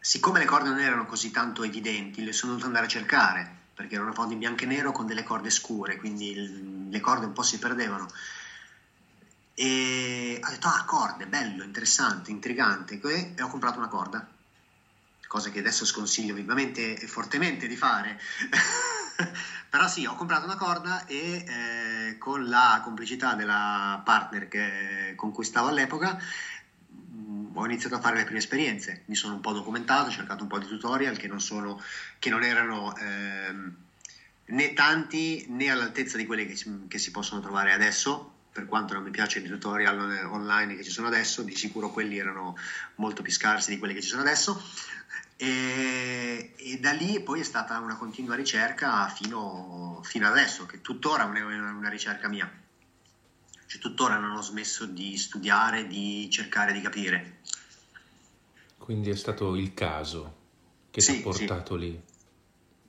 siccome 0.03 0.41
le 0.41 0.47
corde 0.47 0.69
non 0.69 0.81
erano 0.81 1.07
così 1.07 1.31
tanto 1.31 1.63
evidenti, 1.63 2.25
le 2.25 2.33
sono 2.33 2.53
dovuto 2.53 2.67
andare 2.67 2.87
a 2.87 2.89
cercare, 2.89 3.57
perché 3.73 3.95
era 3.95 4.03
una 4.03 4.13
foto 4.13 4.33
in 4.33 4.41
bianco 4.41 4.65
e 4.65 4.67
nero 4.67 4.91
con 4.91 5.07
delle 5.07 5.23
corde 5.23 5.49
scure, 5.49 5.97
quindi 5.97 6.89
le 6.91 7.01
corde 7.01 7.27
un 7.27 7.33
po' 7.33 7.43
si 7.43 7.61
perdevano. 7.61 8.09
E 9.55 10.41
ho 10.43 10.51
detto, 10.51 10.67
ah, 10.67 10.85
corde, 10.85 11.27
bello, 11.29 11.63
interessante, 11.63 12.33
intrigante, 12.33 13.01
e 13.01 13.43
ho 13.43 13.47
comprato 13.47 13.79
una 13.79 13.87
corda, 13.87 14.27
cosa 15.29 15.51
che 15.51 15.61
adesso 15.61 15.85
sconsiglio 15.85 16.35
vivamente 16.35 16.99
e 16.99 17.07
fortemente 17.07 17.69
di 17.69 17.77
fare. 17.77 18.21
Però 19.71 19.87
sì, 19.87 20.05
ho 20.05 20.17
comprato 20.17 20.47
una 20.47 20.57
corda 20.57 21.07
e 21.07 21.45
eh, 21.47 22.19
con 22.19 22.49
la 22.49 22.81
complicità 22.83 23.35
della 23.35 24.03
partner 24.05 24.49
che, 24.49 25.13
con 25.15 25.31
cui 25.31 25.45
stavo 25.45 25.69
all'epoca 25.69 26.19
ho 27.55 27.65
iniziato 27.65 27.97
a 27.97 28.01
fare 28.01 28.17
le 28.17 28.25
prime 28.25 28.39
esperienze, 28.39 29.03
mi 29.07 29.15
sono 29.15 29.35
un 29.35 29.41
po' 29.41 29.53
documentato, 29.53 30.09
ho 30.09 30.13
cercato 30.13 30.43
un 30.43 30.49
po' 30.49 30.59
di 30.59 30.67
tutorial 30.67 31.17
che 31.17 31.29
non, 31.29 31.41
sono, 31.41 31.81
che 32.19 32.31
non 32.31 32.43
erano 32.43 32.97
ehm, 32.97 33.77
né 34.47 34.73
tanti 34.73 35.47
né 35.49 35.71
all'altezza 35.71 36.17
di 36.17 36.27
quelli 36.27 36.47
che 36.47 36.57
che 36.89 36.99
si, 36.99 37.11
possono 37.11 37.41
trovare 37.41 37.73
adesso, 37.73 38.33
per 38.53 38.67
quanto 38.67 38.95
non 38.95 39.03
mi 39.03 39.11
piacciono 39.11 39.47
i 39.47 39.49
tutorial 39.49 40.27
online 40.31 40.77
che 40.77 40.85
ci 40.85 40.91
sono 40.91 41.07
adesso, 41.07 41.43
di 41.43 41.57
sicuro 41.57 41.91
quelli 41.91 42.19
erano 42.19 42.57
molto 42.97 43.23
più 43.23 43.33
scarsi 43.33 43.71
di 43.71 43.79
quelli 43.79 43.95
che 43.95 44.03
ci 44.03 44.09
sono 44.09 44.23
adesso. 44.23 44.63
E, 45.37 46.55
e 46.57 46.79
da 46.79 46.93
lì 46.93 47.21
poi 47.21 47.41
è 47.41 47.45
stata 47.45 47.79
una 47.79 47.97
continua 47.97 48.37
ricerca 48.37 49.09
fino, 49.09 50.01
fino 50.05 50.29
adesso, 50.29 50.67
che 50.67 50.81
tuttora 50.81 51.25
è 51.33 51.41
una, 51.41 51.73
una 51.73 51.89
ricerca 51.89 52.29
mia 52.29 52.49
cioè, 53.73 53.81
tuttora 53.81 54.19
non 54.19 54.37
ho 54.37 54.43
smesso 54.43 54.85
di 54.85 55.17
studiare, 55.17 55.87
di 55.87 56.29
cercare 56.31 56.75
di 56.75 56.83
capire. 56.83 57.39
Quindi 58.77 59.09
è 59.09 59.17
stato 59.17 59.57
il 59.57 59.73
caso 59.73 60.41
che 60.91 61.01
sì, 61.01 61.13
ti 61.13 61.19
ha 61.21 61.23
portato 61.23 61.75
sì. 61.75 61.81
lì? 61.81 62.03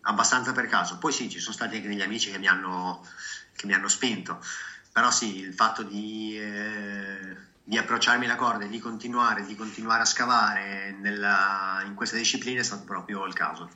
Abbastanza 0.02 0.52
per 0.52 0.68
caso. 0.68 0.98
Poi 0.98 1.14
sì, 1.14 1.30
ci 1.30 1.40
sono 1.40 1.54
stati 1.54 1.78
anche 1.78 1.88
degli 1.88 2.02
amici 2.02 2.32
che 2.32 2.38
mi 2.38 2.48
hanno, 2.48 3.08
che 3.56 3.66
mi 3.66 3.74
hanno 3.74 3.88
spinto. 3.88 4.44
Però 4.92 5.10
sì, 5.10 5.38
il 5.38 5.54
fatto 5.54 5.84
di, 5.84 6.38
eh, 6.38 7.38
di 7.64 7.78
approcciarmi 7.78 8.26
la 8.26 8.36
corda 8.36 8.66
e 8.66 8.70
di 8.70 8.80
continuare, 8.80 9.46
di 9.46 9.56
continuare 9.56 10.02
a 10.02 10.06
scavare 10.06 10.98
nella, 11.00 11.82
in 11.86 11.94
questa 11.94 12.18
disciplina 12.18 12.60
è 12.60 12.64
stato 12.64 12.84
proprio 12.84 13.26
il 13.26 13.34
caso. 13.34 13.70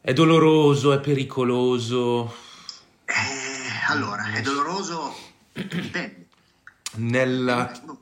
È 0.00 0.12
doloroso, 0.12 0.92
è 0.92 1.00
pericoloso? 1.00 2.32
Eh, 3.06 3.88
allora, 3.88 4.30
è 4.30 4.40
doloroso 4.40 5.29
Dipende. 5.52 6.26
Nella... 6.96 7.70
Dipende, 7.72 8.00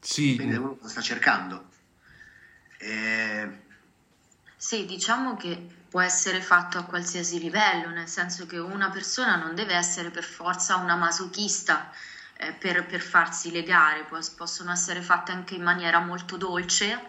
sì. 0.00 0.30
Dipende 0.30 0.54
da 0.54 0.60
uno 0.60 0.76
cosa 0.76 0.88
sta 0.88 1.00
cercando. 1.00 1.68
Eh... 2.78 3.66
Sì, 4.56 4.86
diciamo 4.86 5.36
che 5.36 5.76
può 5.88 6.00
essere 6.00 6.40
fatto 6.40 6.78
a 6.78 6.84
qualsiasi 6.84 7.38
livello, 7.40 7.88
nel 7.90 8.08
senso 8.08 8.46
che 8.46 8.58
una 8.58 8.90
persona 8.90 9.36
non 9.36 9.54
deve 9.54 9.74
essere 9.74 10.10
per 10.10 10.24
forza 10.24 10.76
una 10.76 10.96
masochista 10.96 11.90
eh, 12.36 12.52
per, 12.52 12.84
per, 12.86 13.00
farsi 13.00 13.50
legare, 13.50 14.06
possono 14.36 14.70
essere 14.70 15.00
fatte 15.00 15.32
anche 15.32 15.54
in 15.54 15.62
maniera 15.62 15.98
molto 16.00 16.36
dolce, 16.36 17.00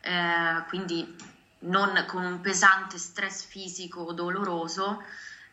eh, 0.00 0.62
quindi 0.68 1.16
non 1.60 2.04
con 2.06 2.24
un 2.24 2.40
pesante 2.40 2.98
stress 2.98 3.44
fisico 3.44 4.00
o 4.00 4.12
doloroso, 4.12 5.02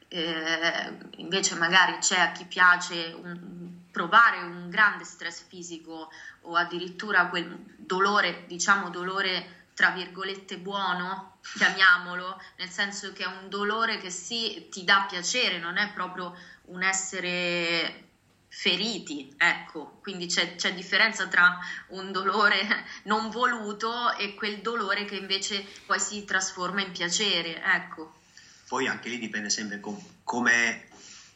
eh, 0.07 0.97
invece 1.17 1.55
magari 1.55 1.97
c'è 1.97 2.19
a 2.19 2.31
chi 2.31 2.45
piace 2.45 3.17
un, 3.19 3.83
provare 3.95 4.41
un 4.41 4.69
grande 4.69 5.05
stress 5.05 5.45
fisico 5.47 6.11
o 6.41 6.55
addirittura 6.55 7.27
quel 7.27 7.63
dolore, 7.77 8.43
diciamo 8.45 8.89
dolore 8.89 9.69
tra 9.73 9.91
virgolette 9.91 10.57
buono, 10.57 11.37
chiamiamolo, 11.55 12.41
nel 12.57 12.67
senso 12.67 13.13
che 13.13 13.23
è 13.23 13.27
un 13.27 13.47
dolore 13.47 13.97
che 13.97 14.09
sì 14.09 14.67
ti 14.69 14.83
dà 14.83 15.05
piacere, 15.09 15.59
non 15.59 15.77
è 15.77 15.93
proprio 15.93 16.37
un 16.65 16.83
essere 16.83 18.03
feriti, 18.49 19.33
ecco, 19.37 19.99
quindi 20.01 20.27
c'è, 20.27 20.55
c'è, 20.55 20.73
differenza 20.73 21.27
tra 21.27 21.57
un 21.87 22.11
dolore 22.11 22.59
non 23.03 23.29
voluto 23.29 24.13
e 24.17 24.33
quel 24.35 24.59
dolore 24.59 25.05
che 25.05 25.15
invece 25.15 25.65
poi 25.85 26.01
si 26.01 26.25
trasforma 26.25 26.81
in 26.81 26.91
piacere, 26.91 27.63
ecco. 27.63 28.13
Poi 28.67 28.87
anche 28.87 29.07
lì 29.07 29.19
dipende 29.19 29.49
sempre 29.49 29.79
com- 29.79 30.03
come 30.23 30.89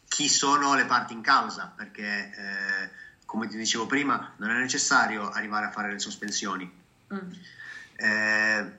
chi 0.09 0.27
sono 0.27 0.75
le 0.75 0.85
parti 0.85 1.13
in 1.13 1.21
causa, 1.21 1.71
perché 1.73 2.03
eh, 2.03 2.89
come 3.25 3.47
ti 3.47 3.55
dicevo 3.55 3.85
prima, 3.85 4.33
non 4.37 4.49
è 4.49 4.59
necessario 4.59 5.29
arrivare 5.29 5.67
a 5.67 5.71
fare 5.71 5.91
le 5.91 5.99
sospensioni. 5.99 6.69
Mm. 7.13 7.31
Eh, 7.95 8.71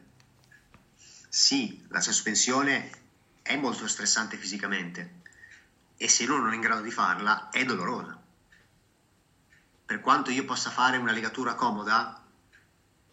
sì, 1.28 1.87
la 1.89 2.01
sospensione 2.01 2.91
è 3.43 3.57
molto 3.57 3.87
stressante 3.87 4.37
fisicamente 4.37 5.18
e 5.97 6.09
se 6.09 6.24
uno 6.24 6.39
non 6.39 6.53
è 6.53 6.55
in 6.57 6.61
grado 6.61 6.83
di 6.83 6.91
farla 6.91 7.49
è 7.51 7.64
dolorosa. 7.64 8.18
Per 9.87 10.01
quanto 10.01 10.31
io 10.31 10.45
possa 10.45 10.70
fare 10.70 10.97
una 10.97 11.12
legatura 11.12 11.55
comoda, 11.55 12.20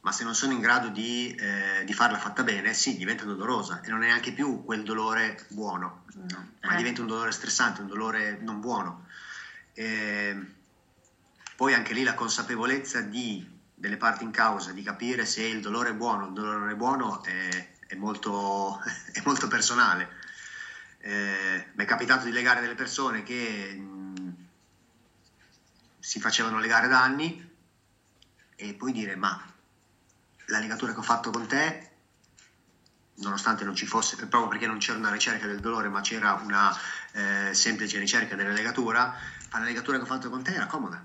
ma 0.07 0.13
se 0.13 0.23
non 0.23 0.35
sono 0.35 0.53
in 0.53 0.61
grado 0.61 0.87
di, 0.87 1.35
eh, 1.35 1.83
di, 1.83 1.91
farla 1.91 2.17
fatta 2.17 2.41
bene, 2.41 2.73
sì, 2.73 2.95
diventa 2.95 3.25
dolorosa 3.25 3.81
e 3.81 3.89
non 3.89 4.03
è 4.03 4.05
neanche 4.05 4.31
più 4.31 4.63
quel 4.63 4.83
dolore 4.83 5.45
buono, 5.49 6.05
no. 6.13 6.51
ma 6.61 6.73
eh. 6.73 6.77
diventa 6.77 7.01
un 7.01 7.07
dolore 7.07 7.33
stressante, 7.33 7.81
un 7.81 7.87
dolore 7.87 8.37
non 8.39 8.61
buono. 8.61 9.05
E 9.73 10.53
poi 11.57 11.73
anche 11.73 11.93
lì 11.93 12.03
la 12.03 12.13
consapevolezza 12.13 13.01
di, 13.01 13.45
delle 13.73 13.97
parti 13.97 14.23
in 14.23 14.31
causa, 14.31 14.71
di 14.71 14.81
capire 14.81 15.25
se 15.25 15.43
il 15.43 15.59
dolore 15.59 15.89
è 15.89 15.93
buono 15.93 16.23
o 16.23 16.27
il 16.27 16.33
dolore 16.33 16.57
non 16.57 16.69
è 16.69 16.75
buono, 16.75 17.21
è, 17.25 17.73
è, 17.85 17.95
molto, 17.95 18.79
è 19.11 19.21
molto, 19.25 19.49
personale. 19.49 20.09
Eh, 20.99 21.65
mi 21.73 21.83
è 21.83 21.85
capitato 21.85 22.23
di 22.23 22.31
legare 22.31 22.61
delle 22.61 22.75
persone 22.75 23.23
che 23.23 23.75
mh, 23.75 24.35
si 25.99 26.21
facevano 26.21 26.59
legare 26.59 26.87
da 26.87 27.03
anni 27.03 27.55
e 28.55 28.73
poi 28.73 28.93
dire 28.93 29.17
ma 29.17 29.55
la 30.47 30.59
legatura 30.59 30.93
che 30.93 30.99
ho 30.99 31.03
fatto 31.03 31.29
con 31.31 31.47
te, 31.47 31.89
nonostante 33.15 33.63
non 33.63 33.75
ci 33.75 33.85
fosse, 33.85 34.15
proprio 34.15 34.47
perché 34.47 34.67
non 34.67 34.77
c'era 34.77 34.97
una 34.97 35.11
ricerca 35.11 35.47
del 35.47 35.59
dolore, 35.59 35.89
ma 35.89 36.01
c'era 36.01 36.33
una 36.33 36.75
eh, 37.11 37.53
semplice 37.53 37.97
ricerca 37.97 38.35
della 38.35 38.51
legatura, 38.51 39.15
la 39.51 39.59
legatura 39.59 39.97
che 39.97 40.03
ho 40.03 40.07
fatto 40.07 40.29
con 40.29 40.43
te 40.43 40.53
era 40.53 40.65
comoda. 40.65 41.03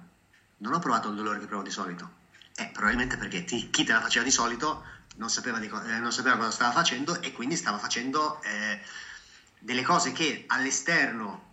Non 0.59 0.75
ho 0.75 0.79
provato 0.79 1.09
il 1.09 1.17
dolore 1.17 1.41
che 1.41 1.47
provo 1.47 1.63
di 1.63 1.71
solito. 1.71 2.21
Eh, 2.55 2.69
probabilmente 2.73 3.17
perché 3.17 3.45
ti, 3.45 3.71
chi 3.71 3.85
te 3.85 3.93
la 3.93 4.01
faceva 4.01 4.25
di 4.25 4.31
solito 4.31 4.85
non 5.17 5.31
sapeva, 5.31 5.59
co- 5.67 5.83
eh, 5.83 5.99
non 5.99 6.13
sapeva, 6.13 6.37
cosa 6.37 6.51
stava 6.51 6.73
facendo 6.73 7.21
e 7.21 7.33
quindi 7.33 7.57
stava 7.57 7.79
facendo 7.79 8.41
eh, 8.43 8.81
delle 9.59 9.83
cose 9.83 10.13
che 10.13 10.45
all'esterno 10.49 11.51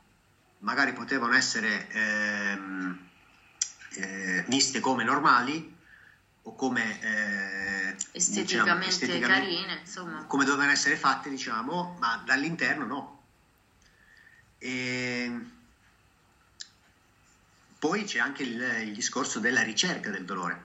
magari 0.60 0.94
potevano 0.94 1.34
essere 1.36 1.88
ehm, 1.90 3.00
eh, 3.92 4.44
viste 4.48 4.80
come 4.82 5.04
normali 5.04 5.78
o 6.44 6.56
come 6.56 7.02
eh, 7.02 7.96
esteticamente, 8.12 8.44
diciamo, 8.44 8.84
esteticamente, 8.84 9.28
carine, 9.28 9.80
insomma. 9.82 10.24
come 10.26 10.46
dovevano 10.46 10.72
essere 10.72 10.96
fatte, 10.96 11.30
diciamo, 11.30 11.98
ma 12.00 12.22
dall'interno 12.26 12.86
no. 12.86 13.24
E 14.58 15.32
poi 17.80 18.04
c'è 18.04 18.20
anche 18.20 18.44
il, 18.44 18.62
il 18.82 18.94
discorso 18.94 19.40
della 19.40 19.62
ricerca 19.62 20.10
del 20.10 20.26
dolore, 20.26 20.64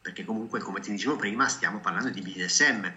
perché 0.00 0.24
comunque, 0.24 0.60
come 0.60 0.80
ti 0.80 0.90
dicevo 0.90 1.16
prima, 1.16 1.46
stiamo 1.48 1.78
parlando 1.78 2.08
di 2.08 2.22
BDSM. 2.22 2.90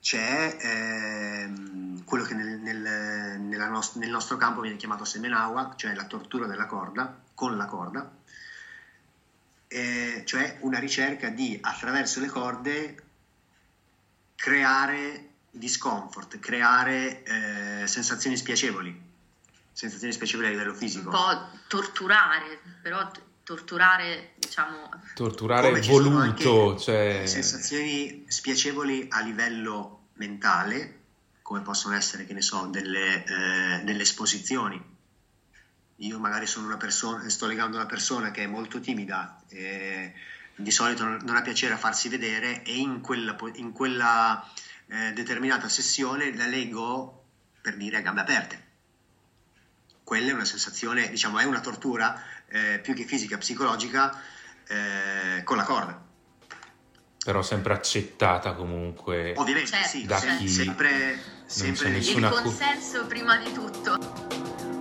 C'è 0.00 0.56
ehm, 0.58 2.04
quello 2.04 2.24
che 2.24 2.34
nel, 2.34 2.58
nel, 2.58 3.68
nost- 3.70 3.96
nel, 3.96 4.10
nostro 4.10 4.36
campo 4.36 4.62
viene 4.62 4.76
chiamato 4.76 5.04
semenawa, 5.04 5.74
cioè 5.76 5.94
la 5.94 6.06
tortura 6.06 6.46
della 6.46 6.66
corda, 6.66 7.20
con 7.34 7.56
la 7.56 7.66
corda, 7.66 8.10
eh, 9.72 10.22
cioè 10.24 10.58
una 10.60 10.78
ricerca 10.78 11.28
di, 11.28 11.58
attraverso 11.60 12.20
le 12.20 12.28
corde, 12.28 13.02
creare 14.34 15.30
discomfort, 15.50 16.38
creare 16.38 17.22
eh, 17.22 17.86
sensazioni 17.86 18.36
spiacevoli 18.36 19.10
sensazioni 19.72 20.12
spiacevoli 20.12 20.48
a 20.48 20.50
livello 20.50 20.74
fisico. 20.74 21.08
Un 21.08 21.14
po' 21.14 21.58
torturare, 21.66 22.60
però 22.82 23.10
torturare, 23.42 24.32
diciamo... 24.36 24.88
Torturare 25.14 25.80
voluto, 25.80 26.78
cioè... 26.78 27.22
Sensazioni 27.24 28.24
spiacevoli 28.28 29.08
a 29.10 29.20
livello 29.20 30.08
mentale, 30.14 31.00
come 31.42 31.62
possono 31.62 31.96
essere, 31.96 32.26
che 32.26 32.34
ne 32.34 32.42
so, 32.42 32.66
delle, 32.66 33.24
eh, 33.24 33.82
delle 33.84 34.02
esposizioni. 34.02 34.90
Io 36.02 36.18
magari 36.18 36.46
sono 36.46 36.66
una 36.66 36.76
persona, 36.76 37.28
sto 37.28 37.46
legando 37.46 37.76
una 37.76 37.86
persona 37.86 38.30
che 38.30 38.44
è 38.44 38.46
molto 38.46 38.80
timida, 38.80 39.42
e 39.48 40.12
di 40.54 40.70
solito 40.70 41.04
non 41.04 41.36
ha 41.36 41.42
piacere 41.42 41.74
a 41.74 41.78
farsi 41.78 42.08
vedere 42.08 42.62
e 42.62 42.76
in 42.76 43.00
quella, 43.00 43.36
in 43.54 43.72
quella 43.72 44.48
eh, 44.86 45.12
determinata 45.12 45.68
sessione 45.68 46.34
la 46.36 46.46
leggo 46.46 47.24
per 47.60 47.76
dire 47.76 47.96
a 47.98 48.00
gambe 48.00 48.20
aperte 48.20 48.70
quella 50.12 50.30
è 50.30 50.34
una 50.34 50.44
sensazione, 50.44 51.08
diciamo, 51.08 51.38
è 51.38 51.44
una 51.44 51.60
tortura 51.60 52.22
eh, 52.48 52.80
più 52.82 52.92
che 52.92 53.04
fisica, 53.04 53.38
psicologica 53.38 54.20
eh, 54.66 55.42
con 55.42 55.56
la 55.56 55.62
corda. 55.62 56.04
Però 57.24 57.40
sempre 57.40 57.72
accettata 57.72 58.52
comunque. 58.52 59.32
Ovviamente 59.36 59.70
certo, 59.70 59.88
sì, 59.88 60.04
da 60.04 60.20
certo. 60.20 60.36
chi 60.38 60.48
sempre, 60.48 61.18
sempre 61.46 61.96
il 61.96 62.28
consenso 62.28 63.06
prima 63.06 63.38
di 63.38 63.52
tutto. 63.52 64.71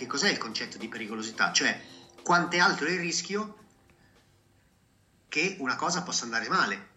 Che 0.00 0.06
cos'è 0.06 0.30
il 0.30 0.38
concetto 0.38 0.78
di 0.78 0.88
pericolosità, 0.88 1.52
cioè 1.52 1.78
quanto 2.22 2.56
è 2.56 2.58
alto 2.58 2.84
il 2.84 2.98
rischio 2.98 3.58
che 5.28 5.56
una 5.58 5.76
cosa 5.76 6.02
possa 6.02 6.24
andare 6.24 6.48
male. 6.48 6.88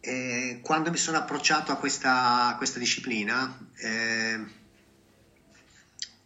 E 0.00 0.60
quando 0.62 0.90
mi 0.90 0.96
sono 0.96 1.18
approcciato 1.18 1.72
a 1.72 1.76
questa, 1.76 2.46
a 2.46 2.56
questa 2.56 2.78
disciplina, 2.78 3.54
eh, 3.76 4.44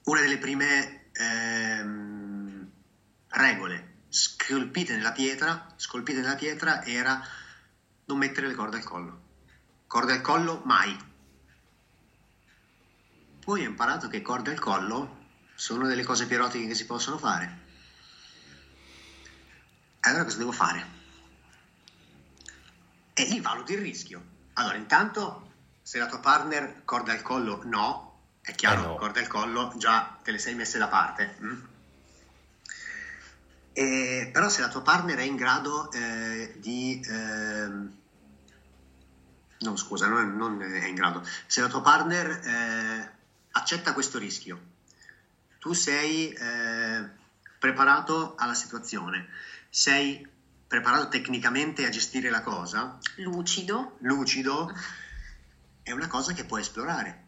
una 0.04 0.20
delle 0.20 0.38
prime 0.38 1.08
eh, 1.10 1.84
regole 3.30 3.94
scolpite 4.08 4.94
nella 4.94 5.10
pietra, 5.10 5.74
scolpite 5.74 6.20
nella 6.20 6.36
pietra 6.36 6.84
era 6.84 7.20
non 8.04 8.18
mettere 8.18 8.46
le 8.46 8.54
corde 8.54 8.76
al 8.76 8.84
collo. 8.84 9.22
Corde 9.88 10.12
al 10.12 10.20
collo 10.20 10.62
mai 10.64 10.96
poi 13.44 13.64
ho 13.64 13.68
imparato 13.68 14.08
che 14.08 14.22
corde 14.22 14.50
al 14.50 14.58
collo 14.58 15.22
sono 15.54 15.86
delle 15.86 16.02
cose 16.02 16.26
più 16.26 16.36
erotiche 16.36 16.68
che 16.68 16.74
si 16.74 16.86
possono 16.86 17.18
fare. 17.18 17.62
Allora 20.00 20.24
cosa 20.24 20.38
devo 20.38 20.52
fare? 20.52 20.86
E 23.12 23.24
lì 23.26 23.40
valuti 23.40 23.74
il 23.74 23.80
rischio. 23.80 24.22
Allora, 24.54 24.76
intanto, 24.76 25.52
se 25.82 25.98
la 25.98 26.06
tua 26.06 26.18
partner 26.18 26.82
corde 26.84 27.12
al 27.12 27.22
collo 27.22 27.60
no, 27.64 28.22
è 28.40 28.54
chiaro, 28.54 28.82
eh 28.82 28.86
no. 28.86 28.94
corde 28.96 29.20
al 29.20 29.26
collo 29.28 29.72
già 29.76 30.18
te 30.22 30.30
le 30.30 30.38
sei 30.38 30.54
messe 30.54 30.78
da 30.78 30.88
parte. 30.88 31.36
Mm? 31.42 31.62
E, 33.72 34.30
però 34.32 34.48
se 34.48 34.62
la 34.62 34.68
tua 34.68 34.82
partner 34.82 35.18
è 35.18 35.22
in 35.22 35.36
grado 35.36 35.90
eh, 35.92 36.54
di... 36.58 37.00
Eh, 37.00 37.68
no, 39.58 39.76
scusa, 39.76 40.06
non, 40.06 40.36
non, 40.36 40.62
è 40.62 40.86
in 40.86 40.94
grado. 40.94 41.26
Se 41.46 41.60
la 41.60 41.68
tua 41.68 41.82
partner 41.82 42.30
eh, 42.44 43.13
accetta 43.54 43.92
questo 43.92 44.18
rischio. 44.18 44.72
Tu 45.58 45.72
sei 45.72 46.30
eh, 46.30 47.08
preparato 47.58 48.34
alla 48.36 48.54
situazione, 48.54 49.28
sei 49.70 50.26
preparato 50.66 51.08
tecnicamente 51.08 51.86
a 51.86 51.90
gestire 51.90 52.30
la 52.30 52.42
cosa. 52.42 52.98
Lucido. 53.16 53.96
Lucido. 54.00 54.72
È 55.82 55.90
una 55.92 56.08
cosa 56.08 56.32
che 56.32 56.44
puoi 56.44 56.60
esplorare. 56.60 57.22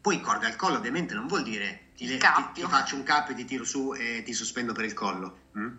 Poi 0.00 0.20
corda 0.20 0.46
al 0.46 0.56
collo 0.56 0.78
ovviamente 0.78 1.14
non 1.14 1.26
vuol 1.26 1.42
dire 1.42 1.90
ti, 1.94 2.06
ti, 2.06 2.18
ti, 2.54 2.62
faccio 2.62 2.96
un 2.96 3.02
capo 3.02 3.32
e 3.32 3.34
ti 3.34 3.44
tiro 3.44 3.64
su 3.64 3.94
e 3.94 4.22
ti 4.24 4.32
sospendo 4.32 4.72
per 4.72 4.84
il 4.84 4.94
collo. 4.94 5.50
Mm? 5.58 5.76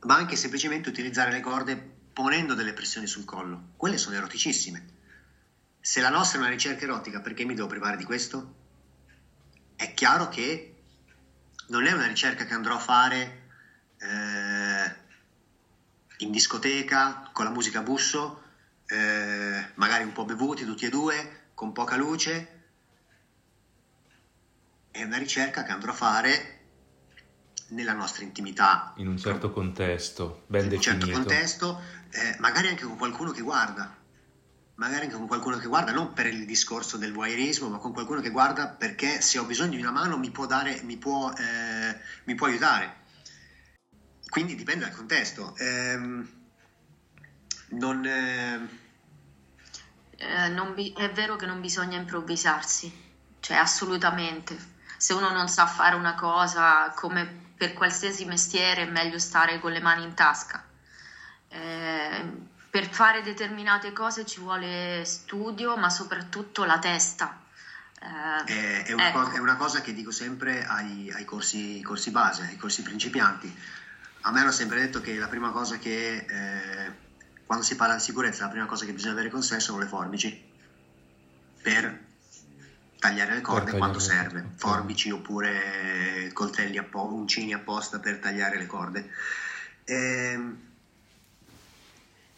Ma 0.00 0.16
anche 0.16 0.36
semplicemente 0.36 0.88
utilizzare 0.88 1.30
le 1.30 1.40
corde 1.40 1.76
ponendo 2.12 2.54
delle 2.54 2.72
pressioni 2.72 3.06
sul 3.06 3.24
collo. 3.24 3.70
Quelle 3.76 3.98
sono 3.98 4.16
eroticissime 4.16 4.93
se 5.84 6.00
la 6.00 6.08
nostra 6.08 6.38
è 6.38 6.40
una 6.40 6.50
ricerca 6.50 6.84
erotica, 6.84 7.20
perché 7.20 7.44
mi 7.44 7.52
devo 7.52 7.66
privare 7.66 7.98
di 7.98 8.04
questo? 8.04 8.54
È 9.76 9.92
chiaro 9.92 10.30
che 10.30 10.76
non 11.66 11.84
è 11.84 11.92
una 11.92 12.06
ricerca 12.06 12.46
che 12.46 12.54
andrò 12.54 12.76
a 12.76 12.78
fare 12.78 13.42
eh, 13.98 14.94
in 16.24 16.30
discoteca, 16.30 17.28
con 17.34 17.44
la 17.44 17.50
musica 17.50 17.80
a 17.80 17.82
busso, 17.82 18.44
eh, 18.86 19.72
magari 19.74 20.04
un 20.04 20.12
po' 20.12 20.24
bevuti 20.24 20.64
tutti 20.64 20.86
e 20.86 20.88
due, 20.88 21.48
con 21.52 21.72
poca 21.72 21.96
luce. 21.96 22.62
È 24.90 25.02
una 25.02 25.18
ricerca 25.18 25.64
che 25.64 25.72
andrò 25.72 25.92
a 25.92 25.96
fare 25.96 26.60
nella 27.68 27.92
nostra 27.92 28.24
intimità. 28.24 28.94
In 28.96 29.08
un 29.08 29.18
certo 29.18 29.50
contesto, 29.50 30.44
ben 30.46 30.62
in 30.62 30.68
definito. 30.70 30.90
In 30.90 30.96
un 30.96 31.08
certo 31.08 31.28
contesto, 31.28 31.82
eh, 32.10 32.36
magari 32.38 32.68
anche 32.68 32.84
con 32.84 32.96
qualcuno 32.96 33.32
che 33.32 33.42
guarda 33.42 34.02
magari 34.76 35.04
anche 35.04 35.16
con 35.16 35.26
qualcuno 35.26 35.56
che 35.58 35.66
guarda, 35.66 35.92
non 35.92 36.12
per 36.12 36.26
il 36.26 36.44
discorso 36.46 36.96
del 36.96 37.12
voyeurismo, 37.12 37.68
ma 37.68 37.78
con 37.78 37.92
qualcuno 37.92 38.20
che 38.20 38.30
guarda 38.30 38.68
perché 38.68 39.20
se 39.20 39.38
ho 39.38 39.44
bisogno 39.44 39.76
di 39.76 39.80
una 39.80 39.92
mano 39.92 40.16
mi 40.18 40.30
può, 40.30 40.46
dare, 40.46 40.80
mi 40.82 40.96
può, 40.96 41.32
eh, 41.32 41.98
mi 42.24 42.34
può 42.34 42.46
aiutare. 42.46 43.02
Quindi 44.28 44.56
dipende 44.56 44.84
dal 44.84 44.94
contesto. 44.94 45.54
Ehm, 45.58 46.28
non, 47.70 48.04
eh... 48.04 48.82
Eh, 50.16 50.48
non 50.48 50.74
bi- 50.74 50.92
è 50.92 51.10
vero 51.10 51.36
che 51.36 51.46
non 51.46 51.60
bisogna 51.60 51.96
improvvisarsi, 51.98 52.92
cioè 53.40 53.56
assolutamente. 53.56 54.72
Se 54.96 55.12
uno 55.12 55.30
non 55.30 55.48
sa 55.48 55.66
fare 55.66 55.94
una 55.94 56.14
cosa, 56.14 56.90
come 56.96 57.52
per 57.56 57.74
qualsiasi 57.74 58.24
mestiere, 58.24 58.82
è 58.82 58.90
meglio 58.90 59.18
stare 59.18 59.60
con 59.60 59.70
le 59.70 59.80
mani 59.80 60.02
in 60.02 60.14
tasca. 60.14 60.64
Eh, 61.48 62.24
per 62.74 62.88
fare 62.88 63.22
determinate 63.22 63.92
cose 63.92 64.26
ci 64.26 64.40
vuole 64.40 65.04
studio, 65.04 65.76
ma 65.76 65.90
soprattutto 65.90 66.64
la 66.64 66.80
testa. 66.80 67.40
Eh, 68.00 68.44
è, 68.46 68.82
è, 68.86 68.92
una 68.92 69.10
ecco. 69.10 69.20
cosa, 69.20 69.32
è, 69.36 69.38
una 69.38 69.54
cosa, 69.54 69.80
che 69.80 69.94
dico 69.94 70.10
sempre 70.10 70.66
ai, 70.66 71.08
ai 71.12 71.24
corsi, 71.24 71.80
corsi, 71.82 72.10
base, 72.10 72.42
ai 72.42 72.56
corsi 72.56 72.82
principianti. 72.82 73.56
A 74.22 74.32
me 74.32 74.40
hanno 74.40 74.50
sempre 74.50 74.80
detto 74.80 75.00
che 75.00 75.16
la 75.16 75.28
prima 75.28 75.52
cosa 75.52 75.78
che, 75.78 76.26
eh, 76.28 76.92
quando 77.46 77.64
si 77.64 77.76
parla 77.76 77.94
di 77.94 78.00
sicurezza, 78.00 78.46
la 78.46 78.50
prima 78.50 78.66
cosa 78.66 78.84
che 78.84 78.92
bisogna 78.92 79.12
avere 79.12 79.30
con 79.30 79.44
sé 79.44 79.60
sono 79.60 79.78
le 79.78 79.86
forbici 79.86 80.42
per 81.62 82.06
tagliare 82.98 83.34
le 83.34 83.40
corde 83.40 83.66
tagliare 83.66 83.78
quando 83.78 84.00
serve, 84.00 84.40
okay. 84.40 84.52
forbici 84.56 85.12
oppure 85.12 86.28
coltelli, 86.32 86.78
appo- 86.78 87.14
uncini 87.14 87.54
apposta 87.54 88.00
per 88.00 88.18
tagliare 88.18 88.58
le 88.58 88.66
corde. 88.66 89.10
Eh, 89.84 90.72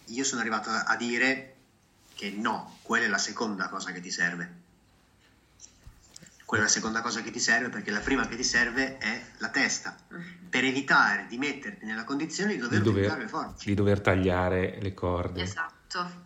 io 0.06 0.24
sono 0.24 0.40
arrivato 0.40 0.70
a 0.70 0.96
dire 0.96 1.54
che 2.14 2.30
no, 2.30 2.78
quella 2.82 3.06
è 3.06 3.08
la 3.08 3.18
seconda 3.18 3.68
cosa 3.68 3.92
che 3.92 4.00
ti 4.00 4.10
serve. 4.10 4.64
quella 6.44 6.64
è 6.64 6.66
la 6.66 6.72
seconda 6.72 7.02
cosa 7.02 7.22
che 7.22 7.30
ti 7.30 7.40
serve 7.40 7.68
perché 7.68 7.90
la 7.90 8.00
prima 8.00 8.26
che 8.26 8.36
ti 8.36 8.44
serve 8.44 8.98
è 8.98 9.22
la 9.38 9.48
testa 9.50 9.96
mm. 10.14 10.48
per 10.48 10.64
evitare 10.64 11.26
di 11.28 11.38
metterti 11.38 11.84
nella 11.84 12.04
condizione 12.04 12.54
di 12.54 12.58
dover, 12.58 12.80
di 12.80 12.84
dover, 12.84 13.18
le 13.18 13.28
forbici. 13.28 13.66
Di 13.66 13.74
dover 13.74 14.00
tagliare 14.00 14.78
le 14.80 14.94
corde. 14.94 15.42
Esatto. 15.42 16.24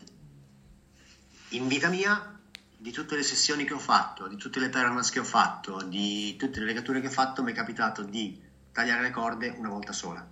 In 1.50 1.66
vita 1.66 1.88
mia, 1.88 2.38
di 2.76 2.92
tutte 2.92 3.16
le 3.16 3.22
sessioni 3.22 3.64
che 3.64 3.74
ho 3.74 3.78
fatto, 3.78 4.28
di 4.28 4.36
tutte 4.36 4.60
le 4.60 4.68
performance 4.68 5.10
che 5.10 5.18
ho 5.18 5.24
fatto, 5.24 5.82
di 5.82 6.36
tutte 6.36 6.60
le 6.60 6.66
legature 6.66 7.00
che 7.00 7.08
ho 7.08 7.10
fatto, 7.10 7.42
mi 7.42 7.50
è 7.50 7.54
capitato 7.54 8.02
di 8.02 8.40
tagliare 8.72 9.02
le 9.02 9.10
corde 9.10 9.48
una 9.48 9.70
volta 9.70 9.92
sola. 9.92 10.24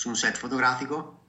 Su 0.00 0.08
un 0.08 0.16
set 0.16 0.38
fotografico 0.38 1.26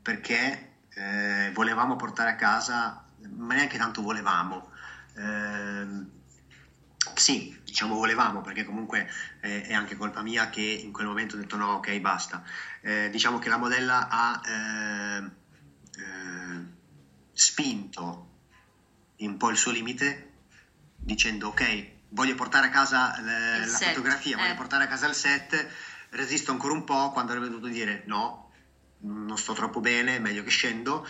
perché 0.00 0.78
eh, 0.88 1.50
volevamo 1.52 1.96
portare 1.96 2.30
a 2.30 2.34
casa, 2.34 3.04
ma 3.28 3.52
neanche 3.52 3.76
tanto 3.76 4.00
volevamo, 4.00 4.70
eh, 5.16 5.86
sì, 7.12 7.60
diciamo 7.62 7.94
volevamo, 7.94 8.40
perché 8.40 8.64
comunque 8.64 9.06
eh, 9.42 9.64
è 9.64 9.74
anche 9.74 9.98
colpa 9.98 10.22
mia 10.22 10.48
che 10.48 10.62
in 10.62 10.92
quel 10.92 11.06
momento 11.06 11.36
ho 11.36 11.38
detto 11.38 11.56
no, 11.58 11.72
ok, 11.72 11.94
basta. 11.98 12.42
Eh, 12.80 13.10
diciamo 13.10 13.38
che 13.38 13.50
la 13.50 13.58
modella 13.58 14.08
ha 14.08 14.40
eh, 14.48 15.30
eh, 16.00 16.64
spinto 17.34 18.30
un 19.18 19.36
po' 19.36 19.50
il 19.50 19.58
suo 19.58 19.72
limite 19.72 20.32
dicendo 20.96 21.48
ok, 21.48 21.86
voglio 22.08 22.34
portare 22.34 22.68
a 22.68 22.70
casa 22.70 23.20
le, 23.20 23.58
la 23.58 23.66
set, 23.66 23.88
fotografia, 23.88 24.38
voglio 24.38 24.52
eh. 24.52 24.56
portare 24.56 24.84
a 24.84 24.86
casa 24.86 25.06
il 25.06 25.14
set, 25.14 25.68
resisto 26.10 26.50
ancora 26.50 26.72
un 26.72 26.84
po' 26.84 27.10
quando 27.10 27.32
avrebbe 27.32 27.50
dovuto 27.50 27.68
dire 27.68 28.02
no, 28.06 28.50
non 29.00 29.36
sto 29.36 29.52
troppo 29.52 29.80
bene, 29.80 30.18
meglio 30.18 30.42
che 30.42 30.50
scendo. 30.50 31.06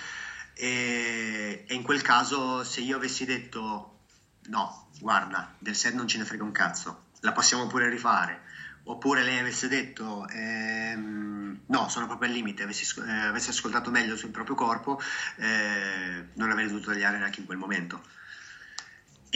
E, 0.55 1.65
e 1.67 1.75
in 1.75 1.83
quel 1.83 2.03
caso 2.03 2.65
se 2.65 2.81
io 2.81 2.97
avessi 2.97 3.25
detto 3.25 4.01
no, 4.49 4.89
guarda, 5.01 5.55
del 5.59 5.77
set 5.77 5.95
non 5.95 6.09
ce 6.09 6.19
ne 6.19 6.25
frega 6.25 6.45
un 6.45 6.53
cazzo, 6.53 7.07
la 7.21 7.33
possiamo 7.33 7.67
pure 7.67 7.89
rifare. 7.89 8.43
Oppure 8.89 9.25
lei 9.25 9.41
avesse 9.41 9.67
detto 9.67 10.29
ehm, 10.29 11.63
no, 11.67 11.89
sono 11.89 12.07
proprio 12.07 12.29
al 12.29 12.35
limite, 12.35 12.63
avessi, 12.63 13.01
eh, 13.01 13.11
avessi 13.11 13.51
ascoltato 13.51 13.91
meglio 13.91 14.17
sul 14.17 14.31
proprio 14.31 14.55
corpo, 14.55 15.01
eh, 15.37 16.29
non 16.35 16.51
avrei 16.51 16.69
dovuto 16.69 16.91
tagliare 16.91 17.19
neanche 17.19 17.41
in 17.41 17.47
quel 17.47 17.59
momento. 17.59 18.03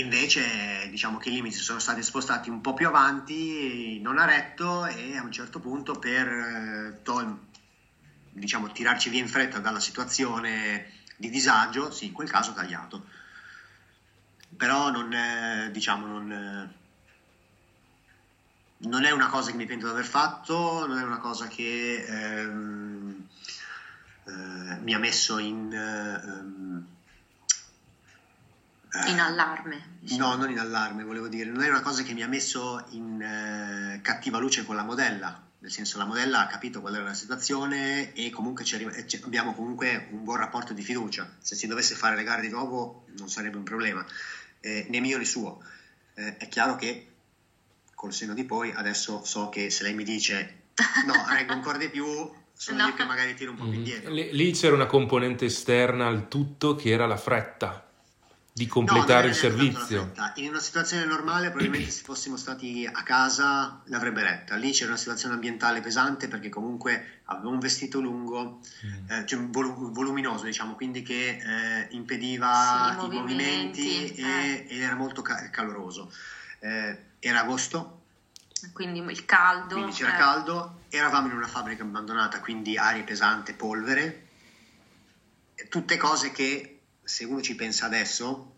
Invece 0.00 0.88
diciamo 0.88 1.18
che 1.18 1.28
i 1.28 1.32
limiti 1.32 1.56
sono 1.56 1.78
stati 1.78 2.02
spostati 2.02 2.48
un 2.48 2.62
po' 2.62 2.72
più 2.72 2.86
avanti, 2.86 4.00
non 4.00 4.18
a 4.18 4.24
retto 4.24 4.86
e 4.86 5.16
a 5.16 5.22
un 5.22 5.30
certo 5.30 5.60
punto 5.60 5.92
per 5.92 6.26
eh, 6.26 6.98
tol- 7.02 7.38
diciamo, 8.30 8.72
tirarci 8.72 9.10
via 9.10 9.20
in 9.20 9.28
fretta 9.28 9.58
dalla 9.58 9.78
situazione 9.78 10.86
di 11.16 11.28
disagio, 11.28 11.90
sì, 11.90 12.06
in 12.06 12.12
quel 12.12 12.30
caso 12.30 12.54
tagliato. 12.54 13.04
Però 14.56 14.90
non 14.90 15.12
è, 15.12 15.68
diciamo, 15.70 16.06
non 16.06 16.32
è, 16.32 16.68
non 18.78 19.04
è 19.04 19.10
una 19.10 19.28
cosa 19.28 19.50
che 19.50 19.56
mi 19.56 19.66
pento 19.66 19.84
di 19.84 19.92
aver 19.92 20.06
fatto, 20.06 20.86
non 20.86 20.98
è 20.98 21.02
una 21.02 21.18
cosa 21.18 21.46
che 21.46 22.04
ehm, 22.06 23.26
eh, 24.24 24.76
mi 24.80 24.94
ha 24.94 24.98
messo 24.98 25.38
in... 25.38 25.70
Ehm, 25.72 26.98
in 29.06 29.20
allarme. 29.20 29.98
Diciamo. 30.00 30.30
No, 30.30 30.36
non 30.36 30.50
in 30.50 30.58
allarme, 30.58 31.04
volevo 31.04 31.28
dire, 31.28 31.50
non 31.50 31.62
è 31.62 31.68
una 31.68 31.82
cosa 31.82 32.02
che 32.02 32.12
mi 32.12 32.22
ha 32.22 32.28
messo 32.28 32.84
in 32.90 33.20
eh, 33.20 34.00
cattiva 34.02 34.38
luce 34.38 34.64
con 34.64 34.74
la 34.74 34.82
modella, 34.82 35.42
nel 35.58 35.70
senso 35.70 35.98
la 35.98 36.06
modella 36.06 36.40
ha 36.40 36.46
capito 36.46 36.80
qual 36.80 36.94
era 36.94 37.04
la 37.04 37.14
situazione 37.14 38.12
e 38.14 38.30
comunque 38.30 38.64
abbiamo 39.22 39.54
comunque 39.54 40.08
un 40.10 40.24
buon 40.24 40.38
rapporto 40.38 40.72
di 40.72 40.82
fiducia. 40.82 41.36
Se 41.38 41.54
si 41.54 41.66
dovesse 41.66 41.94
fare 41.94 42.16
le 42.16 42.24
gare 42.24 42.40
di 42.40 42.48
nuovo 42.48 43.04
non 43.18 43.28
sarebbe 43.28 43.58
un 43.58 43.62
problema 43.62 44.04
eh, 44.60 44.86
né 44.88 45.00
mio 45.00 45.18
né 45.18 45.24
suo. 45.24 45.62
Eh, 46.14 46.36
è 46.38 46.48
chiaro 46.48 46.76
che 46.76 47.06
col 47.94 48.12
senno 48.12 48.32
di 48.32 48.44
poi 48.44 48.72
adesso 48.74 49.22
so 49.24 49.50
che 49.50 49.68
se 49.68 49.82
lei 49.82 49.94
mi 49.94 50.04
dice 50.04 50.62
no, 51.04 51.12
reggo 51.28 51.52
ancora 51.52 51.76
di 51.76 51.90
più, 51.90 52.06
sono 52.54 52.78
no. 52.78 52.88
io 52.88 52.94
che 52.94 53.04
magari 53.04 53.34
tiro 53.34 53.50
un 53.50 53.58
po' 53.58 53.64
più 53.64 53.72
mm. 53.72 53.84
indietro. 53.84 54.10
Lì 54.10 54.52
c'era 54.52 54.74
una 54.74 54.86
componente 54.86 55.44
esterna 55.44 56.06
al 56.06 56.28
tutto 56.28 56.74
che 56.74 56.88
era 56.88 57.06
la 57.06 57.18
fretta 57.18 57.89
di 58.60 58.66
completare 58.66 59.22
no, 59.22 59.28
il 59.28 59.34
servizio. 59.34 60.12
In 60.34 60.50
una 60.50 60.60
situazione 60.60 61.06
normale, 61.06 61.48
probabilmente 61.48 61.90
se 61.90 62.02
fossimo 62.02 62.36
stati 62.36 62.86
a 62.86 63.02
casa 63.02 63.80
l'avrebbe 63.84 64.22
retta. 64.22 64.56
Lì 64.56 64.72
c'era 64.72 64.90
una 64.90 64.98
situazione 64.98 65.32
ambientale 65.32 65.80
pesante 65.80 66.28
perché 66.28 66.50
comunque 66.50 67.22
aveva 67.24 67.48
un 67.48 67.58
vestito 67.58 68.02
lungo, 68.02 68.60
mm. 68.84 69.10
eh, 69.10 69.26
cioè 69.26 69.40
vol- 69.40 69.90
voluminoso, 69.92 70.44
diciamo, 70.44 70.74
quindi 70.74 71.02
che 71.02 71.38
eh, 71.38 71.86
impediva 71.92 72.88
sì, 72.90 72.92
i 72.92 72.96
movimenti, 72.98 73.18
movimenti 73.18 74.14
eh. 74.16 74.66
e, 74.68 74.78
era 74.78 74.94
molto 74.94 75.22
ca- 75.22 75.48
caloroso. 75.48 76.12
Eh, 76.58 76.98
era 77.18 77.40
agosto. 77.40 78.02
Quindi 78.74 78.98
il 78.98 79.24
caldo. 79.24 79.74
Quindi 79.76 79.92
c'era 79.92 80.16
eh. 80.16 80.18
caldo, 80.18 80.80
eravamo 80.90 81.28
in 81.28 81.32
una 81.32 81.46
fabbrica 81.46 81.82
abbandonata, 81.82 82.40
quindi 82.40 82.76
aria 82.76 83.04
pesante, 83.04 83.54
polvere, 83.54 84.26
tutte 85.70 85.96
cose 85.96 86.30
che 86.30 86.79
se 87.10 87.24
uno 87.24 87.42
ci 87.42 87.56
pensa 87.56 87.86
adesso, 87.86 88.54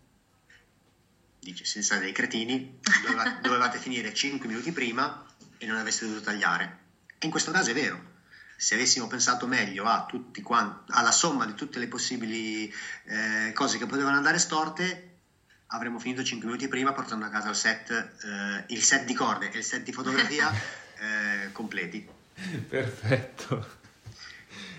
dice 1.41 1.65
senza 1.65 1.97
dei 1.97 2.13
cretini, 2.13 2.79
dovevate, 3.03 3.41
dovevate 3.41 3.79
finire 3.79 4.13
5 4.13 4.47
minuti 4.47 4.73
prima 4.73 5.25
e 5.57 5.65
non 5.65 5.79
avreste 5.79 6.05
dovuto 6.05 6.25
tagliare. 6.25 6.81
E 7.19 7.25
in 7.25 7.31
questo 7.31 7.51
caso 7.51 7.71
è 7.71 7.75
vero. 7.75 8.11
Se 8.55 8.75
avessimo 8.75 9.09
pensato 9.09 9.47
meglio 9.47 9.85
a 9.87 10.07
quanti, 10.43 10.93
alla 10.93 11.11
somma 11.11 11.47
di 11.47 11.55
tutte 11.55 11.79
le 11.79 11.89
possibili 11.89 12.73
eh, 13.05 13.53
cose 13.55 13.79
che 13.79 13.87
potevano 13.87 14.17
andare 14.17 14.39
storte, 14.39 15.17
avremmo 15.69 15.99
finito 15.99 16.23
5 16.23 16.47
minuti 16.47 16.69
prima 16.69 16.93
portando 16.93 17.25
a 17.25 17.31
casa 17.31 17.49
il 17.49 17.57
set, 17.57 17.91
eh, 17.91 18.65
il 18.69 18.83
set 18.83 19.07
di 19.07 19.15
corde 19.15 19.51
e 19.51 19.59
il 19.59 19.65
set 19.65 19.83
di 19.83 19.93
fotografia 19.93 20.53
eh, 21.01 21.51
completi. 21.53 22.07
Perfetto. 22.69 23.81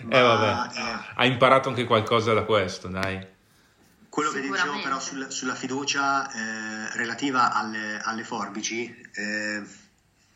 Ma, 0.03 0.17
eh 0.17 0.21
vabbè, 0.21 0.77
eh, 0.77 1.13
ha 1.15 1.25
imparato 1.25 1.69
anche 1.69 1.85
qualcosa 1.85 2.33
da 2.33 2.43
questo, 2.43 2.87
dai. 2.87 3.32
Quello 4.13 4.29
che 4.29 4.41
dicevo 4.41 4.79
però 4.79 4.99
sul, 4.99 5.31
sulla 5.31 5.55
fiducia 5.55 6.31
eh, 6.31 6.95
relativa 6.97 7.51
alle, 7.51 7.99
alle 7.99 8.23
forbici, 8.23 8.95
eh, 9.11 9.63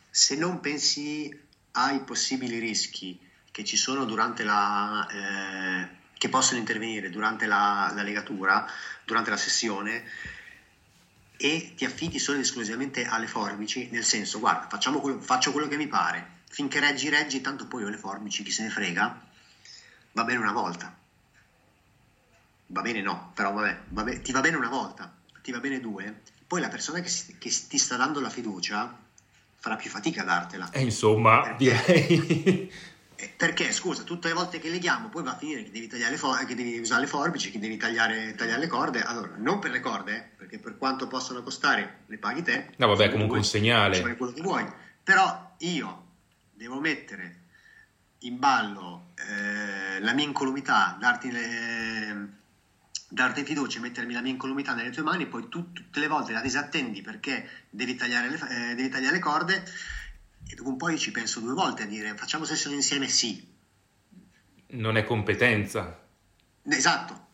se 0.09 0.36
non 0.36 0.59
pensi 0.61 1.32
ai 1.73 2.01
possibili 2.01 2.57
rischi 2.57 3.19
che 3.51 3.63
ci 3.63 3.78
sono 3.78 4.05
durante 4.05 4.43
la... 4.43 5.07
Eh, 5.07 5.89
che 6.17 6.28
possono 6.28 6.57
intervenire 6.57 7.11
durante 7.11 7.45
la, 7.45 7.91
la, 7.93 8.01
legatura, 8.01 8.67
durante 9.05 9.30
la 9.30 9.38
sessione, 9.38 10.05
e 11.38 11.73
ti 11.75 11.86
affidi 11.86 12.17
solo 12.17 12.39
ed 12.39 12.45
esclusivamente 12.45 13.05
alle 13.05 13.28
forbici, 13.28 13.89
nel 13.91 14.03
senso, 14.03 14.39
guarda, 14.39 14.75
quello, 14.99 15.21
faccio 15.21 15.51
quello 15.51 15.67
che 15.67 15.78
mi 15.78 15.88
pare, 15.88 16.39
finché 16.49 16.80
reggi, 16.80 17.09
reggi, 17.09 17.41
tanto 17.41 17.67
poi 17.67 17.84
ho 17.84 17.89
le 17.89 17.97
forbici, 17.97 18.41
chi 18.41 18.49
se 18.49 18.63
ne 18.63 18.71
frega, 18.71 19.21
va 20.13 20.23
bene 20.23 20.39
una 20.39 20.51
volta 20.51 21.05
va 22.68 22.82
bene 22.82 23.01
no, 23.01 23.32
però 23.34 23.51
vabbè, 23.53 23.82
vabbè, 23.89 24.22
ti 24.22 24.32
va 24.32 24.41
bene 24.41 24.57
una 24.57 24.70
volta, 24.70 25.13
ti 25.41 25.51
va 25.51 25.59
bene 25.59 25.80
due, 25.80 26.22
poi 26.45 26.61
la 26.61 26.70
persona 26.70 26.99
che, 26.99 27.11
che 27.38 27.49
ti 27.68 27.78
sta 27.78 27.95
dando 27.95 28.20
la 28.20 28.30
fiducia 28.30 29.05
farà 29.55 29.76
più 29.76 29.89
fatica 29.89 30.22
a 30.22 30.26
dartela. 30.26 30.70
E 30.72 30.82
insomma, 30.82 31.41
perché, 31.41 31.57
direi... 31.57 32.72
Eh, 33.20 33.34
perché, 33.36 33.72
scusa, 33.72 34.03
tutte 34.03 34.28
le 34.28 34.36
volte 34.36 34.59
che 34.59 34.70
leghiamo 34.70 35.09
poi 35.09 35.24
va 35.24 35.32
a 35.32 35.38
finire 35.38 35.63
che 35.63 35.72
devi, 35.72 35.88
tagliare 35.88 36.11
le 36.11 36.18
for- 36.18 36.45
che 36.45 36.53
devi 36.53 36.78
usare 36.78 37.01
le 37.01 37.07
forbici, 37.07 37.49
che 37.49 37.57
devi 37.57 37.76
tagliare, 37.76 38.36
tagliare, 38.36 38.59
le 38.59 38.68
corde. 38.68 39.01
Allora, 39.01 39.32
non 39.38 39.57
per 39.57 39.72
le 39.72 39.80
corde, 39.80 40.15
eh, 40.15 40.22
perché 40.38 40.59
per 40.59 40.78
quanto 40.78 41.07
possono 41.07 41.41
costare 41.41 42.01
le 42.05 42.20
paghi 42.20 42.43
te. 42.43 42.74
No, 42.76 42.86
vabbè, 42.86 43.09
comunque 43.09 43.39
un 43.39 43.43
segnale. 43.43 44.01
Fai 44.01 44.15
quello 44.15 44.34
che 44.34 44.41
vuoi. 44.41 44.72
Però 45.01 45.55
io 45.57 46.05
devo 46.53 46.80
mettere 46.80 47.45
in 48.20 48.38
ballo 48.38 49.13
eh, 49.15 49.99
la 49.99 50.13
mia 50.13 50.26
incolumità, 50.26 50.95
darti 50.99 51.32
le, 51.32 52.30
darti 53.18 53.43
fiducia 53.43 53.80
e 53.80 53.82
mettermi 53.82 54.13
la 54.13 54.22
mia 54.22 54.32
incolumità 54.32 54.76
nelle 54.76 54.91
tue 54.91 55.01
mani, 55.01 55.26
poi 55.26 55.49
tu 55.49 55.74
tutte 55.74 55.99
le 55.99 56.07
volte 56.07 56.32
la 56.32 56.41
disattendi 56.41 57.01
perché 57.01 57.65
devi 57.70 57.95
tagliare 57.95 58.30
le, 58.30 58.36
eh, 58.36 58.76
devi 58.76 58.89
tagliare 58.89 59.15
le 59.15 59.20
corde 59.20 59.63
e 60.47 60.55
dopo 60.55 60.70
un 60.70 60.78
po' 60.78 60.89
io 60.89 60.97
ci 60.97 61.11
penso 61.11 61.39
due 61.39 61.53
volte 61.53 61.84
a 61.84 61.86
dire 61.88 62.15
facciamo 62.15 62.45
sessione 62.45 62.76
insieme, 62.76 63.07
sì. 63.07 63.55
Non 64.68 64.97
è 64.97 65.03
competenza. 65.03 65.99
Esatto. 66.63 67.26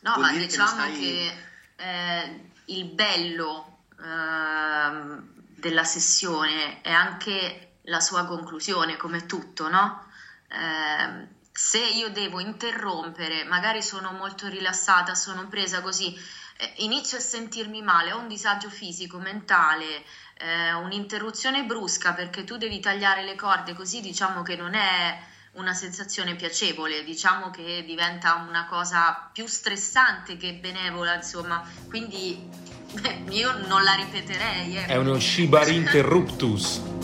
No, 0.00 0.14
Vuol 0.14 0.26
ma 0.26 0.38
diciamo 0.38 0.68
che, 0.68 0.74
stai... 0.74 0.98
che 0.98 1.32
eh, 1.76 2.50
il 2.66 2.84
bello 2.84 3.84
eh, 3.98 5.22
della 5.56 5.84
sessione 5.84 6.82
è 6.82 6.90
anche 6.90 7.78
la 7.84 8.00
sua 8.00 8.26
conclusione, 8.26 8.96
come 8.96 9.24
tutto, 9.24 9.68
no? 9.68 10.04
Eh, 10.48 11.38
se 11.52 11.78
io 11.78 12.10
devo 12.10 12.40
interrompere, 12.40 13.44
magari 13.44 13.82
sono 13.82 14.12
molto 14.12 14.48
rilassata, 14.48 15.14
sono 15.14 15.48
presa 15.48 15.80
così, 15.80 16.14
eh, 16.56 16.72
inizio 16.78 17.18
a 17.18 17.20
sentirmi 17.20 17.82
male, 17.82 18.12
ho 18.12 18.18
un 18.18 18.28
disagio 18.28 18.68
fisico, 18.68 19.18
mentale, 19.18 20.04
eh, 20.38 20.72
un'interruzione 20.72 21.64
brusca 21.64 22.12
perché 22.12 22.44
tu 22.44 22.56
devi 22.56 22.80
tagliare 22.80 23.24
le 23.24 23.34
corde, 23.34 23.74
così 23.74 24.00
diciamo 24.00 24.42
che 24.42 24.56
non 24.56 24.74
è 24.74 25.18
una 25.52 25.74
sensazione 25.74 26.36
piacevole, 26.36 27.02
diciamo 27.02 27.50
che 27.50 27.82
diventa 27.84 28.34
una 28.48 28.66
cosa 28.66 29.30
più 29.32 29.46
stressante 29.46 30.36
che 30.36 30.54
benevola, 30.54 31.14
insomma, 31.14 31.68
quindi 31.88 32.48
io 33.30 33.66
non 33.66 33.82
la 33.82 33.94
ripeterei. 33.94 34.76
Eh. 34.76 34.86
È 34.86 34.96
uno 34.96 35.18
Shibar 35.18 35.68
interruptus. 35.68 36.99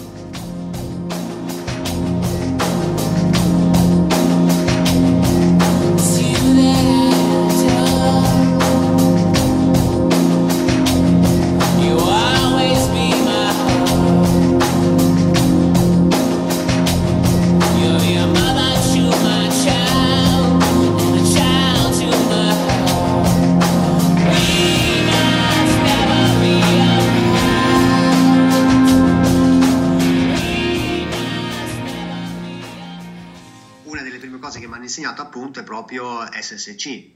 Proprio 35.86 36.28
SSC, 36.30 37.10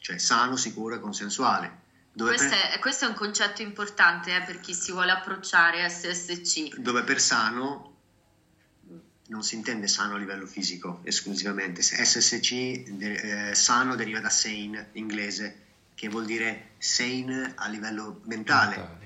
cioè 0.00 0.18
sano, 0.18 0.56
sicuro 0.56 0.96
e 0.96 1.00
consensuale. 1.00 1.82
Dove 2.12 2.34
Questo 2.34 2.48
per, 2.56 2.70
è, 2.70 2.78
questo 2.78 3.04
è 3.06 3.08
un 3.08 3.14
concetto 3.14 3.62
importante 3.62 4.34
eh, 4.34 4.42
per 4.42 4.60
chi 4.60 4.74
si 4.74 4.92
vuole 4.92 5.10
approcciare 5.12 5.82
a 5.84 5.88
SSC. 5.88 6.76
dove 6.76 7.02
per 7.02 7.20
sano 7.20 7.92
non 9.26 9.42
si 9.42 9.54
intende 9.54 9.88
sano 9.88 10.14
a 10.14 10.18
livello 10.18 10.46
fisico 10.46 11.00
esclusivamente. 11.04 11.82
SSC, 11.82 12.82
de- 12.90 13.50
eh, 13.50 13.54
sano, 13.54 13.96
deriva 13.96 14.20
da 14.20 14.28
sane 14.28 14.90
inglese, 14.92 15.62
che 15.94 16.08
vuol 16.08 16.26
dire 16.26 16.72
sane 16.78 17.52
a 17.56 17.68
livello 17.68 18.20
mentale. 18.24 19.02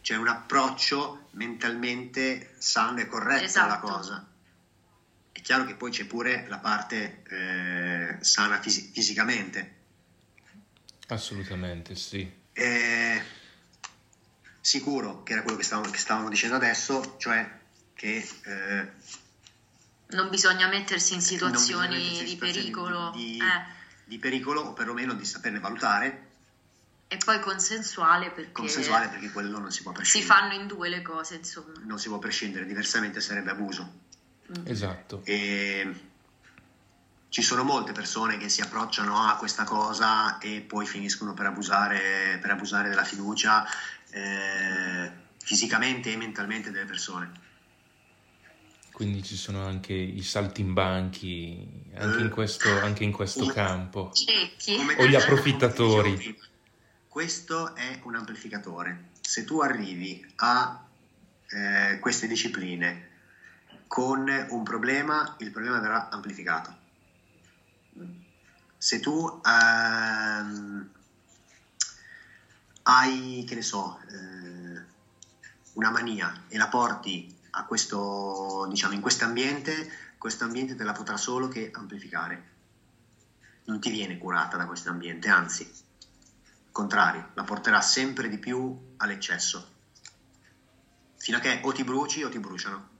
cioè 0.00 0.16
un 0.16 0.28
approccio 0.28 1.28
mentalmente 1.32 2.54
sano 2.58 3.00
e 3.00 3.06
corretto 3.06 3.58
alla 3.60 3.74
Esatto. 3.76 3.86
cosa. 3.86 4.27
È 5.38 5.40
chiaro 5.40 5.64
che 5.64 5.76
poi 5.76 5.92
c'è 5.92 6.04
pure 6.04 6.46
la 6.48 6.58
parte 6.58 7.22
eh, 7.28 8.16
sana 8.24 8.60
fisi- 8.60 8.90
fisicamente. 8.92 9.76
Assolutamente 11.06 11.94
sì. 11.94 12.28
Eh, 12.52 13.22
sicuro 14.60 15.22
che 15.22 15.34
era 15.34 15.42
quello 15.42 15.56
che 15.56 15.62
stavamo, 15.62 15.90
che 15.90 15.98
stavamo 15.98 16.28
dicendo 16.28 16.56
adesso, 16.56 17.14
cioè 17.18 17.48
che 17.94 18.28
eh, 18.42 18.88
Non 20.08 20.28
bisogna 20.28 20.66
mettersi 20.66 21.14
in 21.14 21.20
situazioni 21.20 21.94
mettersi 21.94 22.18
in 22.18 22.24
di 22.24 22.30
situazioni 22.30 22.60
pericolo. 22.64 23.10
di, 23.14 23.38
eh. 23.38 23.72
di 24.06 24.18
pericolo 24.18 24.62
o 24.62 24.72
perlomeno 24.72 25.14
di 25.14 25.24
saperle 25.24 25.60
valutare 25.60 26.26
E 27.06 27.16
poi 27.24 27.38
consensuale 27.38 28.32
perché 28.32 28.50
consensuale 28.50 29.06
perché 29.06 29.30
quello 29.30 29.60
non 29.60 29.70
si 29.70 29.82
può 29.82 29.92
si 29.92 29.98
prescindere. 29.98 30.34
fanno 30.34 30.54
in 30.54 30.66
due 30.66 30.88
le 30.88 31.00
cose, 31.00 31.36
insomma. 31.36 31.74
Non 31.84 32.00
si 32.00 32.08
può 32.08 32.18
prescindere, 32.18 32.66
diversamente 32.66 33.20
sarebbe 33.20 33.50
abuso. 33.52 34.06
Esatto. 34.64 35.20
E 35.24 35.92
ci 37.28 37.42
sono 37.42 37.62
molte 37.62 37.92
persone 37.92 38.38
che 38.38 38.48
si 38.48 38.62
approcciano 38.62 39.26
a 39.26 39.36
questa 39.36 39.64
cosa 39.64 40.38
e 40.38 40.60
poi 40.60 40.86
finiscono 40.86 41.34
per 41.34 41.46
abusare, 41.46 42.38
per 42.40 42.50
abusare 42.50 42.88
della 42.88 43.04
fiducia 43.04 43.66
eh, 44.10 45.12
fisicamente 45.42 46.12
e 46.12 46.16
mentalmente 46.16 46.70
delle 46.70 46.86
persone. 46.86 47.46
Quindi 48.92 49.22
ci 49.22 49.36
sono 49.36 49.64
anche 49.64 49.92
i 49.92 50.22
saltimbanchi 50.22 51.86
anche 51.94 52.20
in 52.22 52.30
questo, 52.30 52.68
anche 52.80 53.04
in 53.04 53.12
questo 53.12 53.40
Come- 53.40 53.52
campo. 53.52 54.10
Cecchi. 54.12 54.76
Come- 54.76 54.96
O 54.96 55.06
gli 55.06 55.14
approfittatori. 55.14 56.36
Questo 57.06 57.76
è 57.76 58.00
un 58.02 58.16
amplificatore. 58.16 59.10
Se 59.20 59.44
tu 59.44 59.60
arrivi 59.60 60.24
a 60.36 60.84
eh, 61.50 61.98
queste 62.00 62.26
discipline 62.26 63.07
con 63.88 64.28
un 64.50 64.62
problema, 64.62 65.34
il 65.38 65.50
problema 65.50 65.80
verrà 65.80 66.10
amplificato. 66.10 66.76
Se 68.76 69.00
tu 69.00 69.40
ehm, 69.44 70.90
hai, 72.82 73.44
che 73.48 73.54
ne 73.54 73.62
so, 73.62 73.98
eh, 74.08 74.82
una 75.72 75.90
mania 75.90 76.44
e 76.48 76.58
la 76.58 76.68
porti 76.68 77.34
a 77.50 77.64
questo, 77.64 78.66
diciamo, 78.68 78.94
in 78.94 79.00
questo 79.00 79.24
ambiente, 79.24 79.90
questo 80.18 80.44
ambiente 80.44 80.76
te 80.76 80.84
la 80.84 80.92
potrà 80.92 81.16
solo 81.16 81.48
che 81.48 81.70
amplificare. 81.74 82.56
Non 83.64 83.80
ti 83.80 83.90
viene 83.90 84.18
curata 84.18 84.56
da 84.56 84.66
questo 84.66 84.90
ambiente, 84.90 85.28
anzi, 85.28 85.62
al 85.64 86.72
contrario, 86.72 87.30
la 87.34 87.42
porterà 87.42 87.80
sempre 87.80 88.28
di 88.28 88.38
più 88.38 88.94
all'eccesso. 88.98 89.76
Fino 91.16 91.38
a 91.38 91.40
che 91.40 91.60
o 91.64 91.72
ti 91.72 91.84
bruci 91.84 92.22
o 92.22 92.28
ti 92.28 92.38
bruciano. 92.38 92.96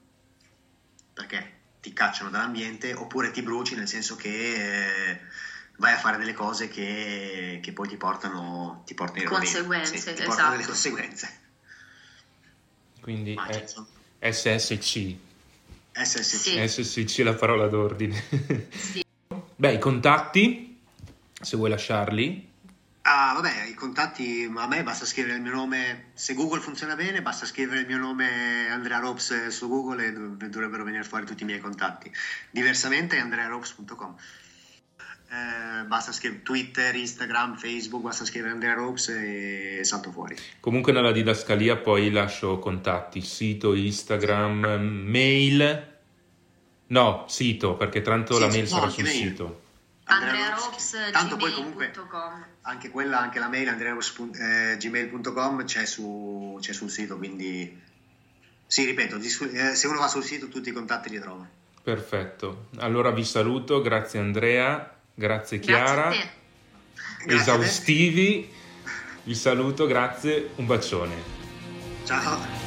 Perché 1.18 1.52
ti 1.80 1.92
cacciano 1.92 2.30
dall'ambiente 2.30 2.94
oppure 2.94 3.32
ti 3.32 3.42
bruci 3.42 3.74
nel 3.74 3.88
senso 3.88 4.14
che 4.14 5.10
eh, 5.10 5.20
vai 5.78 5.92
a 5.94 5.98
fare 5.98 6.16
delle 6.16 6.32
cose 6.32 6.68
che, 6.68 7.58
che 7.60 7.72
poi 7.72 7.88
ti 7.88 7.96
portano, 7.96 8.84
ti 8.86 8.94
portano 8.94 9.22
in 9.22 9.28
rovina. 9.28 9.50
Conseguenze, 9.50 9.96
Sì, 9.96 10.14
ti 10.14 10.22
portano 10.22 10.50
delle 10.50 10.62
esatto. 10.62 10.72
conseguenze. 10.72 11.40
Quindi 13.00 13.34
è 14.20 14.30
SSC. 14.30 15.14
SSC. 15.92 16.22
Sì. 16.22 16.68
SSC 16.68 17.18
è 17.18 17.24
la 17.24 17.34
parola 17.34 17.66
d'ordine. 17.66 18.24
Sì. 18.70 19.04
Beh, 19.56 19.72
i 19.72 19.78
contatti, 19.80 20.80
se 21.40 21.56
vuoi 21.56 21.70
lasciarli. 21.70 22.47
Ah, 23.10 23.32
vabbè, 23.32 23.64
i 23.70 23.72
contatti, 23.72 24.52
a 24.54 24.66
me 24.66 24.82
basta 24.82 25.06
scrivere 25.06 25.36
il 25.36 25.40
mio 25.40 25.54
nome, 25.54 26.10
se 26.12 26.34
Google 26.34 26.60
funziona 26.60 26.94
bene, 26.94 27.22
basta 27.22 27.46
scrivere 27.46 27.80
il 27.80 27.86
mio 27.86 27.96
nome 27.96 28.68
Andrea 28.68 28.98
Ropes 28.98 29.30
eh, 29.30 29.50
su 29.50 29.66
Google 29.66 30.04
e 30.04 30.12
dov- 30.12 30.44
dovrebbero 30.44 30.84
venire 30.84 31.04
fuori 31.04 31.24
tutti 31.24 31.42
i 31.42 31.46
miei 31.46 31.58
contatti. 31.58 32.12
Diversamente 32.50 33.16
è 33.16 33.20
andrearopes.com. 33.20 34.14
Eh, 35.30 35.84
basta 35.86 36.12
scrivere 36.12 36.42
Twitter, 36.42 36.94
Instagram, 36.94 37.56
Facebook, 37.56 38.02
basta 38.02 38.26
scrivere 38.26 38.52
Andrea 38.52 38.74
Ropes 38.74 39.08
e 39.08 39.80
salto 39.84 40.10
fuori. 40.10 40.36
Comunque 40.60 40.92
nella 40.92 41.12
didascalia 41.12 41.78
poi 41.78 42.10
lascio 42.10 42.58
contatti, 42.58 43.22
sito, 43.22 43.74
Instagram, 43.74 44.66
mail. 45.06 45.96
No, 46.88 47.24
sito, 47.26 47.74
perché 47.74 48.02
tanto 48.02 48.34
Sì, 48.34 48.40
la 48.40 48.48
mail 48.48 48.66
sarà 48.68 48.88
sul 48.90 49.04
mail. 49.04 49.16
sito. 49.16 49.62
Andrea 50.08 50.54
Ropes, 50.54 50.96
tanto 51.12 51.36
poi 51.36 51.52
comunque 51.52 51.90
gmail.com. 51.90 52.44
anche 52.62 52.88
quella, 52.90 53.20
anche 53.20 53.38
la 53.38 53.48
mail 53.48 53.68
andrearopes.gmail.com 53.68 55.64
c'è, 55.64 55.84
su, 55.84 56.58
c'è 56.60 56.72
sul 56.72 56.90
sito, 56.90 57.18
quindi 57.18 57.78
sì, 58.66 58.84
ripeto, 58.84 59.16
eh, 59.16 59.74
se 59.74 59.86
uno 59.86 59.98
va 59.98 60.08
sul 60.08 60.24
sito 60.24 60.48
tutti 60.48 60.70
i 60.70 60.72
contatti 60.72 61.10
li 61.10 61.20
trova. 61.20 61.46
Perfetto. 61.82 62.68
Allora 62.78 63.10
vi 63.10 63.24
saluto, 63.24 63.80
grazie 63.80 64.18
Andrea, 64.18 64.94
grazie 65.14 65.58
Chiara. 65.58 66.08
Grazie 66.08 66.18
a 66.18 66.22
te. 66.22 66.30
Grazie 67.24 67.24
a 67.24 67.26
te. 67.26 67.34
Esaustivi. 67.34 68.52
Vi 69.24 69.34
saluto, 69.34 69.86
grazie, 69.86 70.50
un 70.56 70.66
bacione. 70.66 71.16
Ciao. 72.04 72.57